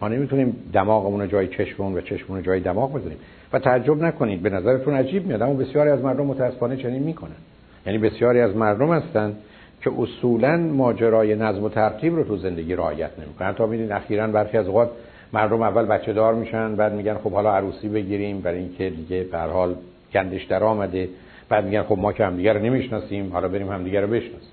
ما 0.00 0.08
نمی‌تونیم 0.08 0.56
دماغمون 0.72 1.20
رو 1.20 1.26
جای 1.26 1.48
چشممون 1.48 1.94
و 1.94 2.00
چشممون 2.00 2.42
جای 2.42 2.60
دماغ 2.60 2.92
بزنیم 2.92 3.16
و 3.52 3.58
تعجب 3.58 4.02
نکنید 4.02 4.42
به 4.42 4.50
نظرتون 4.50 4.94
عجیب 4.94 5.26
میاد 5.26 5.42
اما 5.42 5.54
بسیاری 5.54 5.90
از 5.90 6.00
مردم 6.00 6.26
متاسفانه 6.26 6.76
چنین 6.76 7.02
می‌کنن. 7.02 7.36
یعنی 7.86 7.98
بسیاری 7.98 8.40
از 8.40 8.56
مردم 8.56 8.92
هستن 8.92 9.36
که 9.80 9.90
اصولا 9.98 10.56
ماجرای 10.56 11.34
نظم 11.34 11.64
و 11.64 11.68
ترتیب 11.68 12.16
رو 12.16 12.24
تو 12.24 12.36
زندگی 12.36 12.74
رعایت 12.74 13.10
نمی‌کنن. 13.18 13.52
تا 13.52 13.66
میدین 13.66 13.92
اخیرا 13.92 14.26
برخی 14.26 14.58
از 14.58 14.66
اوقات 14.66 14.90
مردم 15.32 15.62
اول 15.62 15.86
بچه 15.86 16.12
دار 16.12 16.34
میشن 16.34 16.76
بعد 16.76 16.92
میگن 16.92 17.14
خب 17.14 17.32
حالا 17.32 17.54
عروسی 17.54 17.88
بگیریم 17.88 18.40
برای 18.40 18.58
اینکه 18.58 18.90
دیگه 18.90 19.24
به 19.32 19.38
حال 19.38 19.74
گندش 20.14 20.44
در 20.44 20.64
آمده. 20.64 21.08
بعد 21.48 21.64
میگن 21.64 21.82
خب 21.82 21.98
ما 21.98 22.12
که 22.12 22.24
همدیگه 22.24 22.52
رو 22.52 22.62
نمی‌شناسیم 22.62 23.32
حالا 23.32 23.48
بریم 23.48 23.68
همدیگه 23.68 24.00
رو 24.00 24.06
بشناسیم. 24.06 24.48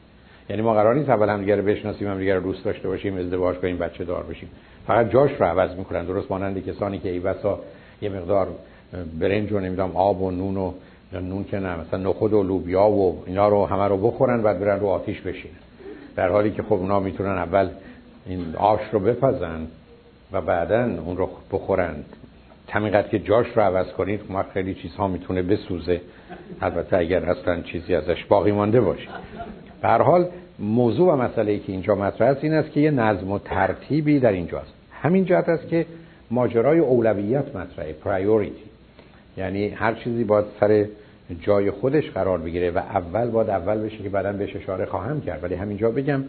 یعنی 0.49 0.61
ما 0.61 0.73
قرار 0.73 0.95
نیست 0.95 1.09
اول 1.09 1.29
همدیگه 1.29 1.55
رو 1.55 1.63
بشناسیم 1.63 2.07
همدیگه 2.07 2.35
رو 2.35 2.41
دوست 2.41 2.65
داشته 2.65 2.87
باشیم 2.87 3.17
ازدواج 3.17 3.55
کنیم 3.55 3.77
بچه 3.77 4.03
دار 4.03 4.23
بشیم. 4.23 4.49
فقط 4.87 5.09
جاش 5.09 5.31
رو 5.39 5.45
عوض 5.45 5.75
می‌کنن. 5.75 6.05
درست 6.05 6.31
مانند 6.31 6.65
کسانی 6.65 6.99
که 6.99 7.09
ایوسا 7.09 7.59
یه 8.01 8.09
مقدار 8.09 8.47
برنج 9.19 9.51
و 9.51 9.59
نمی‌دونم 9.59 9.95
آب 9.95 10.21
و 10.21 10.31
نون 10.31 10.57
و 10.57 10.71
نون 11.13 11.43
که 11.43 11.59
نه 11.59 11.79
مثلا 11.79 11.99
نخود 12.09 12.33
و 12.33 12.43
لوبیا 12.43 12.87
و 12.89 13.23
اینا 13.25 13.47
رو 13.47 13.65
همه 13.65 13.87
رو 13.87 13.97
بخورن 13.97 14.41
بعد 14.41 14.59
برن 14.59 14.79
رو 14.79 14.87
آتیش 14.87 15.21
بشینن. 15.21 15.55
در 16.15 16.29
حالی 16.29 16.51
که 16.51 16.63
خب 16.63 16.73
اونا 16.73 16.99
می‌تونن 16.99 17.37
اول 17.37 17.69
این 18.25 18.55
آش 18.55 18.79
رو 18.91 18.99
بپزن 18.99 19.67
و 20.31 20.41
بعدا 20.41 20.83
اون 21.05 21.17
رو 21.17 21.29
بخورن. 21.51 21.95
همینقدر 22.69 23.07
که 23.07 23.19
جاش 23.19 23.47
رو 23.55 23.61
عوض 23.61 23.87
کنید 23.87 24.21
ما 24.29 24.43
خیلی 24.43 24.73
چیزها 24.73 25.07
می‌تونه 25.07 25.41
بسوزه. 25.41 26.01
البته 26.61 26.97
اگر 26.97 27.29
اصلا 27.29 27.61
چیزی 27.61 27.95
ازش 27.95 28.25
باقی 28.25 28.51
مانده 28.51 28.81
باشه. 28.81 29.07
به 29.81 29.87
هر 29.87 30.01
حال 30.01 30.27
موضوع 30.59 31.13
و 31.13 31.15
مسئله 31.15 31.51
ای 31.51 31.59
که 31.59 31.71
اینجا 31.71 31.95
مطرح 31.95 32.29
است 32.29 32.43
این 32.43 32.53
است 32.53 32.71
که 32.71 32.79
یه 32.79 32.91
نظم 32.91 33.31
و 33.31 33.39
ترتیبی 33.39 34.19
در 34.19 34.31
اینجاست. 34.31 34.73
همین 34.91 35.25
جهت 35.25 35.49
است 35.49 35.67
که 35.67 35.85
ماجرای 36.31 36.79
اولویت 36.79 37.55
مطرحه 37.55 37.93
پرایوریتی 37.93 38.63
یعنی 39.37 39.69
هر 39.69 39.93
چیزی 39.93 40.23
باید 40.23 40.45
سر 40.59 40.85
جای 41.41 41.71
خودش 41.71 42.11
قرار 42.11 42.37
بگیره 42.37 42.71
و 42.71 42.77
اول 42.77 43.29
باید 43.29 43.49
اول 43.49 43.77
بشه 43.77 43.97
که 43.97 44.09
بعدا 44.09 44.33
بهش 44.33 44.55
اشاره 44.55 44.85
خواهم 44.85 45.21
کرد. 45.21 45.43
ولی 45.43 45.55
همینجا 45.55 45.91
بگم 45.91 46.23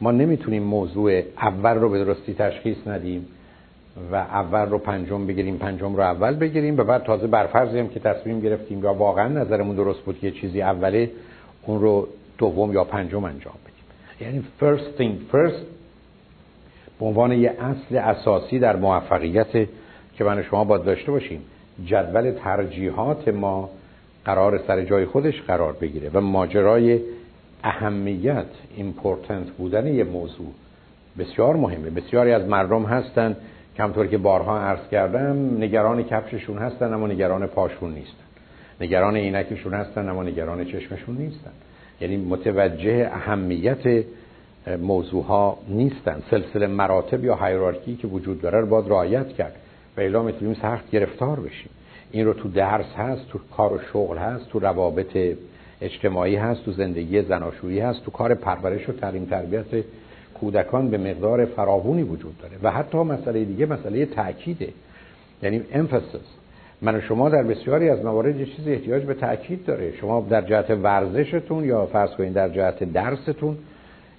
ما 0.00 0.10
نمی‌تونیم 0.10 0.62
موضوع 0.62 1.22
اول 1.40 1.74
رو 1.74 1.88
به 1.88 2.04
درستی 2.04 2.34
تشخیص 2.34 2.76
ندیم 2.86 3.26
و 4.12 4.16
اول 4.16 4.68
رو 4.68 4.78
پنجم 4.78 5.26
بگیریم 5.26 5.56
پنجم 5.56 5.96
رو 5.96 6.00
اول 6.00 6.34
بگیریم 6.34 6.78
و 6.78 6.84
بعد 6.84 7.02
تازه 7.02 7.26
برفرضیم 7.26 7.88
که 7.88 8.00
تصمیم 8.00 8.40
گرفتیم 8.40 8.84
یا 8.84 8.94
واقعا 8.94 9.28
نظرمون 9.28 9.76
درست 9.76 10.00
بود 10.00 10.18
که 10.18 10.30
چیزی 10.30 10.62
اوله 10.62 11.10
اون 11.66 11.80
رو 11.80 12.08
دوم 12.38 12.72
یا 12.72 12.84
پنجم 12.84 13.24
انجام 13.24 13.54
یعنی 14.20 14.44
first 14.60 15.00
thing 15.00 15.34
first 15.34 15.64
به 17.00 17.06
عنوان 17.06 17.32
یه 17.32 17.56
اصل 17.60 17.96
اساسی 17.96 18.58
در 18.58 18.76
موفقیت 18.76 19.52
که 20.16 20.24
من 20.24 20.42
شما 20.42 20.64
باید 20.64 20.84
داشته 20.84 21.12
باشیم. 21.12 21.42
جدول 21.84 22.30
ترجیحات 22.30 23.28
ما 23.28 23.70
قرار 24.24 24.60
سر 24.66 24.84
جای 24.84 25.06
خودش 25.06 25.42
قرار 25.42 25.72
بگیره 25.72 26.10
و 26.14 26.20
ماجرای 26.20 27.00
اهمیت 27.64 28.46
important 28.76 29.50
بودن 29.50 29.86
یه 29.86 30.04
موضوع 30.04 30.52
بسیار 31.18 31.56
مهمه. 31.56 31.90
بسیاری 31.90 32.32
از 32.32 32.48
مردم 32.48 32.82
هستن 32.82 33.36
همونطور 33.76 34.06
که 34.06 34.18
بارها 34.18 34.60
عرض 34.60 34.88
کردم 34.90 35.56
نگران 35.62 36.02
کفششون 36.02 36.58
هستن 36.58 36.92
اما 36.92 37.06
نگران 37.06 37.46
پاشون 37.46 37.92
نیستن. 37.92 38.24
نگران 38.80 39.16
عینکشون 39.16 39.74
هستن 39.74 40.08
اما 40.08 40.22
نگران 40.22 40.64
چشمشون 40.64 41.16
نیستن. 41.16 41.50
یعنی 42.00 42.16
متوجه 42.16 43.10
اهمیت 43.12 44.04
موضوع 44.80 45.24
ها 45.24 45.58
نیستن. 45.68 46.22
سلسله 46.30 46.66
مراتب 46.66 47.24
یا 47.24 47.34
hierarchy 47.34 47.96
که 47.96 48.06
وجود 48.06 48.40
داره 48.40 48.60
رو 48.60 48.66
باید 48.66 48.88
رعایت 48.88 49.28
کرد 49.28 49.56
و 49.96 50.00
الا 50.00 50.22
می‌تونیم 50.22 50.54
سخت 50.54 50.90
گرفتار 50.90 51.40
بشیم. 51.40 51.70
این 52.10 52.26
رو 52.26 52.32
تو 52.32 52.48
درس 52.48 52.94
هست 52.96 53.28
تو 53.28 53.38
کار 53.56 53.72
و 53.72 53.78
شغل 53.92 54.18
هست 54.18 54.48
تو 54.48 54.58
روابط 54.58 55.36
اجتماعی 55.80 56.36
هست 56.36 56.64
تو 56.64 56.72
زندگی 56.72 57.22
زناشویی 57.22 57.80
هست 57.80 58.04
تو 58.04 58.10
کار 58.10 58.34
پرورش 58.34 58.88
و 58.88 58.92
تعلیم 58.92 59.24
تربیت 59.24 59.84
کودکان 60.40 60.90
به 60.90 60.98
مقدار 60.98 61.44
فراوونی 61.44 62.02
وجود 62.02 62.38
داره. 62.38 62.54
و 62.62 62.70
حتی 62.70 62.98
مسئله 62.98 63.44
دیگه 63.44 63.66
مسئله 63.66 64.06
تأکیده. 64.06 64.68
یعنی 65.42 65.62
emphasis. 65.72 66.28
من 66.82 66.94
و 66.94 67.00
شما 67.00 67.28
در 67.28 67.42
بسیاری 67.42 67.88
از 67.88 68.04
موارد 68.04 68.40
یه 68.40 68.46
چیزی 68.46 68.72
احتیاج 68.72 69.02
به 69.02 69.14
تأکید 69.14 69.64
داره. 69.64 69.92
شما 69.92 70.26
در 70.30 70.42
جهت 70.42 70.70
ورزشتون 70.70 71.64
یا 71.64 71.86
فرض 71.86 72.10
کنید 72.10 72.32
در 72.32 72.48
جهت 72.48 72.92
درستون 72.92 73.58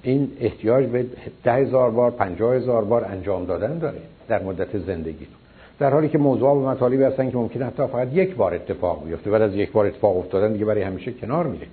این 0.04 0.32
احتیاج 0.40 0.86
به 0.86 1.06
ده 1.44 1.54
هزار 1.54 1.92
بار 1.92 2.12
پنجاه 2.12 2.56
هزار 2.56 2.86
بار 2.86 3.06
انجام 3.06 3.46
دادن 3.46 3.80
داره 3.80 3.98
در 4.28 4.44
مدت 4.44 4.78
زندگیتون. 4.78 5.36
در 5.80 5.90
حالی 5.90 6.10
که 6.10 6.18
موضوع 6.18 6.52
و 6.52 6.70
مطالبی 6.70 7.04
هستن 7.04 7.32
که 7.32 7.38
ممکنه 7.38 7.66
حتی 7.66 7.88
فقط 7.88 8.14
یک 8.14 8.36
بار 8.36 8.54
اتفاق 8.54 9.06
بیفته 9.06 9.32
بعد 9.32 9.42
از 9.42 9.56
یک 9.56 9.72
بار 9.72 9.86
اتفاق 9.86 10.18
افتادن 10.18 10.54
دیگه 10.54 10.66
برای 10.66 10.82
همیشه 10.82 11.12
کنار 11.12 11.48
میره. 11.48 11.68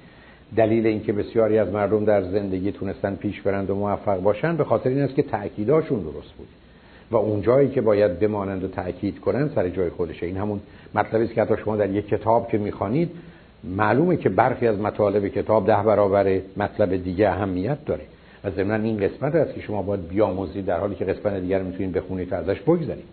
دلیل 0.57 0.87
اینکه 0.87 1.13
بسیاری 1.13 1.59
از 1.59 1.73
مردم 1.73 2.05
در 2.05 2.23
زندگی 2.23 2.73
تونستن 2.73 3.15
پیش 3.15 3.41
برند 3.41 3.71
و 3.71 3.75
موفق 3.75 4.21
باشن 4.21 4.57
به 4.57 4.65
خاطر 4.65 4.91
این 4.91 5.01
است 5.01 5.15
که 5.15 5.23
تأکیداشون 5.23 6.01
درست 6.01 6.33
بود. 6.39 6.49
و 7.11 7.17
اون 7.17 7.43
جایی 7.43 7.69
که 7.69 7.81
باید 7.81 8.19
بمانند 8.19 8.65
و 8.65 8.69
تأکید 8.69 9.21
کنند 9.21 9.53
سر 9.55 9.69
جای 9.69 9.91
خودشه. 9.91 10.27
این 10.27 10.37
همون 10.37 10.61
مطلبی 10.95 11.25
است 11.25 11.35
که 11.35 11.43
حتی 11.43 11.55
شما 11.65 11.77
در 11.77 11.91
یک 11.91 12.09
کتاب 12.09 12.49
که 12.49 12.59
می‌خوانید 12.59 13.11
معلومه 13.65 14.17
که 14.17 14.29
برخی 14.29 14.67
از 14.67 14.79
مطالب 14.79 15.29
کتاب 15.29 15.67
ده 15.67 15.83
برابر 15.83 16.41
مطلب 16.57 16.97
دیگه 16.97 17.29
اهمیت 17.29 17.85
داره. 17.85 18.03
و 18.45 18.51
ضمن 18.51 18.85
این 18.85 18.97
قسمت 18.97 19.35
است 19.35 19.55
که 19.55 19.61
شما 19.61 19.83
باید 19.83 20.09
بیاموزید 20.09 20.67
در 20.67 20.79
حالی 20.79 20.95
که 20.95 21.05
قسمت 21.05 21.41
دیگر 21.41 21.63
می‌تونید 21.63 21.93
بخونید 21.93 22.33
و 22.33 22.35
ازش 22.35 22.61
بگذارید 22.61 23.05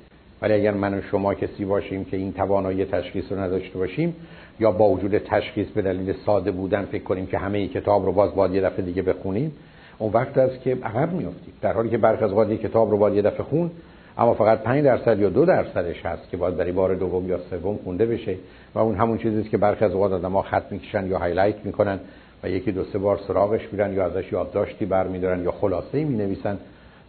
ولی 0.41 0.53
اگر 0.53 0.73
من 0.73 0.93
و 0.93 1.01
شما 1.01 1.33
کسی 1.33 1.65
باشیم 1.65 2.05
که 2.05 2.17
این 2.17 2.33
توانایی 2.33 2.85
تشخیص 2.85 3.31
رو 3.31 3.39
نداشته 3.39 3.77
باشیم 3.77 4.15
یا 4.59 4.71
با 4.71 4.89
وجود 4.89 5.17
تشخیص 5.17 5.67
به 5.67 5.81
دلیل 5.81 6.13
ساده 6.25 6.51
بودن 6.51 6.85
فکر 6.85 7.03
کنیم 7.03 7.25
که 7.25 7.37
همه 7.37 7.67
کتاب 7.67 8.05
رو 8.05 8.11
باز 8.11 8.35
باید 8.35 8.53
یه 8.53 8.61
دفعه 8.61 8.85
دیگه 8.85 9.01
بخونیم 9.01 9.51
اون 9.97 10.11
وقت 10.13 10.37
است 10.37 10.61
که 10.61 10.77
عقب 10.83 11.13
میافتیم. 11.13 11.53
در 11.61 11.73
حالی 11.73 11.89
که 11.89 11.97
برخی 11.97 12.23
از 12.23 12.31
اوقات 12.31 12.51
کتاب 12.51 12.91
رو 12.91 12.97
باید 12.97 13.15
یه 13.15 13.21
دفعه 13.21 13.43
خون 13.43 13.71
اما 14.17 14.33
فقط 14.33 14.59
5 14.59 14.83
درصد 14.83 15.19
یا 15.19 15.29
دو 15.29 15.45
درصدش 15.45 16.05
هست 16.05 16.29
که 16.29 16.37
باید 16.37 16.57
برای 16.57 16.71
بار 16.71 16.95
دوم 16.95 17.29
یا 17.29 17.39
سوم 17.49 17.79
خونده 17.83 18.05
بشه 18.05 18.35
و 18.75 18.79
اون 18.79 18.95
همون 18.95 19.17
چیزی 19.17 19.39
است 19.39 19.49
که 19.49 19.57
برخی 19.57 19.85
از 19.85 19.91
اوقات 19.91 20.11
آدم‌ها 20.11 20.41
خط 20.41 20.71
می‌کشن 20.71 21.07
یا 21.07 21.17
هایلایت 21.17 21.65
می‌کنن 21.65 21.99
و 22.43 22.49
یکی 22.49 22.71
دو 22.71 22.83
سه 22.83 22.99
بار 22.99 23.19
سراغش 23.27 23.61
میرن 23.71 23.93
یا 23.93 24.05
ازش 24.05 24.31
یادداشتی 24.31 24.85
برمیدارن 24.85 25.43
یا 25.43 25.51
خلاصه‌ای 25.51 26.03
می‌نویسن 26.03 26.57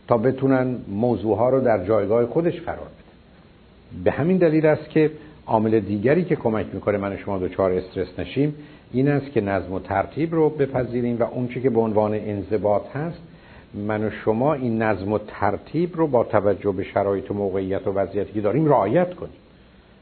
تا 0.09 0.19
بتونن 0.19 0.77
موضوع 0.89 1.37
ها 1.37 1.49
رو 1.49 1.61
در 1.61 1.85
جایگاه 1.85 2.27
خودش 2.27 2.61
قرار 2.61 2.79
بدن. 2.79 4.05
به 4.05 4.11
همین 4.11 4.37
دلیل 4.37 4.67
است 4.67 4.91
که 4.91 5.11
عامل 5.47 5.81
دیگری 5.81 6.25
که 6.25 6.37
کمک 6.37 6.67
می‌کنه 6.73 6.99
من 6.99 7.17
شما 7.17 7.39
دوچار 7.39 7.73
استرس 7.73 8.19
نشیم 8.19 8.55
این 8.93 9.09
است 9.09 9.31
که 9.33 9.41
نظم 9.41 9.73
و 9.73 9.81
ترتیب 9.81 10.35
رو 10.35 10.49
بپذیریم 10.49 11.17
و 11.19 11.23
اون 11.23 11.49
که 11.49 11.71
به 11.71 11.81
عنوان 11.81 12.15
انضباط 12.15 12.97
هست 12.97 13.19
من 13.75 14.05
و 14.05 14.11
شما 14.11 14.55
این 14.55 14.83
نظم 14.83 15.13
و 15.13 15.19
ترتیب 15.19 15.97
رو 15.97 16.07
با 16.07 16.25
توجه 16.25 16.73
به 16.73 16.85
شرایط 16.85 17.31
و 17.31 17.35
موقعیت 17.35 17.87
و 17.87 17.93
وضعیتی 17.93 18.33
که 18.33 18.41
داریم 18.41 18.67
رعایت 18.67 19.15
کنیم. 19.15 19.35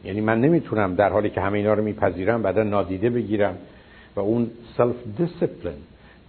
یعنی 0.05 0.21
من 0.21 0.41
نمی‌تونم 0.41 0.95
در 0.95 1.09
حالی 1.09 1.31
که 1.31 1.41
همه 1.41 1.59
اینا 1.59 1.75
رو 1.75 1.85
میپذیرم 1.85 2.43
بعدا 2.43 2.63
نادیده 2.63 3.11
بگیرم 3.11 3.55
و 4.17 4.21
اون 4.21 4.51
self 4.77 4.97
discipline 5.19 5.75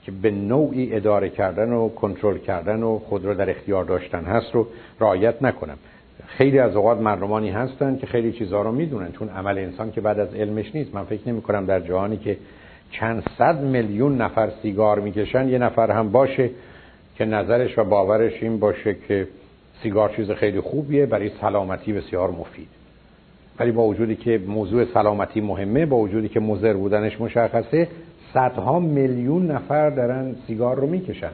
که 0.04 0.12
به 0.12 0.32
نوعی 0.32 0.96
اداره 0.96 1.30
کردن 1.30 1.72
و 1.72 1.90
کنترل 1.90 2.38
کردن 2.38 2.84
و 2.84 3.00
خود 3.00 3.26
رو 3.26 3.34
در 3.34 3.50
اختیار 3.50 3.84
داشتن 3.84 4.24
هست 4.24 4.56
رو 4.56 4.68
رعایت 5.00 5.42
نکنم. 5.42 5.78
خیلی 6.28 6.60
از 6.60 6.76
اوقات 6.76 7.00
مردمانی 7.00 7.50
هستن 7.50 7.98
که 7.98 8.08
خیلی 8.08 8.32
چیزها 8.32 8.62
رو 8.62 8.72
می‌دونن 8.72 9.12
چون 9.12 9.30
عمل 9.30 9.58
انسان 9.58 9.92
که 9.92 10.02
بعد 10.02 10.20
از 10.20 10.34
علمش 10.34 10.76
نیست. 10.76 10.96
من 10.96 11.04
فکر 11.04 11.30
نمی 11.30 11.42
کنم 11.42 11.66
در 11.66 11.80
جهانی 11.80 12.18
که 12.18 12.38
چند 12.92 13.24
صد 13.38 13.62
میلیون 13.62 14.22
نفر 14.22 14.50
سیگار 14.62 15.00
می‌کشن 15.00 15.50
یه 15.50 15.58
نفر 15.58 15.92
هم 15.92 16.12
باشه 16.12 16.50
که 17.16 17.26
نظرش 17.26 17.78
و 17.78 17.84
باورش 17.84 18.44
این 18.44 18.60
باشه 18.60 18.96
که 19.08 19.28
سیگار 19.84 20.10
چیز 20.10 20.32
خیلی 20.32 20.60
خوبیه 20.60 21.06
برای 21.06 21.32
سلامتی 21.42 21.94
بسیار 21.94 22.32
مفید. 22.32 22.68
ولی 23.60 23.72
با 23.72 23.84
وجودی 23.84 24.16
که 24.16 24.42
موضوع 24.48 24.86
سلامتی 24.86 25.42
مهمه 25.42 25.86
با 25.86 25.98
وجودی 25.98 26.30
که 26.30 26.40
مضر 26.40 26.74
بودنش 26.74 27.22
مشخصه 27.22 27.88
صدها 28.34 28.80
میلیون 28.80 29.52
نفر 29.52 29.90
دارن 29.90 30.36
سیگار 30.48 30.76
رو 30.76 30.88
می‌کشن. 30.88 31.32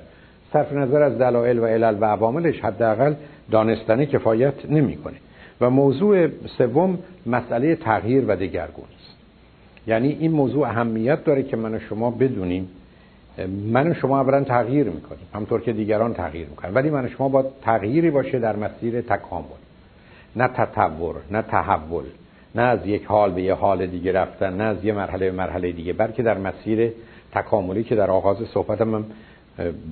صرف 0.54 0.74
نظر 0.74 1.02
از 1.02 1.18
دلایل 1.18 1.60
و 1.60 1.66
علل 1.66 1.98
و 2.02 2.06
عواملش 2.06 2.60
حداقل 2.60 3.14
دانستنی 3.52 4.06
کفایت 4.06 4.54
نمی‌کنه. 4.70 5.16
و 5.62 5.70
موضوع 5.70 6.28
سوم 6.58 7.00
مسئله 7.26 7.76
تغییر 7.76 8.26
و 8.28 8.36
دگرگونی 8.36 8.96
است. 9.00 9.18
یعنی 9.88 10.18
این 10.20 10.32
موضوع 10.32 10.68
اهمیت 10.68 11.24
داره 11.24 11.44
که 11.44 11.58
من 11.58 11.76
و 11.76 11.80
شما 11.80 12.12
بدونیم. 12.12 12.70
من 13.72 13.92
و 13.92 13.94
شما 13.94 14.20
اولا 14.20 14.44
تغییر 14.44 14.90
می‌کنیم. 14.90 15.28
همطور 15.34 15.62
که 15.62 15.74
دیگران 15.74 16.14
تغییر 16.14 16.48
می‌کنن. 16.48 16.74
ولی 16.74 16.90
من 16.90 17.06
و 17.06 17.08
شما 17.08 17.30
با 17.30 17.46
تغییری 17.62 18.12
باشه 18.12 18.40
در 18.40 18.56
مسیر 18.56 19.02
تکامل. 19.02 19.46
نه 20.36 20.48
تطور 20.48 21.16
نه 21.32 21.42
تحول. 21.42 22.04
نه 22.56 22.62
از 22.62 22.80
یک 22.86 23.06
حال 23.06 23.32
به 23.32 23.42
یه 23.42 23.54
حال 23.54 23.86
دیگه 23.86 24.12
رفتن 24.12 24.58
نه 24.58 24.64
از 24.64 24.86
یه 24.86 24.94
مرحله 24.94 25.32
به 25.32 25.38
مرحله 25.38 25.72
دیگه 25.72 25.94
بلکه 25.94 26.24
در 26.24 26.38
مسیر 26.38 26.92
تکاملی 27.32 27.84
که 27.84 27.96
در 27.96 28.12
آغاز 28.12 28.38
صحبتم 28.54 29.06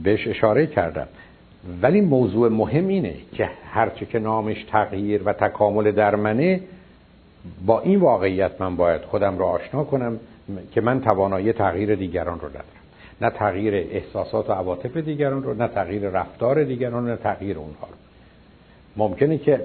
بهش 0.03 0.28
اشاره 0.28 0.68
کردم. 0.68 1.08
ولی 1.82 2.01
موضوع 2.01 2.49
مهم 2.49 2.88
اینه 2.88 3.13
که 3.34 3.49
هرچه 3.72 4.05
که 4.05 4.20
نامش 4.20 4.63
تغییر 4.63 5.24
و 5.24 5.34
تکامل 5.34 5.91
در 5.91 6.15
منه 6.15 6.61
با 7.65 7.80
این 7.80 7.99
واقعیت 7.99 8.61
من 8.61 8.76
باید 8.76 9.01
خودم 9.01 9.38
را 9.38 9.47
آشنا 9.47 9.84
کنم 9.84 10.20
که 10.72 10.82
من 10.82 11.01
توانایی 11.01 11.53
تغییر 11.53 11.95
دیگران 11.95 12.39
رو 12.39 12.49
ندارم. 12.49 12.63
نه 13.22 13.30
تغییر 13.30 13.74
احساسات 13.74 14.49
و 14.49 14.53
عواطف 14.53 14.97
دیگران 14.97 15.43
رو 15.43 15.53
نه 15.53 15.68
تغییر 15.68 16.09
رفتار 16.09 16.63
دیگران 16.63 17.03
رو 17.03 17.09
نه 17.09 17.18
تغییر 17.18 17.57
اونها 17.57 17.88
رو. 17.88 17.95
ممکنه 18.97 19.38
که 19.38 19.61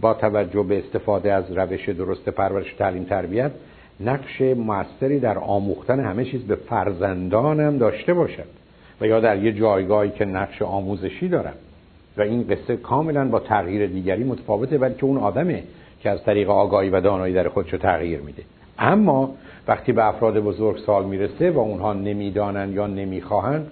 با 0.00 0.14
توجه 0.14 0.62
به 0.62 0.78
استفاده 0.78 1.32
از 1.32 1.52
روش 1.52 1.88
درست 1.88 2.28
پرورش 2.28 2.74
تعلیم 2.74 3.04
تربیت 3.04 3.50
نقش 4.00 4.40
موثری 4.40 5.20
در 5.20 5.38
آموختن 5.38 6.00
همه 6.00 6.24
چیز 6.24 6.42
به 6.42 6.54
فرزندانم 6.54 7.78
داشته 7.78 8.14
باشد 8.14 8.59
و 9.00 9.06
یا 9.06 9.20
در 9.20 9.42
یه 9.42 9.52
جایگاهی 9.52 10.10
که 10.10 10.24
نقش 10.24 10.62
آموزشی 10.62 11.28
دارم. 11.28 11.54
و 12.16 12.22
این 12.22 12.46
قصه 12.50 12.76
کاملا 12.76 13.28
با 13.28 13.40
تغییر 13.40 13.86
دیگری 13.86 14.24
متفاوته 14.24 14.78
بلکه 14.78 15.04
اون 15.04 15.16
آدمه 15.16 15.62
که 16.00 16.10
از 16.10 16.24
طریق 16.24 16.50
آگاهی 16.50 16.90
و 16.90 17.00
دانایی 17.00 17.34
در 17.34 17.48
خودشو 17.48 17.76
تغییر 17.76 18.20
میده. 18.20 18.42
اما 18.78 19.34
وقتی 19.68 19.92
به 19.92 20.08
افراد 20.08 20.40
بزرگ 20.40 20.78
سال 20.78 21.04
می‌رسه 21.04 21.50
و 21.50 21.58
اونها 21.58 21.92
نمی‌دانن 21.92 22.72
یا 22.72 22.86
نمی‌خواهن 22.86 23.62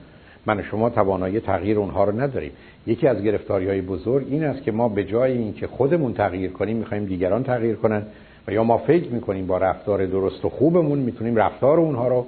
من 0.47 0.63
شما 0.63 0.91
توانایی 0.91 1.41
تغییر 1.41 1.79
اونها 1.79 2.05
رو 2.05 2.21
نداریم. 2.21 2.51
یکی 2.87 3.07
از 3.07 3.23
گرفتاری 3.23 3.69
های 3.69 3.81
بزرگ 3.81 4.27
این 4.31 4.45
است 4.45 4.63
که 4.63 4.73
ما 4.73 4.89
به 4.89 5.05
جای 5.05 5.33
اینکه 5.33 5.67
خودمون 5.67 6.15
تغییر 6.15 6.51
کنیم 6.51 6.77
می‌خوایم 6.77 7.05
دیگران 7.05 7.45
تغییر 7.45 7.77
کنن 7.77 8.03
و 8.49 8.53
یا 8.53 8.65
ما 8.65 8.79
فکر 8.79 9.09
می‌کنیم 9.09 9.47
با 9.47 9.59
رفتار 9.59 10.07
درست 10.07 10.45
و 10.45 10.49
خوبمون 10.49 10.99
می‌تونیم 10.99 11.37
رفتار 11.37 11.81
اونها 11.81 12.09
رو 12.09 12.27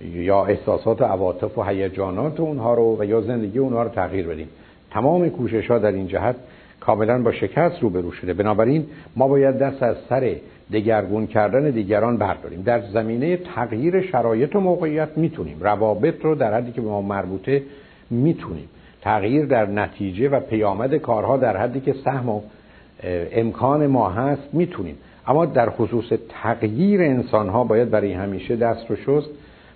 یا 0.00 0.44
احساسات 0.44 1.02
و 1.02 1.04
عواطف 1.04 1.58
و 1.58 1.62
هیجانات 1.62 2.40
اونها 2.40 2.74
رو 2.74 2.96
و 3.00 3.04
یا 3.04 3.20
زندگی 3.20 3.58
اونها 3.58 3.82
رو 3.82 3.88
تغییر 3.88 4.26
بدیم. 4.26 4.48
تمام 4.90 5.28
کوشش 5.28 5.70
ها 5.70 5.78
در 5.78 5.92
این 5.92 6.06
جهت 6.06 6.36
کاملا 6.80 7.22
با 7.22 7.32
شکست 7.32 7.82
روبرو 7.82 8.12
شده. 8.12 8.34
بنابراین 8.34 8.86
ما 9.16 9.28
باید 9.28 9.58
دست 9.58 9.82
از 9.82 9.96
سر 10.08 10.36
دگرگون 10.72 11.26
کردن 11.26 11.70
دیگران 11.70 12.16
برداریم. 12.16 12.62
در 12.62 12.80
زمینه 12.80 13.36
تغییر 13.36 14.00
شرایط 14.00 14.56
و 14.56 14.60
موقعیت 14.60 15.08
می‌تونیم. 15.16 15.56
روابط 15.60 16.24
رو 16.24 16.34
در 16.34 16.54
حدی 16.54 16.72
که 16.72 16.80
به 16.80 16.88
ما 16.88 17.02
مربوطه 17.02 17.62
می‌تونیم. 18.10 18.68
تغییر 19.02 19.46
در 19.46 19.66
نتیجه 19.66 20.28
و 20.28 20.40
پیامد 20.40 20.94
کارها 20.94 21.36
در 21.36 21.56
حدی 21.56 21.80
که 21.80 21.94
سهم 22.04 22.28
و 22.28 22.40
امکان 23.32 23.86
ما 23.86 24.10
هست 24.10 24.48
می‌تونیم. 24.52 24.96
اما 25.26 25.46
در 25.46 25.70
خصوص 25.70 26.12
تغییر 26.28 27.02
انسان 27.02 27.48
ها 27.48 27.64
باید 27.64 27.90
برای 27.90 28.12
همیشه 28.12 28.56
دست 28.56 28.90
رو 28.90 28.96
شست 28.96 29.30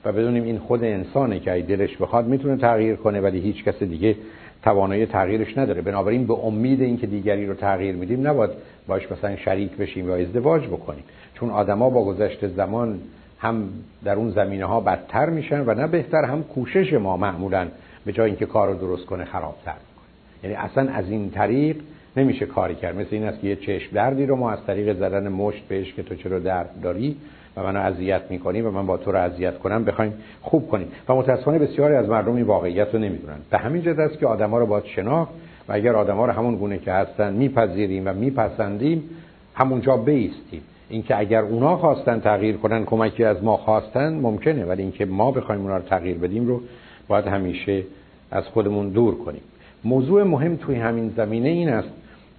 و 0.05 0.13
بدونیم 0.13 0.45
این 0.45 0.59
خود 0.59 0.85
انسانه 0.85 1.41
که 1.41 1.53
ای 1.53 1.63
دلش 1.63 1.97
بخواد 1.97 2.27
می‌تونه 2.27 2.57
تغییر 2.57 2.97
کنه 2.97 3.21
ولی 3.21 3.41
هیچ 3.41 3.65
کس 3.65 3.83
دیگه 3.83 4.17
توانایی 4.63 5.07
تغییرش 5.07 5.59
نداره. 5.59 5.83
بنابراین 5.83 6.27
به 6.27 6.35
امید 6.35 6.83
اینکه 6.83 7.07
دیگری 7.07 7.47
رو 7.47 7.55
تغییر 7.55 7.95
میدیم 7.95 8.27
نباید 8.27 8.51
باش 8.87 9.13
مثلا 9.13 9.37
شریک 9.37 9.77
بشیم 9.77 10.09
یا 10.09 10.17
ازدواج 10.17 10.67
بکنیم. 10.67 11.05
چون 11.35 11.51
آدما 11.51 11.91
با 11.91 12.05
گذشت 12.05 12.47
زمان 12.47 12.99
هم 13.39 13.69
در 14.05 14.15
اون 14.15 14.31
زمینه 14.31 14.65
ها 14.65 14.81
بدتر 14.81 15.31
میشن 15.31 15.61
و 15.67 15.75
نه 15.75 15.87
بهتر 15.87 16.25
هم 16.25 16.43
کوشش 16.43 16.93
ما 16.93 17.17
معمولا 17.17 17.69
به 18.05 18.13
جای 18.13 18.31
اینکه 18.31 18.47
کار 18.47 18.75
درست 18.75 19.07
کنه 19.07 19.25
خرابتر 19.25 19.73
می‌کنه. 19.73 20.43
یعنی 20.43 20.57
اصلا 20.57 20.93
از 20.93 21.11
این 21.11 21.31
طریق 21.31 21.77
نمیشه 22.17 22.47
کاری 22.47 22.75
کرد. 22.75 22.97
مثل 22.97 23.09
این 23.11 23.25
است 23.25 23.41
که 23.41 23.47
یه 23.47 23.57
چشم 23.57 23.95
دردی 23.95 24.27
رو 24.27 24.37
ما 24.37 24.51
از 24.51 24.59
طریق 24.67 24.97
زدن 24.97 25.29
مشت 25.29 25.63
بهش 25.69 25.93
که 25.93 26.03
تو 26.03 26.15
چرا 26.15 26.39
درد 26.39 26.71
داری 26.83 27.17
و 27.57 27.63
منو 27.63 27.81
اذیت 27.81 28.23
می‌کنی 28.31 28.61
و 28.61 28.71
من 28.71 28.87
با 28.87 28.97
تو 28.97 29.13
رو 29.13 29.19
اذیت 29.19 29.59
کنم 29.59 29.85
بخوایم 29.85 30.15
خوب 30.43 30.69
کنیم. 30.69 30.89
و 31.09 31.15
متاسفانه 31.15 31.59
بسیاری 31.59 31.95
از 31.95 32.09
مردم 32.09 32.35
این 32.35 32.45
واقعیت 32.45 32.95
رو 32.95 33.01
نمی‌دونن. 33.01 33.39
به 33.51 33.59
همین 33.59 33.83
جهت 33.83 33.99
است 33.99 34.19
که 34.19 34.27
آدما 34.27 34.59
رو 34.59 34.67
باید 34.67 34.85
شناخت 34.85 35.33
و 35.69 35.73
اگر 35.73 35.97
آدما 35.97 36.27
رو 36.27 36.33
همون 36.33 36.57
گونه 36.57 36.79
که 36.79 36.93
هستن 36.93 37.33
میپذیریم 37.33 38.03
و 38.07 38.13
میپسندیم 38.13 39.11
همونجا 39.55 39.97
بیستیم. 39.97 40.63
اینکه 40.89 41.19
اگر 41.19 41.43
اونا 41.43 41.77
خواستن 41.77 42.21
تغییر 42.21 42.57
کنن 42.57 42.85
کمکی 42.85 43.25
از 43.25 43.45
ما 43.45 43.57
خواستن 43.57 44.15
ممکنه 44.15 44.65
ولی 44.65 44.83
اینکه 44.83 45.05
ما 45.05 45.31
بخوایم 45.31 45.61
اونا 45.61 45.77
رو 45.77 45.83
تغییر 45.83 46.19
بدیم 46.19 46.47
رو 46.47 46.61
باید 47.09 47.27
همیشه 47.27 47.83
از 48.31 48.45
خودمون 48.45 48.89
دور 48.89 49.15
کنیم. 49.15 49.43
موضوع 49.85 50.23
مهم 50.23 50.57
توی 50.57 50.77
همین 50.77 51.13
زمینه 51.17 51.49
این 51.49 51.69
است 51.69 51.89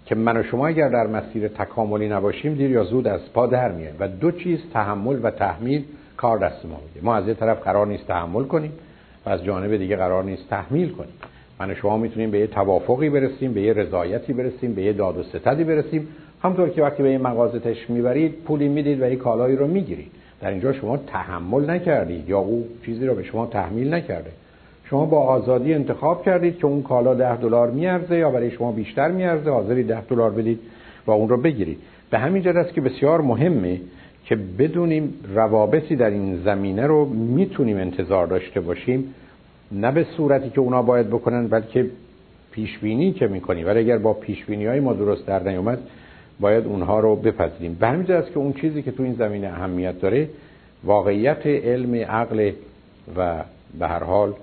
که 0.06 0.16
من 0.16 0.38
و 0.38 0.43
شما 0.43 0.68
اگر 0.68 0.89
در 0.89 1.08
مسیر 1.08 1.47
تکاملی 1.47 2.10
نباشیم 2.10 2.54
دیر 2.54 2.72
یا 2.72 2.84
زود 2.84 3.08
از 3.08 3.34
پا 3.34 3.47
در 3.47 3.72
میایم. 3.72 3.95
و 3.99 4.08
دو 4.08 4.32
چیز 4.32 4.60
تحمل 4.74 5.20
و 5.24 5.32
تحمیل 5.32 5.84
کار 6.18 6.38
دست 6.38 6.66
ما 6.66 6.80
میده. 6.88 7.06
ما 7.06 7.16
از 7.16 7.28
یه 7.28 7.34
طرف 7.34 7.62
قرار 7.62 7.88
نیست 7.88 8.08
تحمل 8.08 8.43
کنیم 8.43 8.72
و 9.26 9.30
از 9.30 9.43
جانب 9.43 9.78
دیگه 9.78 9.95
قرار 9.95 10.24
نیست 10.24 10.49
تحمیل 10.49 10.89
کنیم. 10.89 11.14
من 11.60 11.72
و 11.72 11.76
شما 11.76 11.97
می‌تونیم 11.97 12.32
به 12.32 12.39
یه 12.39 12.47
توافقی 12.47 13.10
برسیم 13.10 13.54
به 13.54 13.62
یه 13.62 13.74
رضایتی 13.74 14.34
برسیم 14.34 14.74
به 14.74 14.82
یه 14.82 14.93
داد 14.93 15.18
و 15.18 15.24
ستدی 15.24 15.64
برسیم. 15.64 16.08
همطور 16.43 16.70
که 16.70 16.82
وقتی 16.82 17.04
به 17.04 17.12
یه 17.12 17.18
مغازه 17.18 17.60
تش 17.60 17.89
می‌برید 17.89 18.34
پولی 18.45 18.68
می‌دید 18.68 19.01
و 19.01 19.10
یه 19.10 19.16
کالایی 19.16 19.56
رو 19.56 19.68
می‌گیرید. 19.68 20.12
در 20.41 20.49
اینجا 20.49 20.74
شما 20.74 20.97
تحمل 20.97 21.70
نکردید 21.70 22.30
یا 22.30 22.39
او 22.39 22.68
چیزی 22.86 23.08
رو 23.08 23.16
به 23.16 23.24
شما 23.24 23.45
تحمیل 23.45 23.93
نکرده. 23.93 24.32
شما 24.86 25.05
با 25.05 25.19
آزادی 25.19 25.73
انتخاب 25.73 26.25
کردید 26.25 26.57
که 26.57 26.65
اون 26.65 26.81
کالا 26.81 27.13
ده 27.13 27.38
دلار 27.38 27.71
میارزه 27.71 28.17
یا 28.17 28.29
برای 28.29 28.51
شما 28.51 28.71
بیشتر 28.71 29.11
میارزه 29.11 29.49
حاضری 29.49 29.84
ده 29.84 30.01
دلار 30.01 30.31
بدید 30.31 30.59
و 31.07 31.11
اون 31.11 31.29
رو 31.29 31.38
بگیرید. 31.38 31.77
به 32.09 32.19
همین 32.19 32.43
جهت 32.43 32.55
است 32.55 32.73
که 32.73 32.81
بسیار 32.81 33.21
مهمه 33.21 33.81
که 34.25 34.36
بدونیم 34.36 35.13
روابطی 35.36 35.95
در 35.95 36.09
این 36.09 36.38
زمینه 36.38 36.88
رو 36.88 37.05
می‌تونیم 37.05 37.77
انتظار 37.77 38.27
داشته 38.27 38.61
باشیم 38.61 39.13
نه 39.71 39.91
به 39.91 40.05
صورتی 40.17 40.49
که 40.49 40.59
اونا 40.59 40.81
باید 40.81 41.07
بکنن 41.07 41.47
بلکه 41.47 41.86
پیش 42.51 42.77
بینی 42.77 43.11
که 43.11 43.27
می‌کنیم. 43.27 43.67
ولی 43.67 43.79
اگر 43.79 43.97
با 43.97 44.13
پیش 44.13 44.45
بینی 44.45 44.65
های 44.65 44.79
ما 44.79 44.93
درست 44.93 45.27
در 45.27 45.43
نیومد 45.43 45.79
باید 46.39 46.65
اونها 46.65 46.99
رو 46.99 47.15
بپذیریم. 47.15 47.77
به 47.79 47.88
همین 47.88 48.11
است 48.11 48.31
که 48.31 48.38
اون 48.38 48.53
چیزی 48.53 48.81
که 48.81 48.91
تو 48.91 49.03
این 49.03 49.13
زمینه 49.13 49.47
اهمیت 49.47 50.01
داره 50.01 50.29
واقعیت 50.84 51.47
علم 51.47 51.95
عقل 51.95 52.51
و 53.17 53.43
به 53.79 53.88
هر 53.88 54.03
حال 54.03 54.34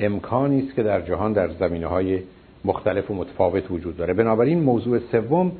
امکانی 0.00 0.66
است 0.66 0.74
که 0.74 0.82
در 0.82 1.00
جهان 1.00 1.32
در 1.32 1.48
زمینه 1.48 1.86
های 1.86 2.18
مختلف 2.64 3.10
و 3.10 3.14
متفاوت 3.14 3.70
وجود 3.70 3.96
داره. 3.96 4.14
بنابراین 4.14 4.60
موضوع 4.60 4.98
سوم 5.12 5.52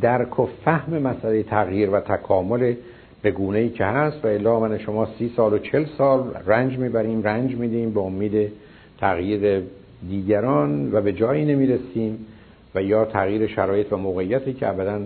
درک 0.00 0.40
و 0.40 0.48
فهم 0.64 0.98
مسئله 0.98 1.42
تغییر 1.42 1.90
و 1.90 2.00
تکامل 2.00 2.74
به 3.22 3.30
گونه 3.30 3.58
ای 3.58 3.68
که 3.68 3.84
هست 3.84 4.24
و 4.24 4.28
الا 4.28 4.60
من 4.60 4.78
شما 4.78 5.08
سی 5.18 5.32
سال 5.36 5.52
و 5.52 5.58
چل 5.58 5.84
سال 5.98 6.34
رنج 6.46 6.78
می‌بریم 6.78 7.22
رنج 7.22 7.56
میدیم 7.56 7.90
به 7.90 8.00
امید 8.00 8.52
تغییر 9.00 9.62
دیگران 10.08 10.92
و 10.92 11.00
به 11.00 11.12
جایی 11.12 11.44
نمی‌رسیم 11.44 12.26
و 12.74 12.82
یا 12.82 13.04
تغییر 13.04 13.46
شرایط 13.46 13.92
و 13.92 13.96
موقعیتی 13.96 14.52
که 14.52 14.68
ابدا 14.68 15.00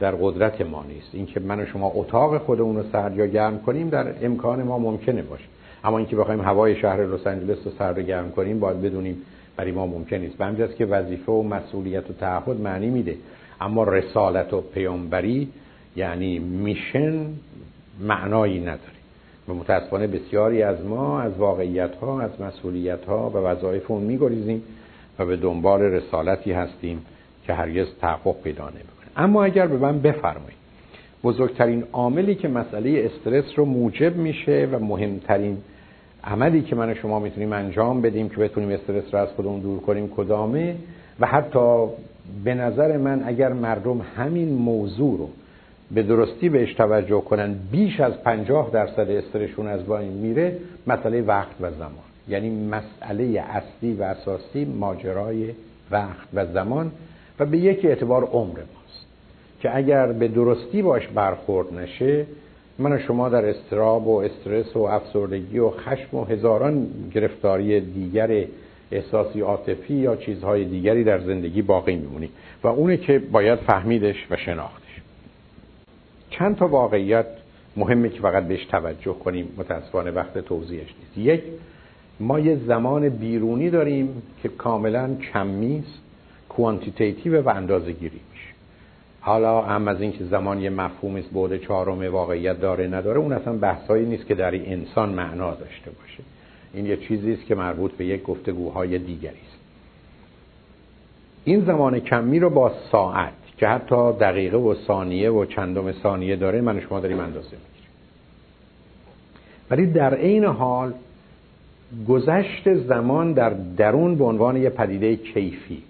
در 0.00 0.10
قدرت 0.10 0.60
ما 0.60 0.84
نیست. 0.88 1.10
اینکه 1.12 1.40
من 1.40 1.60
و 1.60 1.66
شما 1.66 1.92
اتاق 1.94 2.38
خودمون 2.38 2.76
رو 2.76 2.82
سرد 2.92 3.16
یا 3.16 3.26
گرم 3.26 3.58
کنیم 3.58 3.88
در 3.88 4.26
امکان 4.26 4.62
ما 4.62 4.78
ممکنه 4.78 5.22
باشه. 5.22 5.44
اما 5.84 5.98
اینکه 5.98 6.16
بخوایم 6.16 6.40
هوای 6.40 6.76
شهر 6.76 7.06
لس 7.06 7.26
آنجلس 7.26 7.58
رو 7.64 7.72
سرد 7.78 7.98
گرم 7.98 8.30
کنیم 8.30 8.60
باید 8.60 8.82
بدونیم 8.82 9.22
برای 9.56 9.72
ما 9.72 9.86
ممکن 9.86 10.16
نیست. 10.16 10.36
به 10.36 10.74
که 10.74 10.86
وظیفه 10.86 11.32
و 11.32 11.42
مسئولیت 11.42 12.10
و 12.10 12.12
تعهد 12.12 12.60
معنی 12.60 12.90
میده. 12.90 13.16
اما 13.60 13.84
رسالت 13.84 14.52
و 14.52 14.60
پیامبری 14.60 15.48
یعنی 15.96 16.38
میشن 16.38 17.26
معنایی 18.00 18.60
نداره. 18.60 18.96
و 19.48 19.54
متاسفانه 19.54 20.06
بسیاری 20.06 20.62
از 20.62 20.84
ما 20.84 21.20
از 21.20 21.32
واقعیت 21.38 21.94
ها 21.94 22.20
از 22.20 22.30
مسئولیت 22.40 23.04
ها 23.04 23.30
و 23.30 23.36
وظایف 23.36 23.90
اون 23.90 24.02
میگریزیم 24.02 24.62
و 25.18 25.26
به 25.26 25.36
دنبال 25.36 25.82
رسالتی 25.82 26.52
هستیم 26.52 27.06
که 27.46 27.52
هرگز 27.54 27.86
تحقق 28.00 28.42
پیدا 28.42 28.64
نمی‌کنه. 28.64 29.06
اما 29.16 29.44
اگر 29.44 29.66
به 29.66 29.76
من 29.78 30.00
بفرمایید 30.00 30.65
بزرگترین 31.26 31.84
عاملی 31.92 32.34
که 32.34 32.48
مسئله 32.48 33.10
استرس 33.10 33.44
رو 33.56 33.64
موجب 33.64 34.16
میشه 34.16 34.68
و 34.72 34.78
مهمترین 34.78 35.58
عملی 36.24 36.62
که 36.62 36.76
من 36.76 36.90
و 36.90 36.94
شما 36.94 37.18
می‌تونیم 37.18 37.52
انجام 37.52 38.02
بدیم 38.02 38.28
که 38.28 38.36
بتونیم 38.36 38.70
استرس 38.70 39.04
رو 39.12 39.18
از 39.18 39.28
خودمون 39.28 39.60
دور 39.60 39.80
کنیم 39.80 40.08
کدامه 40.16 40.76
و 41.20 41.26
حتی 41.26 41.86
به 42.44 42.54
نظر 42.54 42.96
من 42.96 43.22
اگر 43.26 43.52
مردم 43.52 44.00
همین 44.16 44.48
موضوع 44.48 45.18
رو 45.18 45.28
به 45.90 46.02
درستی 46.02 46.48
بهش 46.48 46.74
توجه 46.74 47.20
کنن 47.20 47.54
بیش 47.70 48.00
از 48.00 48.12
پنجاه 48.22 48.70
درصد 48.72 49.10
استرسشون 49.10 49.66
از 49.66 49.86
بین 49.86 50.12
میره 50.12 50.58
مسئله 50.86 51.22
وقت 51.22 51.54
و 51.60 51.70
زمان. 51.70 52.06
یعنی 52.28 52.68
مسئله 52.68 53.44
اصلی 53.48 53.92
و 53.92 54.02
اساسی 54.02 54.64
ماجرای 54.64 55.50
وقت 55.90 56.28
و 56.34 56.46
زمان 56.46 56.92
و 57.40 57.46
به 57.46 57.58
یک 57.58 57.84
اعتبار 57.84 58.24
عمر 58.24 58.58
ماست 58.58 58.75
که 59.60 59.76
اگر 59.76 60.06
به 60.06 60.28
درستی 60.28 60.82
باش 60.82 61.08
برخورد 61.08 61.74
نشه 61.74 62.26
من 62.78 62.92
و 62.92 62.98
شما 62.98 63.28
در 63.28 63.44
استراب 63.44 64.06
و 64.06 64.16
استرس 64.16 64.76
و 64.76 64.80
افسردگی 64.80 65.58
و 65.58 65.70
خشم 65.70 66.16
و 66.16 66.24
هزاران 66.24 66.86
گرفتاری 67.14 67.80
دیگر 67.80 68.44
احساسی 68.92 69.40
عاطفی 69.40 69.94
یا 69.94 70.16
چیزهای 70.16 70.64
دیگری 70.64 71.04
در 71.04 71.18
زندگی 71.18 71.62
باقی 71.62 71.96
میمونی. 71.96 72.30
و 72.62 72.68
اونه 72.68 72.96
که 72.96 73.18
باید 73.18 73.58
فهمیدش 73.58 74.26
و 74.30 74.36
شناختش. 74.36 75.00
چند 76.30 76.56
تا 76.56 76.68
واقعیت 76.68 77.26
مهمه 77.76 78.08
که 78.08 78.20
فقط 78.20 78.48
بهش 78.48 78.64
توجه 78.64 79.12
کنیم 79.12 79.48
متاسفانه 79.58 80.10
وقت 80.10 80.38
توضیحش 80.38 80.94
نیست. 80.98 81.18
یک 81.18 81.42
ما 82.20 82.40
یه 82.40 82.56
زمان 82.66 83.08
بیرونی 83.08 83.70
داریم 83.70 84.22
که 84.42 84.48
کاملا 84.48 85.14
کمی 85.32 85.78
است 85.78 85.98
کوانتیتیتیو 86.48 87.42
و 87.42 87.48
اندازه 87.48 87.92
گیری 87.92 88.10
میشه 88.10 88.25
حالا 89.26 89.60
هم 89.62 89.88
از 89.88 90.00
اینکه 90.00 90.24
زمان 90.24 90.60
یه 90.60 90.70
مفهوم 90.70 91.16
است 91.16 91.30
بعد 91.30 91.56
چهارم 91.56 92.12
واقعیت 92.12 92.60
داره 92.60 92.86
نداره 92.86 93.18
اون 93.18 93.32
اصلا 93.32 93.52
بحثایی 93.52 94.06
نیست 94.06 94.26
که 94.26 94.34
در 94.34 94.50
این 94.50 94.62
انسان 94.66 95.08
معنا 95.08 95.54
داشته 95.54 95.90
باشه. 95.90 96.22
این 96.74 96.86
یه 96.86 96.96
چیزی 96.96 97.32
است 97.32 97.46
که 97.46 97.54
مربوط 97.54 97.92
به 97.92 98.04
یک 98.04 98.22
گفتگوهای 98.22 98.98
دیگری 98.98 99.28
است. 99.28 99.58
این 101.44 101.64
زمان 101.64 102.00
کمی 102.00 102.38
رو 102.38 102.50
با 102.50 102.72
ساعت 102.92 103.32
که 103.58 103.68
حتی 103.68 104.12
دقیقه 104.12 104.56
و 104.56 104.74
ثانیه 104.86 105.30
و 105.30 105.44
چندم 105.44 105.92
ثانیه 105.92 106.36
داره 106.36 106.60
من 106.60 106.80
شما 106.80 107.00
داریم 107.00 107.20
اندازه 107.20 107.50
می‌گیریم. 107.50 107.90
ولی 109.70 109.86
در 109.86 110.14
عین 110.14 110.44
حال 110.44 110.92
گذشت 112.08 112.74
زمان 112.74 113.32
در 113.32 113.50
درون 113.76 114.14
به 114.14 114.24
عنوان 114.24 114.56
یه 114.56 114.70
پدیده 114.70 115.16
کیفی. 115.16 115.82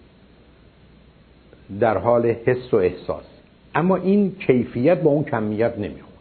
در 1.80 1.98
حال 1.98 2.26
حس 2.26 2.74
و 2.74 2.76
احساس. 2.76 3.24
اما 3.74 3.96
این 3.96 4.32
کیفیت 4.46 5.00
با 5.00 5.10
اون 5.10 5.24
کمیت 5.24 5.72
نمی‌خونه 5.78 6.16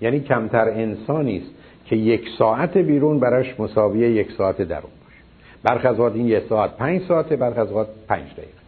یعنی 0.00 0.20
کمتر 0.20 0.68
انسانی 0.68 1.36
است 1.36 1.50
که 1.84 1.96
یک 1.96 2.28
ساعت 2.38 2.76
بیرون 2.76 3.20
براش 3.20 3.60
مساوی 3.60 3.98
یک 3.98 4.32
ساعت 4.32 4.62
درون 4.62 4.90
باشه. 5.04 5.22
برخ 5.62 5.84
از 5.84 6.14
این 6.14 6.26
یک 6.26 6.42
ساعت 6.48 6.76
پنج 6.76 7.02
ساعته 7.08 7.36
برخ 7.36 7.58
از 7.58 7.68
پنج 8.08 8.32
دقیقه 8.32 8.60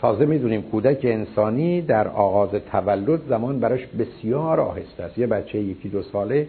تازه 0.00 0.26
می‌دونیم 0.26 0.62
کودک 0.62 1.00
انسانی 1.02 1.80
در 1.80 2.08
آغاز 2.08 2.50
تولد 2.72 3.20
زمان 3.28 3.60
براش 3.60 3.86
بسیار 3.86 4.60
آهسته 4.60 5.02
است. 5.02 5.18
یه 5.18 5.26
بچه 5.26 5.58
یکی 5.58 5.88
دو 5.88 6.02
ساله 6.02 6.46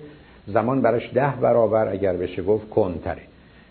زمان 0.47 0.82
براش 0.82 1.14
ده 1.14 1.34
برابر 1.41 1.88
اگر 1.88 2.14
بشه 2.14 2.43
گفت 2.43 2.70
کنتره 2.70 3.22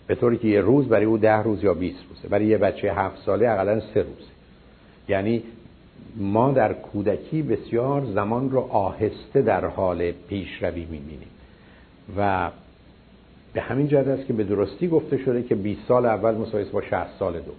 به 0.07 0.15
طوری 0.15 0.37
که 0.37 0.47
یه 0.47 0.61
روز 0.61 0.87
برای 0.87 1.05
او 1.05 1.17
ده 1.17 1.43
روز 1.43 1.63
یا 1.63 1.73
20 1.73 1.97
روزه. 2.09 2.27
برای 2.27 2.45
یه 2.45 2.57
بچه 2.57 2.93
هفت 2.93 3.23
ساله 3.25 3.49
اقلا 3.49 3.79
سه 3.79 3.99
روزه. 4.01 4.32
یعنی 5.07 5.43
ما 6.15 6.51
در 6.51 6.73
کودکی 6.73 7.41
بسیار 7.41 8.05
زمان 8.05 8.51
رو 8.51 8.59
آهسته 8.59 9.41
در 9.41 9.65
حال 9.65 10.11
پیشروی 10.11 10.85
می‌بینیم. 10.85 11.27
و 12.17 12.49
به 13.53 13.61
همین 13.61 13.87
جهت 13.87 14.07
است 14.07 14.27
که 14.27 14.33
به 14.33 14.43
درستی 14.43 14.87
گفته 14.87 15.17
شده 15.17 15.43
که 15.43 15.55
20 15.55 15.79
سال 15.87 16.05
اول 16.05 16.35
مساوی 16.35 16.63
با 16.63 16.81
60 16.81 16.93
سال 17.19 17.33
دوم. 17.33 17.55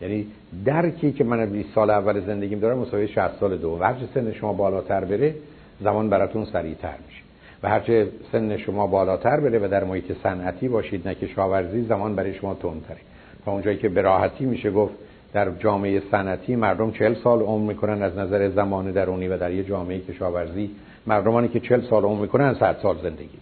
یعنی 0.00 0.26
درکی 0.64 1.12
که 1.12 1.24
من 1.24 1.46
20 1.46 1.68
سال 1.74 1.90
اول 1.90 2.20
زندگیم 2.20 2.60
دارم 2.60 2.78
مساوی 2.78 3.08
60 3.08 3.40
سال 3.40 3.56
دوم. 3.56 3.82
هرچه 3.82 4.06
سن 4.14 4.32
شما 4.32 4.52
بالاتر 4.52 5.04
بره 5.04 5.34
زمان 5.80 6.10
براتون 6.10 6.44
سریعتر 6.44 6.94
میشه. 7.06 7.22
و 7.62 7.68
هرچه 7.68 8.08
سن 8.32 8.56
شما 8.56 8.86
بالاتر 8.86 9.40
بره 9.40 9.58
و 9.58 9.68
در 9.68 9.84
محیط 9.84 10.12
صنعتی 10.22 10.68
باشید 10.68 11.08
نه 11.08 11.14
کشاورزی 11.14 11.82
زمان 11.82 12.14
برای 12.14 12.34
شما 12.34 12.54
تندتره. 12.54 12.98
تا 13.44 13.52
اونجایی 13.52 13.76
که 13.76 13.88
به 13.88 14.02
راحتی 14.02 14.44
میشه 14.44 14.70
گفت 14.70 14.94
در 15.32 15.50
جامعه 15.50 16.02
صنعتی 16.10 16.56
مردم 16.56 16.90
40 16.90 17.14
سال 17.14 17.40
عمر 17.40 17.68
می‌کنن 17.68 18.02
از 18.02 18.18
نظر 18.18 18.48
زمان 18.48 18.90
درونی 18.90 19.28
و 19.28 19.38
در 19.38 19.52
یه 19.52 19.64
جامعه 19.64 19.98
کشاورزی. 19.98 20.70
مردمانی 21.06 21.48
که 21.48 21.60
40 21.60 21.80
سال 21.80 22.04
عمر 22.04 22.20
می‌کنن 22.20 22.54
100 22.54 22.76
سال 22.82 22.96
زندگی 23.02 23.38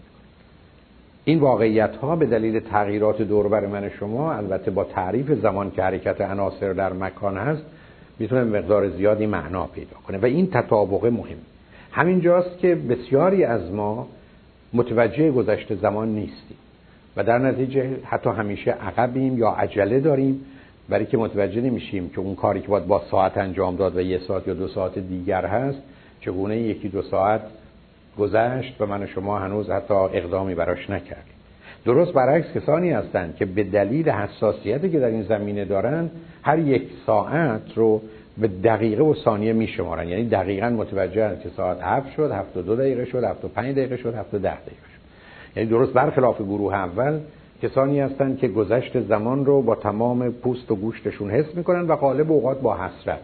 این 1.25 1.39
واقعیت 1.39 1.97
ها 1.97 2.17
به 2.17 2.27
دلیل 2.27 2.61
تغییرات 2.61 3.23
دور 3.23 3.49
بر 3.49 3.67
من 3.67 3.89
شما 3.89 4.33
البته 4.33 4.71
با 4.71 4.85
تعریف 4.85 5.33
زمان 5.33 5.71
که 5.71 5.83
حرکت 5.83 6.21
عناصر 6.21 6.73
در 6.73 6.93
مکان 6.93 7.37
هست 7.37 7.63
می‌تونه 8.19 8.45
مقدار 8.45 8.89
زیادی 8.89 9.27
معنا 9.27 9.67
پیدا 9.67 9.97
کنه. 10.07 10.19
و 10.19 10.25
این 10.25 10.51
تطابق 10.51 11.05
مهم. 11.07 11.37
همین 11.93 12.21
جاست 12.21 12.59
که 12.59 12.75
بسیاری 12.75 13.45
از 13.45 13.73
ما 13.73 14.09
متوجه 14.73 15.31
گذشته 15.31 15.75
زمان 15.75 16.09
نیستیم. 16.09 16.57
و 17.17 17.25
در 17.25 17.39
نتیجه 17.39 17.97
حتی 18.05 18.31
همیشه 18.31 18.71
عقبیم 18.71 19.39
یا 19.39 19.49
عجله 19.49 20.01
داریم 20.01 20.41
برای 20.89 21.07
که 21.07 21.17
متوجه 21.17 21.61
نمیشیم 21.61 22.09
که 22.09 22.21
اون 22.21 22.35
کاری 22.35 22.61
که 22.61 22.69
باید 22.69 22.87
با 22.87 23.03
ساعت 23.11 23.39
انجام 23.39 23.77
داد 23.77 23.97
و 23.97 24.01
یه 24.01 24.19
ساعت 24.19 24.49
یا 24.49 24.55
دو 24.55 24.69
ساعت 24.69 24.99
دیگر 24.99 25.47
هست 25.47 25.79
چگونه 26.21 26.59
یکی 26.59 26.89
دو 26.89 27.03
ساعت 27.03 27.41
گذشت 28.19 28.81
و 28.81 28.87
من 28.87 29.03
و 29.03 29.07
شما 29.07 29.39
هنوز 29.39 29.71
حتی 29.71 29.95
اقدامی 29.95 30.55
براش 30.55 30.91
نکردیم. 30.91 31.35
درست 31.85 32.13
برعکس 32.13 32.53
کسانی 32.55 32.91
هستند 32.91 33.37
که 33.37 33.45
به 33.45 33.65
دلیل 33.65 34.09
حساسیتی 34.09 34.91
که 34.91 35.01
در 35.01 35.07
این 35.07 35.23
زمینه 35.23 35.65
دارن 35.65 36.11
هر 36.43 36.59
یک 36.59 36.83
ساعت 37.07 37.73
رو 37.75 38.03
به 38.39 38.49
دقیقه 38.49 39.03
و 39.03 39.15
ثانیه 39.25 39.53
میشمارن. 39.53 40.09
یعنی 40.09 40.29
دقیقا 40.29 40.69
متوجه 40.69 41.39
که 41.43 41.49
ساعت 41.57 41.79
هفت 41.83 42.13
شد 42.17 42.31
هفت 42.31 42.57
و 42.57 42.63
دو 42.63 42.77
دقیقه 42.77 43.05
شد 43.05 43.25
هفت 43.25 43.45
و 43.45 43.49
پنج 43.49 43.73
دقیقه 43.77 43.97
شد 43.97 44.15
هفت 44.15 44.35
و 44.35 44.39
ده 44.39 44.61
دقیقه 44.61 44.71
شد. 44.95 45.57
یعنی 45.57 45.69
درست 45.69 45.93
برخلاف 45.93 46.41
گروه 46.41 46.75
اول 46.75 47.21
کسانی 47.63 48.01
هستند 48.01 48.39
که 48.39 48.49
گذشت 48.49 49.01
زمان 49.01 49.45
رو 49.47 49.63
با 49.63 49.75
تمام 49.75 50.31
پوست 50.31 50.71
و 50.71 50.77
گوشتشون 50.77 51.31
حس 51.31 51.55
می‌کنن 51.55 51.81
و 51.81 51.97
غالب 51.97 52.33
اوقات 52.33 52.61
با 52.61 52.77
حسرت 52.77 53.21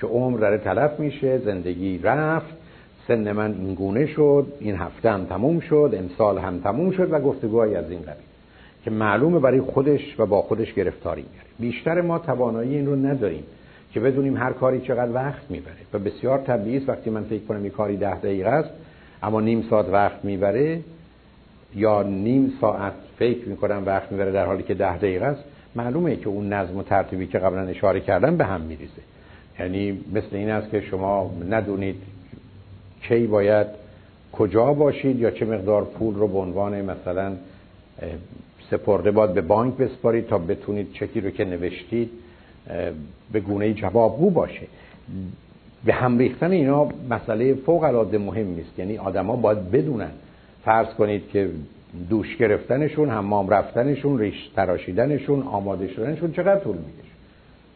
که 0.00 0.06
عمر 0.06 0.38
داره 0.38 0.58
تلف 0.58 1.00
میشه 1.00 1.38
زندگی 1.38 1.98
رفت 1.98 2.54
سن 3.08 3.32
من 3.32 3.54
این 3.54 3.74
گونه 3.74 4.06
شد 4.06 4.46
این 4.60 4.76
هفته 4.76 5.10
هم 5.10 5.24
تموم 5.24 5.60
شد 5.60 5.94
امسال 5.98 6.38
هم 6.38 6.58
تموم 6.58 6.90
شد 6.90 7.12
و 7.12 7.20
گفتگوهایی 7.20 7.74
از 7.74 7.90
این 7.90 8.00
قبیل 8.00 8.24
که 8.84 8.90
معلومه 8.90 9.38
برای 9.38 9.60
خودش 9.60 10.14
و 10.18 10.26
با 10.26 10.42
خودش 10.42 10.74
گرفتاری 10.74 11.24
میاره 11.32 11.48
بیشتر 11.58 12.00
ما 12.00 12.18
توانایی 12.18 12.76
این 12.76 12.86
رو 12.86 12.96
نداریم 12.96 13.44
که 13.92 14.00
بدونیم 14.00 14.36
هر 14.36 14.52
کاری 14.52 14.80
چقدر 14.80 15.12
وقت 15.12 15.50
می‌بره 15.50 15.76
و 15.92 15.98
بسیار 15.98 16.38
طبیعی 16.38 16.76
است 16.76 16.88
وقتی 16.88 17.10
من 17.10 17.22
فکر 17.22 17.44
کنم 17.44 17.62
این 17.62 17.70
کاری 17.70 17.96
ده 17.96 18.18
دقیقه 18.18 18.48
است 18.48 18.70
اما 19.22 19.40
نیم 19.40 19.66
ساعت 19.70 19.88
وقت 19.88 20.24
می‌بره 20.24 20.80
یا 21.74 22.02
نیم 22.02 22.52
ساعت 22.60 22.92
فکر 23.18 23.48
می‌کنم 23.48 23.82
وقت 23.86 24.12
می‌بره 24.12 24.32
در 24.32 24.46
حالی 24.46 24.62
که 24.62 24.74
ده 24.74 24.96
دقیقه 24.96 25.24
است 25.24 25.44
معلومه 25.76 26.16
که 26.16 26.28
اون 26.28 26.52
نظم 26.52 26.76
و 26.76 26.82
ترتیبی 26.82 27.26
که 27.26 27.38
قبلا 27.38 27.60
اشاره 27.60 28.00
کردم 28.00 28.36
به 28.36 28.44
هم 28.44 28.60
میریزه. 28.60 29.02
یعنی 29.60 30.00
مثل 30.12 30.36
این 30.36 30.50
است 30.50 30.70
که 30.70 30.80
شما 30.80 31.30
ندونید 31.50 31.96
کی 33.02 33.26
باید 33.26 33.66
کجا 34.32 34.72
باشید 34.72 35.20
یا 35.20 35.30
چه 35.30 35.44
مقدار 35.44 35.84
پول 35.84 36.14
رو 36.14 36.28
به 36.28 36.38
عنوان 36.38 36.82
مثلا 36.82 37.32
سپرده 38.70 39.10
باید 39.10 39.34
به 39.34 39.40
بانک 39.40 39.76
بسپارید 39.76 40.26
تا 40.26 40.38
بتونید 40.38 40.92
چکی 40.92 41.20
رو 41.20 41.30
که 41.30 41.44
نوشتید 41.44 42.10
به 43.32 43.40
گونه 43.40 43.72
جوابگو 43.72 44.30
باشه. 44.30 44.66
به 45.84 45.92
هم 45.92 46.18
ریختن 46.18 46.50
اینا 46.50 46.88
مسئله 47.10 47.54
فوق 47.54 47.82
العاده 47.82 48.18
مهم 48.18 48.46
نیست. 48.46 48.78
یعنی 48.78 48.98
آدما 48.98 49.36
باید 49.36 49.70
بدونن 49.70 50.10
فرض 50.64 50.86
کنید 50.86 51.28
که 51.28 51.50
دوش 52.10 52.36
گرفتنشون 52.36 53.10
حمام 53.10 53.48
رفتنشون 53.48 54.18
ریش 54.18 54.50
تراشیدنشون 54.56 55.42
آماده 55.42 55.88
شدنشون 55.88 56.32
چقدر 56.32 56.60
طول 56.60 56.76
می‌کشه؟ 56.76 57.14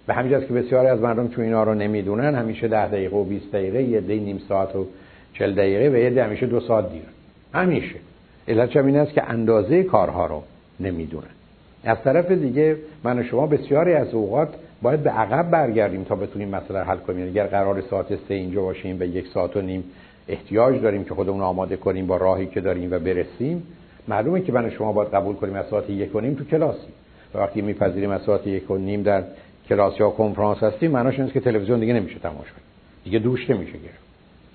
به 0.07 0.15
همین 0.15 0.41
که 0.41 0.53
بسیاری 0.53 0.89
از 0.89 1.01
مردم 1.01 1.29
چون 1.29 1.45
اینا 1.45 1.63
رو 1.63 1.75
نمی‌دونن 1.75 2.35
همیشه 2.35 2.69
ده 2.69 2.89
دقیقه 2.89 3.17
و 3.17 3.25
20 3.25 3.53
دقیقه 3.53 3.83
یه 3.83 4.01
دی 4.01 4.21
نیم 4.21 4.41
ساعت 4.49 4.77
و 4.77 4.87
چل 5.35 5.55
دقیقه 5.55 5.89
و 5.89 5.97
یه 5.97 6.25
همیشه 6.25 6.47
دو 6.47 6.61
ساعت 6.61 6.93
دیر 6.93 7.03
همیشه. 7.55 7.97
علت 8.49 8.77
این 8.77 8.97
است 8.97 9.13
که 9.13 9.31
اندازه 9.31 9.83
کارها 9.83 10.27
رو 10.27 10.43
نمی‌دونن. 10.81 11.27
از 11.85 11.99
طرف 12.05 12.31
دیگه 12.31 12.77
من 13.05 13.19
و 13.19 13.23
شما 13.23 13.47
بسیاری 13.47 13.95
از 13.95 14.15
اوقات 14.15 14.49
باید 14.83 15.03
به 15.03 15.11
عقب 15.11 15.51
برگردیم 15.51 16.05
تا 16.05 16.15
بتونیم 16.15 16.49
مسئله 16.49 16.79
حل 16.79 16.97
کنیم. 16.97 17.27
اگر 17.27 17.47
قرار 17.47 17.81
ساعت 17.81 18.07
سه 18.29 18.35
اینجا 18.35 18.63
باشیم 18.63 18.99
به 18.99 19.09
یک 19.09 19.27
ساعت 19.35 19.57
و 19.57 19.61
نیم 19.61 19.85
احتیاج 20.29 20.83
داریم 20.83 21.05
که 21.05 21.15
خودمون 21.15 21.41
آماده 21.41 21.77
کنیم 21.77 22.07
با 22.07 22.17
راهی 22.17 22.47
که 22.47 22.61
داریم 22.61 22.93
و 22.93 22.99
برسیم. 22.99 23.63
معلومه 24.09 24.41
که 24.41 24.53
من 24.53 24.71
شما 24.71 24.93
باید 24.93 25.09
قبول 25.09 25.37
کنیم 25.37 25.55
از 25.55 25.67
ساعت 25.71 25.91
یک 25.91 26.15
و 26.15 26.21
نیم 26.21 26.35
تو 26.35 26.45
کلاسی 26.45 26.89
و 27.35 27.39
وقتی 27.39 27.63
میپذیریم 27.63 28.11
از 28.11 28.23
ساعت 28.23 28.47
یک 28.47 28.71
و 28.71 28.77
نیم 28.77 29.03
در 29.03 29.25
کلاس 29.69 30.01
یا 30.01 30.11
کنفرانس 30.11 30.63
هستیم 30.63 30.91
معناش 30.91 31.19
اینه 31.19 31.31
که 31.31 31.41
تلویزیون 31.41 31.81
دیگه 31.81 31.93
نمیشه 31.93 32.19
تماشا 32.19 32.53
دیگه 33.05 33.19
دوش 33.19 33.51
نمیشه 33.51 33.73
گرفت. 33.73 34.09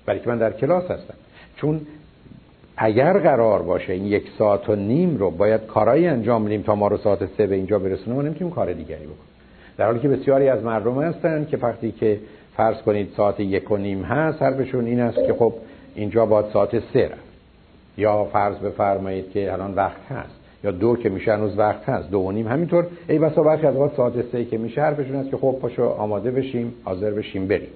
برای 0.06 0.20
که 0.20 0.28
من 0.28 0.38
در 0.38 0.52
کلاس 0.52 0.90
هستم. 0.90 1.14
چون 1.56 1.80
اگر 2.76 3.18
قرار 3.18 3.62
باشه 3.62 3.92
این 3.92 4.06
یک 4.06 4.30
ساعت 4.38 4.68
و 4.68 4.76
نیم 4.76 5.16
رو 5.16 5.30
باید 5.30 5.66
کارایی 5.66 6.06
انجام 6.06 6.44
بدیم 6.44 6.62
تا 6.62 6.74
ما 6.74 6.88
رو 6.88 6.96
ساعت 6.96 7.26
سه 7.36 7.46
به 7.46 7.54
اینجا 7.54 7.78
برسونه 7.78 8.16
ما 8.16 8.22
نمی‌تونیم 8.22 8.54
کار 8.54 8.72
دیگری 8.72 9.04
بکنیم. 9.04 9.18
در 9.76 9.86
حالی 9.86 9.98
که 9.98 10.08
بسیاری 10.08 10.48
از 10.48 10.62
مردم 10.62 11.02
هستن 11.02 11.46
که 11.50 11.56
وقتی 11.56 11.92
که 11.92 12.20
فرض 12.56 12.76
کنید 12.76 13.12
ساعت 13.16 13.40
یک 13.40 13.70
و 13.70 13.76
نیم 13.76 14.02
هست 14.02 14.42
حرفشون 14.42 14.86
این 14.86 15.00
است 15.00 15.18
که 15.26 15.34
خب 15.34 15.52
اینجا 15.94 16.26
باید 16.26 16.46
ساعت 16.52 16.78
سه 16.92 17.08
رفت. 17.08 17.24
یا 17.96 18.24
فرض 18.24 18.56
بفرمایید 18.56 19.30
که 19.30 19.52
الان 19.52 19.74
وقت 19.74 20.00
هست 20.10 20.34
یا 20.64 20.70
دو 20.70 20.96
که 20.96 21.08
میشه 21.08 21.32
هنوز 21.32 21.58
وقت 21.58 21.88
هست 21.88 22.10
دو 22.10 22.18
و 22.18 22.32
نیم 22.32 22.48
همینطور. 22.48 22.86
ای 23.08 23.18
بسا 23.18 23.42
برخی 23.42 23.66
از 23.66 23.74
ساعت 23.96 24.12
سه 24.32 24.44
که 24.44 24.58
میشه 24.58 24.80
حرفشون 24.80 25.16
است 25.16 25.30
که 25.30 25.36
خب 25.36 25.56
پاشو 25.60 25.84
آماده 25.84 26.30
بشیم 26.30 26.74
حاضر 26.84 27.10
بشیم 27.10 27.46
بریم. 27.46 27.68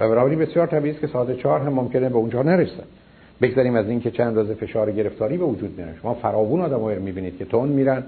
و 0.00 0.08
برابری 0.08 0.36
بسیار 0.36 0.66
طبیعی 0.66 0.90
است 0.94 1.00
که 1.00 1.06
ساعت 1.06 1.36
چهار 1.36 1.60
هم 1.60 1.72
ممکنه 1.72 2.08
به 2.08 2.16
اونجا 2.16 2.42
نرسن 2.42 2.84
بگذاریم 3.42 3.74
از 3.74 3.88
اینکه 3.88 4.10
چند 4.10 4.36
روز 4.36 4.50
فشار 4.50 4.92
گرفتاری 4.92 5.36
به 5.36 5.44
وجود 5.44 5.78
میاد 5.78 5.94
شما 6.02 6.14
فراوون 6.14 6.60
آدم‌ها 6.60 6.92
رو 6.92 7.02
می‌بینید 7.02 7.38
که 7.38 7.44
تون 7.44 7.68
میرن 7.68 8.02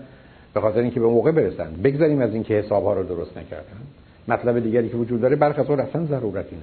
به 0.55 0.61
خاطر 0.61 0.81
اینکه 0.81 1.01
به 1.01 1.07
موقع 1.07 1.31
برسن. 1.31 1.71
بگذاریم 1.85 2.21
از 2.21 2.35
اینکه 2.35 2.55
حسابها 2.55 2.93
رو 2.93 3.03
درست 3.03 3.39
نکردن. 3.39 3.81
مطلب 4.29 4.59
دیگری 4.59 4.89
که 4.89 4.97
وجود 4.97 5.21
داره 5.21 5.37
برخ 5.37 5.59
از 5.59 5.71
اصلا 5.71 6.05
ضرورتی 6.05 6.57
نه. 6.57 6.63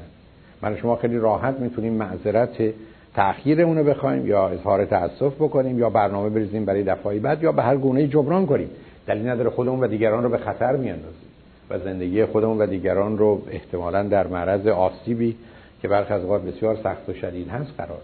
من 0.62 0.78
شما 0.78 0.96
خیلی 0.96 1.18
راحت 1.18 1.60
می‌تونیم 1.60 1.94
معذرت 1.94 2.74
تأخیر 3.16 3.62
اونو 3.62 3.84
بخوایم 3.84 4.28
یا 4.28 4.48
اظهار 4.48 4.86
تأسف 4.86 5.36
بکنیم 5.36 5.80
یا 5.80 5.90
برنامه 5.90 6.30
بریزیم 6.30 6.66
برای 6.66 6.84
دفعه 6.84 7.20
بعد 7.20 7.44
یا 7.44 7.52
به 7.52 7.64
هر 7.64 7.78
گونه 7.78 8.08
جبران 8.08 8.46
کنیم. 8.46 8.70
دلیل 9.08 9.30
نداره 9.30 9.50
خودمون 9.50 9.84
و 9.84 9.88
دیگران 9.88 10.24
رو 10.24 10.30
به 10.30 10.38
خطر 10.38 10.76
میاندازیم 10.76 11.30
و 11.70 11.80
زندگی 11.80 12.26
خودمون 12.26 12.58
و 12.58 12.66
دیگران 12.66 13.18
رو 13.18 13.42
احتمالا 13.52 14.04
در 14.04 14.28
معرض 14.28 14.68
آسیبی 14.68 15.36
که 15.82 15.88
برخی 15.88 16.14
از 16.14 16.22
اوقات 16.22 16.42
بسیار 16.42 16.78
سخت 16.84 17.10
و 17.10 17.14
شدید 17.14 17.50
هست 17.50 17.72
قرار 17.78 18.02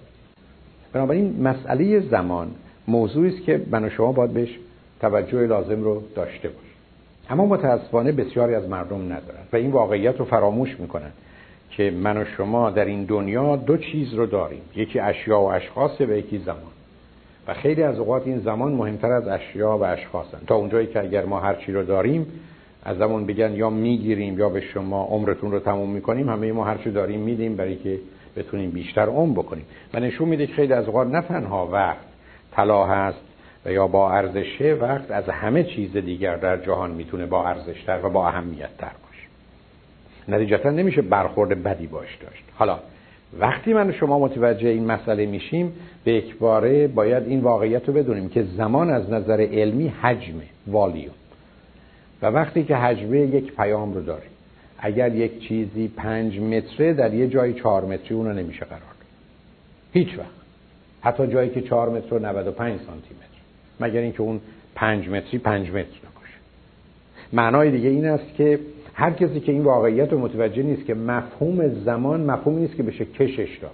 بنابراین 0.94 1.42
مسئله 1.44 2.00
زمان 2.00 2.48
موضوعی 2.88 3.36
است 3.36 3.44
که 3.46 3.62
من 3.72 3.84
و 3.84 3.90
شما 3.90 4.12
باید 4.12 4.32
بهش 4.32 4.60
توجه 5.00 5.48
لازم 5.48 5.84
رو 5.84 6.04
داشته 6.16 6.50
باشیم. 6.50 6.71
اما 7.32 7.46
متاسفانه 7.46 8.12
بسیاری 8.12 8.56
از 8.56 8.70
مردم 8.70 9.06
ندارن 9.06 9.44
و 9.54 9.56
این 9.56 9.72
واقعیت 9.72 10.18
رو 10.18 10.26
فراموش 10.26 10.80
می‌کنن 10.80 11.12
که 11.70 11.92
من 11.92 12.18
و 12.18 12.26
شما 12.26 12.70
در 12.70 12.86
این 12.86 13.04
دنیا 13.04 13.56
دو 13.56 13.78
چیز 13.78 14.14
رو 14.14 14.26
داریم. 14.26 14.62
یکی 14.76 15.00
اشیا 15.00 15.42
و 15.42 15.52
اشخاص 15.52 16.02
و 16.02 16.18
یکی 16.18 16.38
زمان. 16.38 16.72
و 17.48 17.54
خیلی 17.54 17.84
از 17.84 18.00
اوقات 18.00 18.28
این 18.28 18.40
زمان 18.40 18.72
مهمتر 18.72 19.12
از 19.12 19.28
اشیا 19.28 19.78
و 19.78 19.84
اشخاصن. 19.84 20.38
تا 20.48 20.56
اونجایی 20.56 20.88
که 20.88 21.00
اگر 21.00 21.26
ما 21.26 21.40
هر 21.40 21.56
چی 21.56 21.72
رو 21.72 21.84
داریم 21.84 22.28
از 22.84 22.98
زمان 22.98 23.26
بگن 23.26 23.54
یا 23.54 23.70
می‌گیریم 23.70 24.40
یا 24.40 24.50
به 24.50 24.62
شما 24.62 25.04
عمرتون 25.04 25.52
رو 25.52 25.60
تموم 25.60 25.90
می‌کنیم 25.90 26.30
همه 26.30 26.52
ما 26.52 26.64
هر 26.64 26.78
چی 26.78 26.92
داریم 26.92 27.20
میدیم 27.20 27.56
برای 27.56 27.76
که 27.76 28.00
بتونیم 28.36 28.72
بیشتر 28.72 29.06
عمر 29.06 29.34
بکنیم. 29.40 29.66
و 29.94 30.00
نشون 30.00 30.30
میده 30.30 30.48
که 30.48 30.54
خیلی 30.54 30.74
از 30.74 30.86
اوقات 30.86 31.08
نه 31.08 31.22
تنها 31.22 31.68
وقت 31.68 32.06
طلا 32.52 32.86
هست 32.86 33.31
و 33.66 33.72
یا 33.72 33.88
با 33.88 34.12
ارزشه 34.12 34.74
وقت 34.74 35.12
از 35.12 35.30
همه 35.30 35.64
چیز 35.64 35.98
دیگر 35.98 36.36
در 36.36 36.58
جهان 36.58 36.92
می‌تونه 36.92 37.26
با 37.26 37.48
ارزشتر 37.48 38.00
و 38.06 38.10
با 38.10 38.28
اهمیت 38.28 38.78
تر 38.78 38.92
باشه. 39.08 39.28
نتیجتا 40.28 40.70
نمیشه 40.70 41.02
برخورد 41.02 41.64
بدی 41.64 41.88
باش 41.88 42.18
داشت. 42.22 42.44
حالا 42.56 42.80
وقتی 43.40 43.74
من 43.74 43.92
شما 43.92 44.20
متوجه 44.20 44.70
این 44.70 44.86
مسئله 44.86 45.26
میشیم 45.26 45.74
به 46.04 46.18
اکباره 46.18 46.88
باید 46.88 47.28
این 47.28 47.40
واقعیت 47.40 47.88
رو 47.88 47.94
بدونیم 47.94 48.30
که 48.30 48.44
زمان 48.44 48.90
از 48.90 49.12
نظر 49.12 49.42
علمی 49.42 49.88
حجمه 49.88 50.44
والیوم 50.68 51.14
و 52.22 52.26
وقتی 52.26 52.64
که 52.64 52.76
حجمه 52.76 53.20
یک 53.20 53.56
پیام 53.56 53.94
رو 53.94 54.02
داریم 54.02 54.32
اگر 54.80 55.16
یک 55.16 55.48
چیزی 55.48 55.88
پنج 55.88 56.40
متره 56.40 56.94
در 56.94 57.14
یه 57.14 57.28
جای 57.28 57.54
چهار 57.54 57.86
متری 57.86 58.16
اونو 58.16 58.34
نمیشه 58.34 58.66
قرار 58.66 58.82
هیچ 59.94 60.18
وقت. 60.18 60.28
حتی 61.02 61.28
جایی 61.28 61.50
که 61.50 61.62
چهار 61.62 61.90
متر 61.90 62.14
و 62.14 62.20
95 62.20 62.80
سانتی 62.80 63.16
متر. 63.16 63.31
مگر 63.80 64.02
اینکه 64.02 64.22
اون 64.22 64.40
پنج 64.76 65.10
متری 65.10 65.40
پنج 65.40 65.70
متر 65.70 65.80
نباشه 65.80 66.38
معنای 67.34 67.72
دیگه 67.72 67.90
این 67.90 68.06
است 68.06 68.36
که 68.36 68.60
هر 68.94 69.12
کسی 69.12 69.40
که 69.40 69.52
این 69.52 69.64
واقعیت 69.64 70.12
رو 70.12 70.20
متوجه 70.20 70.64
نیست 70.64 70.86
که 70.86 70.94
مفهوم 70.94 71.68
زمان 71.68 72.22
مفهومی 72.22 72.62
نیست 72.62 72.76
که 72.76 72.84
بشه 72.84 73.06
کشش 73.06 73.58
داد. 73.62 73.72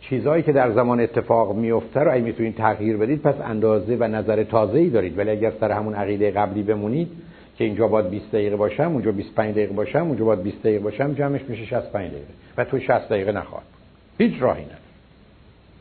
چیزهایی 0.00 0.42
که 0.42 0.52
در 0.52 0.72
زمان 0.72 1.00
اتفاق 1.00 1.56
میفته 1.56 2.00
رو 2.00 2.12
اگه 2.12 2.24
می‌تونید 2.24 2.56
تغییر 2.56 2.96
بدید 2.96 3.22
پس 3.22 3.34
اندازه 3.44 3.96
و 4.00 4.04
نظر 4.04 4.44
تازه‌ای 4.44 4.90
دارید. 4.90 5.18
ولی 5.18 5.30
اگر 5.30 5.52
سر 5.60 5.72
همون 5.72 5.94
عقیده 5.94 6.30
قبلی 6.30 6.62
بمونید 6.62 7.08
که 7.58 7.64
اینجا 7.64 7.88
باید 7.88 8.10
20 8.10 8.32
دقیقه 8.32 8.56
باشم 8.56 8.92
اونجا 8.92 9.12
25 9.12 9.54
دقیقه 9.54 9.72
باشم 9.72 10.06
اونجا 10.06 10.24
باید 10.24 10.42
20 10.42 10.60
دقیقه 10.60 10.78
باشم 10.78 11.14
جمعش 11.14 11.40
میشه 11.48 11.64
65 11.64 12.10
دقیقه. 12.10 12.26
و 12.56 12.64
تو 12.64 12.78
60 12.78 13.08
دقیقه 13.08 13.32
نخواهد 13.32 13.66
هیچ 14.18 14.34
راهی 14.40 14.64
نداره. 14.64 14.78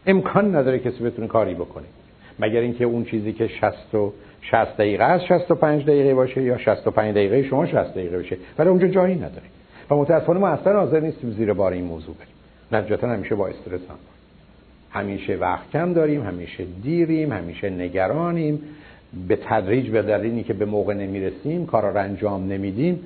امکان 0.06 0.56
نداره 0.56 0.80
کسی 0.80 1.04
بتونه 1.04 1.28
کاری 1.28 1.54
بکنه. 1.54 1.86
مگر 2.40 2.60
اینکه 2.60 2.86
اون 2.86 3.06
چیزی 3.06 3.34
که 3.34 3.48
60 3.48 3.96
و 3.96 4.14
60 4.42 4.78
دقیقه 4.78 5.04
است 5.04 5.26
65 5.26 5.84
دقیقه 5.84 6.14
باشه 6.14 6.44
یا 6.44 6.58
65 6.58 7.12
دقیقه 7.12 7.44
شما 7.44 7.66
60 7.66 7.92
دقیقه 7.92 8.18
باشه. 8.18 8.38
ولی 8.60 8.70
اونجا 8.70 8.88
جایی 8.88 9.16
نداره. 9.16 9.44
و 9.90 9.96
متاسفانه 9.96 10.40
ما 10.40 10.48
اصلا 10.48 10.80
حاضر 10.80 11.00
نیستیم 11.00 11.32
زیر 11.32 11.54
بار 11.54 11.72
این 11.72 11.86
موضوع 11.86 12.16
بریم. 12.16 12.34
نتیجتا 12.72 13.08
همیشه 13.08 13.36
با 13.36 13.48
استرس 13.48 13.82
هم 13.90 13.96
همیشه 14.92 15.36
وقت 15.36 15.72
کم 15.74 15.94
داریم 15.94 16.24
همیشه 16.24 16.66
دیریم 16.84 17.34
همیشه 17.34 17.70
نگرانیم. 17.70 18.62
به 19.28 19.36
تدریج 19.36 19.90
به 19.90 20.02
دلیلی 20.02 20.44
که 20.44 20.54
به 20.54 20.66
موقع 20.66 20.94
نمی‌رسیم 20.94 21.66
کارا 21.66 21.90
رو 21.90 21.98
انجام 21.98 22.48
نمیدیم 22.48 23.00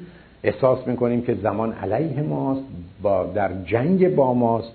احساس 0.43 0.87
می‌کنیم 0.87 1.21
که 1.21 1.35
زمان 1.35 1.73
علیه 1.73 2.21
ماست 2.21 2.61
با 3.01 3.23
در 3.23 3.49
جنگ 3.65 4.15
با 4.15 4.33
ماست 4.33 4.71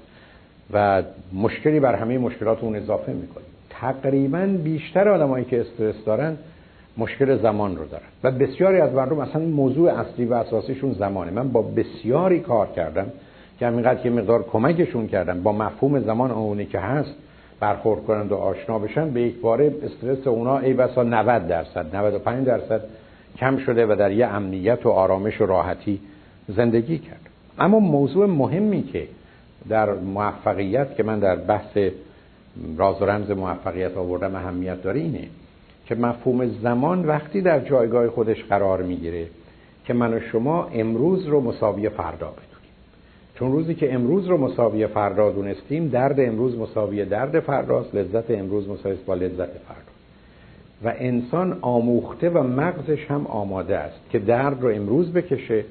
و 0.72 1.03
مشکلی 1.32 1.80
بر 1.80 1.94
همه 1.94 2.18
مشکلات 2.18 2.64
اون 2.64 2.76
اضافه 2.76 3.12
می‌کنیم. 3.12 3.46
تقریبا 3.80 4.46
بیشتر 4.64 5.08
آدمایی 5.08 5.44
که 5.44 5.60
استرس 5.60 6.04
دارن 6.04 6.36
مشکل 6.98 7.36
زمان 7.36 7.76
رو 7.76 7.84
دارن. 7.84 8.04
و 8.24 8.30
بسیاری 8.30 8.80
از 8.80 8.92
مردم 8.92 9.18
اصلا 9.18 9.42
موضوع 9.42 9.90
اصلی 9.92 10.24
و 10.24 10.34
اساسیشون 10.34 10.92
زمانه. 10.92 11.30
من 11.30 11.48
با 11.48 11.62
بسیاری 11.62 12.40
کار 12.40 12.66
کردم 12.66 13.06
که 13.58 13.66
همینقدر 13.66 14.02
که 14.02 14.10
مقدار 14.10 14.42
کمکشون 14.42 15.06
کردم 15.06 15.42
با 15.42 15.52
مفهوم 15.52 16.00
زمان 16.00 16.30
اونی 16.30 16.66
که 16.66 16.78
هست 16.78 17.14
برخورد 17.60 18.04
کنند 18.04 18.32
و 18.32 18.36
آشنا 18.36 18.78
بشن 18.78 19.10
به 19.10 19.22
یک 19.22 19.40
باره 19.40 19.74
استرس 19.82 20.26
اونا 20.26 20.58
ای 20.58 20.72
بسا 20.72 21.02
90 21.02 21.48
درصد 21.48 21.96
95 21.96 22.46
درصد 22.46 22.80
کم 23.38 23.56
شده 23.56 23.86
و 23.86 23.96
در 23.98 24.12
یه 24.12 24.26
امنیت 24.26 24.86
و 24.86 24.88
آرامش 24.88 25.40
و 25.40 25.46
راحتی 25.46 26.00
زندگی 26.48 26.98
کرد. 26.98 27.20
اما 27.58 27.78
موضوع 27.78 28.26
مهمی 28.26 28.82
که 28.82 29.08
در 29.68 29.92
موفقیت 29.92 30.96
که 30.96 31.02
من 31.02 31.18
در 31.18 31.36
بحث 31.36 31.78
راز 32.76 33.03
و 33.03 33.05
رمز 33.05 33.30
موفقیت 33.30 33.96
آوردم 33.96 34.34
اهمیت 34.34 34.82
داره 34.82 35.01
اینه 35.01 35.28
که 35.86 35.94
مفهوم 35.94 36.46
زمان 36.46 37.05
وقتی 37.05 37.40
در 37.40 37.61
جایگاه 37.61 38.09
خودش 38.09 38.44
قرار 38.44 38.82
می‌گیره 38.82 39.26
که 39.84 39.94
من 39.94 40.14
و 40.14 40.20
شما 40.20 40.64
امروز 40.64 41.26
رو 41.26 41.40
مساوی 41.40 41.88
فردا 41.88 42.26
بدونیم. 42.26 42.51
چون 43.34 43.53
روزی 43.53 43.74
که 43.74 43.94
امروز 43.94 44.26
رو 44.26 44.36
مساوی 44.36 44.86
فردا 44.86 45.30
دونستیم 45.30 45.88
درد 45.88 46.20
امروز 46.20 46.59
مساوی 46.59 47.05
درد 47.05 47.40
فرداست 47.40 47.94
لذت 47.94 48.30
امروز 48.30 48.68
مساوی 48.68 48.96
با 49.07 49.14
لذت 49.14 49.48
فردا. 49.48 49.90
و 50.84 50.94
انسان 50.98 51.59
آموخته 51.61 52.30
و 52.30 52.42
مغزش 52.42 53.07
هم 53.09 53.26
آماده 53.26 53.78
است 53.78 54.01
که 54.11 54.18
درد 54.18 54.62
رو 54.62 54.68
امروز 54.68 55.12
بکشه 55.12 55.64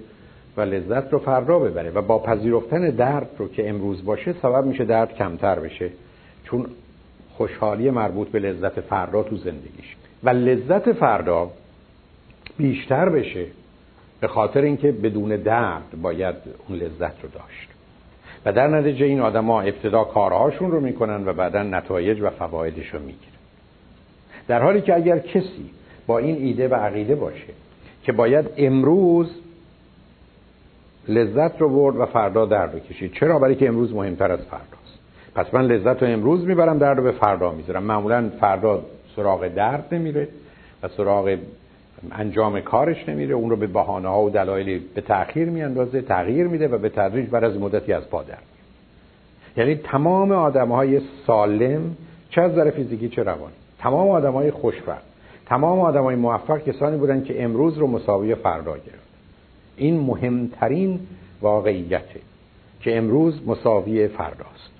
و 0.57 0.61
لذت 0.61 1.13
رو 1.13 1.19
فردا 1.19 1.59
ببره. 1.59 1.91
و 1.91 2.01
با 2.01 2.19
پذیرفتن 2.19 2.89
درد 2.89 3.29
رو 3.37 3.47
که 3.47 3.69
امروز 3.69 4.05
باشه 4.05 4.33
سبب 4.41 4.65
میشه 4.65 4.85
درد 4.85 5.15
کمتر 5.15 5.59
بشه. 5.59 5.89
چون 6.51 6.65
خوشحالی 7.37 7.89
مربوط 7.89 8.27
به 8.27 8.39
لذت 8.39 8.81
فردا 8.81 9.23
تو 9.23 9.37
زندگیش. 9.37 9.95
و 10.23 10.29
لذت 10.29 10.91
فردا 10.91 11.51
بیشتر 12.57 13.09
بشه 13.09 13.45
به 14.19 14.27
خاطر 14.27 14.61
اینکه 14.61 14.91
بدون 14.91 15.29
درد 15.35 16.01
باید 16.01 16.35
اون 16.67 16.77
لذت 16.77 17.23
رو 17.23 17.29
داشت. 17.29 17.69
و 18.45 18.53
در 18.53 18.67
نتیجه 18.67 19.05
این 19.05 19.19
آدما 19.19 19.61
ابتدا 19.61 20.03
کارهاشون 20.03 20.71
رو 20.71 20.79
می‌کنن 20.79 21.27
و 21.27 21.33
بعدا 21.33 21.63
نتایج 21.63 22.21
و 22.21 22.29
فوایدش 22.29 22.87
رو 22.93 22.99
می‌گیرن. 22.99 23.39
در 24.47 24.63
حالی 24.63 24.81
که 24.81 24.95
اگر 24.95 25.19
کسی 25.19 25.69
با 26.07 26.17
این 26.17 26.35
ایده 26.35 26.67
و 26.67 26.75
عقیده 26.75 27.15
باشه 27.15 27.53
که 28.03 28.11
باید 28.11 28.49
امروز 28.57 29.29
لذت 31.07 31.61
رو 31.61 31.69
برد 31.69 31.95
و 31.95 32.05
فردا 32.05 32.45
درد 32.45 32.73
رو 32.73 32.79
کشید 32.79 33.13
چرا؟ 33.13 33.39
برای 33.39 33.55
که 33.55 33.67
امروز 33.67 33.93
مهمتر 33.93 34.31
از 34.31 34.39
فرداست 34.39 34.78
پس 35.39 35.53
من 35.53 35.65
لذت 35.65 36.03
رو 36.03 36.09
امروز 36.09 36.45
می‌برم 36.45 36.77
درد 36.77 36.97
رو 36.97 37.03
به 37.03 37.11
فردا 37.11 37.51
می‌ذارم. 37.51 37.83
معمولا 37.83 38.29
فردا 38.39 38.81
سراغ 39.15 39.47
درد 39.47 39.85
نمیره 39.91 40.27
و 40.83 40.87
سراغ 40.87 41.37
انجام 42.11 42.61
کارش 42.61 43.09
نمیره. 43.09 43.35
اون 43.35 43.49
رو 43.49 43.55
به 43.55 43.67
بهانه 43.67 44.07
ها 44.07 44.23
و 44.23 44.29
دلایلی 44.29 44.81
به 44.95 45.01
تأخیر 45.01 45.49
میاندازه 45.49 46.01
تغییر 46.01 46.47
میده 46.47 46.67
و 46.67 46.77
به 46.77 46.89
تدریج 46.89 47.29
بر 47.29 47.45
از 47.45 47.57
مدتی 47.57 47.93
از 47.93 48.09
پادر 48.09 48.37
یعنی 49.57 49.75
تمام 49.75 50.31
آدم 50.31 50.67
های 50.67 51.01
سالم 51.27 51.95
چه 52.29 52.41
از 52.41 52.51
نظر 52.51 52.69
فیزیکی 52.69 53.09
چه 53.09 53.23
روانی؟ 53.23 53.53
تمام 53.79 54.09
آدم 54.09 54.33
های 54.33 54.51
خوشبخت 54.51 55.05
تمام 55.45 55.79
آدم 55.79 56.03
های 56.03 56.15
موفق 56.15 56.63
کسانی 56.63 56.97
بودن 56.97 57.23
که 57.23 57.43
امروز 57.43 57.77
رو 57.77 57.87
مساوی 57.87 58.35
فردا 58.35 58.73
گرفت 58.73 59.09
این 59.77 59.99
مهمترین 59.99 60.99
واقعیته 61.41 62.19
که 62.81 62.97
امروز 62.97 63.47
مساوی 63.47 64.07
فرداست 64.07 64.78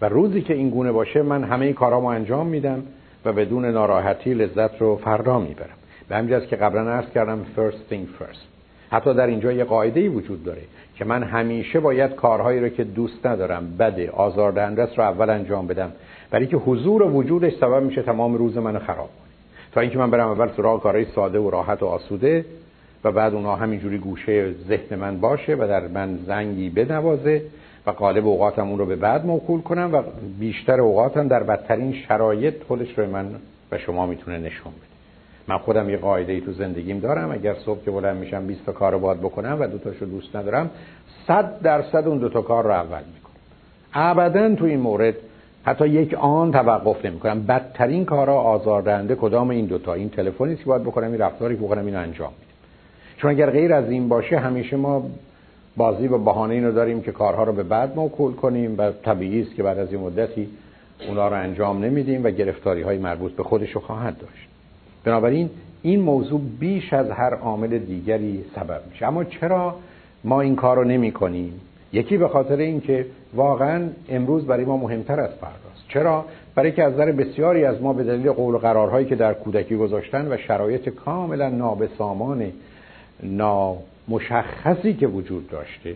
و 0.00 0.08
روزی 0.08 0.42
که 0.42 0.54
این 0.54 0.70
گونه 0.70 0.92
باشه 0.92 1.22
من 1.22 1.44
همه 1.44 1.72
کارامو 1.72 2.06
انجام 2.06 2.46
میدم 2.46 2.82
و 3.24 3.32
بدون 3.32 3.64
ناراحتی 3.64 4.34
لذت 4.34 4.80
رو 4.80 4.96
فردا 4.96 5.38
می‌برم. 5.38 5.76
به 6.08 6.16
همین 6.16 6.40
که 6.40 6.56
قبلا 6.56 6.90
عرض 6.90 7.10
کردم 7.14 7.46
first 7.56 7.92
thing 7.92 8.22
first. 8.22 8.50
حتی 8.90 9.14
در 9.14 9.26
اینجا 9.26 9.52
یه 9.52 9.64
قاعده 9.64 10.00
ای 10.00 10.08
وجود 10.08 10.44
داره 10.44 10.62
که 10.94 11.04
من 11.04 11.22
همیشه 11.22 11.80
باید 11.80 12.14
کارهایی 12.14 12.60
رو 12.60 12.68
که 12.68 12.84
دوست 12.84 13.26
ندارم 13.26 13.76
بده 13.78 14.10
آزاردهنده 14.10 14.88
رو 14.96 15.02
اول 15.02 15.30
انجام 15.30 15.66
بدم. 15.66 15.92
برای 16.30 16.46
که 16.46 16.56
حضور 16.56 17.02
و 17.02 17.10
وجودش 17.10 17.52
سبب 17.60 17.82
میشه 17.82 18.02
تمام 18.02 18.34
روز 18.34 18.56
منو 18.56 18.78
خراب 18.78 18.96
کنه. 18.96 19.30
تا 19.72 19.80
اینکه 19.80 19.98
من 19.98 20.10
برم 20.10 20.28
اول 20.28 20.48
سراغ 20.56 20.82
کارهای 20.82 21.04
ساده 21.04 21.38
و 21.38 21.50
راحت 21.50 21.82
و 21.82 21.86
آسوده 21.86 22.44
و 23.04 23.12
بعد 23.12 23.34
اونها 23.34 23.56
همینجوری 23.56 23.98
گوشه 23.98 24.52
ذهن 24.68 24.98
من 24.98 25.20
باشه 25.20 25.54
و 25.54 25.66
در 25.68 25.88
من 25.88 26.18
زنگی 26.26 26.70
بنوازه 26.70 27.42
و 27.86 27.90
قالب 27.90 28.26
اوقاتم 28.26 28.68
اون 28.68 28.78
رو 28.78 28.86
به 28.86 28.96
بعد 28.96 29.26
موکول 29.26 29.60
کنم 29.60 29.90
و 29.92 30.02
بیشتر 30.38 30.80
اوقاتم 30.80 31.28
در 31.28 31.42
بدترین 31.42 31.92
شرایط 31.92 32.54
خودش 32.68 32.98
رو 32.98 33.10
من 33.10 33.26
و 33.72 33.78
شما 33.78 34.06
می‌تونه 34.06 34.38
نشون 34.38 34.72
بده. 34.72 34.90
من 35.48 35.58
خودم 35.58 35.90
یه 35.90 35.96
قاعده 35.96 36.32
ای 36.32 36.40
تو 36.40 36.52
زندگیم 36.52 36.98
دارم. 36.98 37.30
اگر 37.30 37.54
صبح 37.54 37.84
که 37.84 37.90
بلند 37.90 38.16
میشم 38.16 38.46
20 38.46 38.66
تا 38.66 38.72
کارو 38.72 38.98
باید 38.98 39.20
بکنم 39.20 39.56
و 39.60 39.66
دو 39.66 39.78
تاشو 39.78 40.06
دوست 40.06 40.36
ندارم 40.36 40.70
100 41.26 41.60
درصد 41.60 42.08
اون 42.08 42.18
دو 42.18 42.28
تا 42.28 42.42
کار 42.42 42.64
رو 42.64 42.70
اول 42.70 43.02
می‌کنم. 43.14 43.34
ابدا 43.94 44.54
تو 44.54 44.64
این 44.64 44.80
مورد 44.80 45.14
حتی 45.64 45.88
یک 45.88 46.14
آن 46.14 46.52
توقف 46.52 47.04
نمی 47.04 47.18
کنم 47.18 47.42
بدترین 47.42 48.04
کارا 48.04 48.34
آزاردهنده 48.34 49.14
کدام 49.14 49.50
این 49.50 49.66
دوتا 49.66 49.94
این 49.94 50.08
تلفنی 50.08 50.56
که 50.56 50.64
باید 50.64 50.82
بکنم 50.82 51.12
این 51.12 51.20
رفتاری 51.20 51.56
که 51.56 51.62
بکنم 51.62 51.86
این 51.86 51.96
انجام 51.96 52.30
میدم. 52.30 52.52
چون 53.16 53.30
اگر 53.30 53.50
غیر 53.50 53.74
از 53.74 53.90
این 53.90 54.08
باشه 54.08 54.38
همیشه 54.38 54.76
ما 54.76 55.02
بازی 55.76 56.08
و 56.08 56.18
بهانه 56.18 56.54
اینو 56.54 56.72
داریم 56.72 57.02
که 57.02 57.12
کارها 57.12 57.44
رو 57.44 57.52
به 57.52 57.62
بعد 57.62 57.96
موکول 57.96 58.34
کنیم 58.34 58.74
و 58.78 58.92
طبیعی 58.92 59.42
است 59.42 59.54
که 59.54 59.62
بعد 59.62 59.78
از 59.78 59.92
این 59.92 60.00
مدتی 60.00 60.48
اونا 61.08 61.28
رو 61.28 61.36
انجام 61.36 61.84
نمیدیم 61.84 62.24
و 62.24 62.30
گرفتاری 62.30 62.82
های 62.82 62.98
مربوط 62.98 63.32
به 63.32 63.42
خودش 63.42 63.70
رو 63.70 63.80
خواهد 63.80 64.18
داشت. 64.18 64.48
بنابراین 65.04 65.50
این 65.82 66.00
موضوع 66.00 66.40
بیش 66.60 66.92
از 66.92 67.10
هر 67.10 67.34
عامل 67.34 67.78
دیگری 67.78 68.44
سبب 68.54 68.80
میشه. 68.90 69.06
اما 69.06 69.24
چرا 69.24 69.74
ما 70.24 70.40
این 70.40 70.56
کار 70.56 70.76
رو 70.76 70.84
نمی 70.84 71.12
کنیم 71.12 71.60
یکی 71.92 72.16
به 72.16 72.28
خاطر 72.28 72.56
اینکه 72.56 73.06
واقعا 73.34 73.88
امروز 74.08 74.46
برای 74.46 74.64
ما 74.64 74.76
مهمتر 74.76 75.20
از 75.20 75.30
فرداست 75.30 75.88
چرا؟ 75.88 76.24
برای 76.54 76.72
که 76.72 76.84
از 76.84 76.92
نظر 76.92 77.12
بسیاری 77.12 77.64
از 77.64 77.82
ما 77.82 77.92
به 77.92 78.04
دلیل 78.04 78.32
قول 78.32 78.54
و 78.54 78.58
قرارهایی 78.58 79.06
که 79.06 79.14
در 79.14 79.34
کودکی 79.34 79.76
گذاشتن 79.76 80.32
و 80.32 80.36
شرایط 80.36 80.88
کاملا 80.88 81.48
نابسامان 81.48 82.52
نامشخصی 84.10 84.94
که 84.94 85.06
وجود 85.06 85.48
داشته 85.48 85.94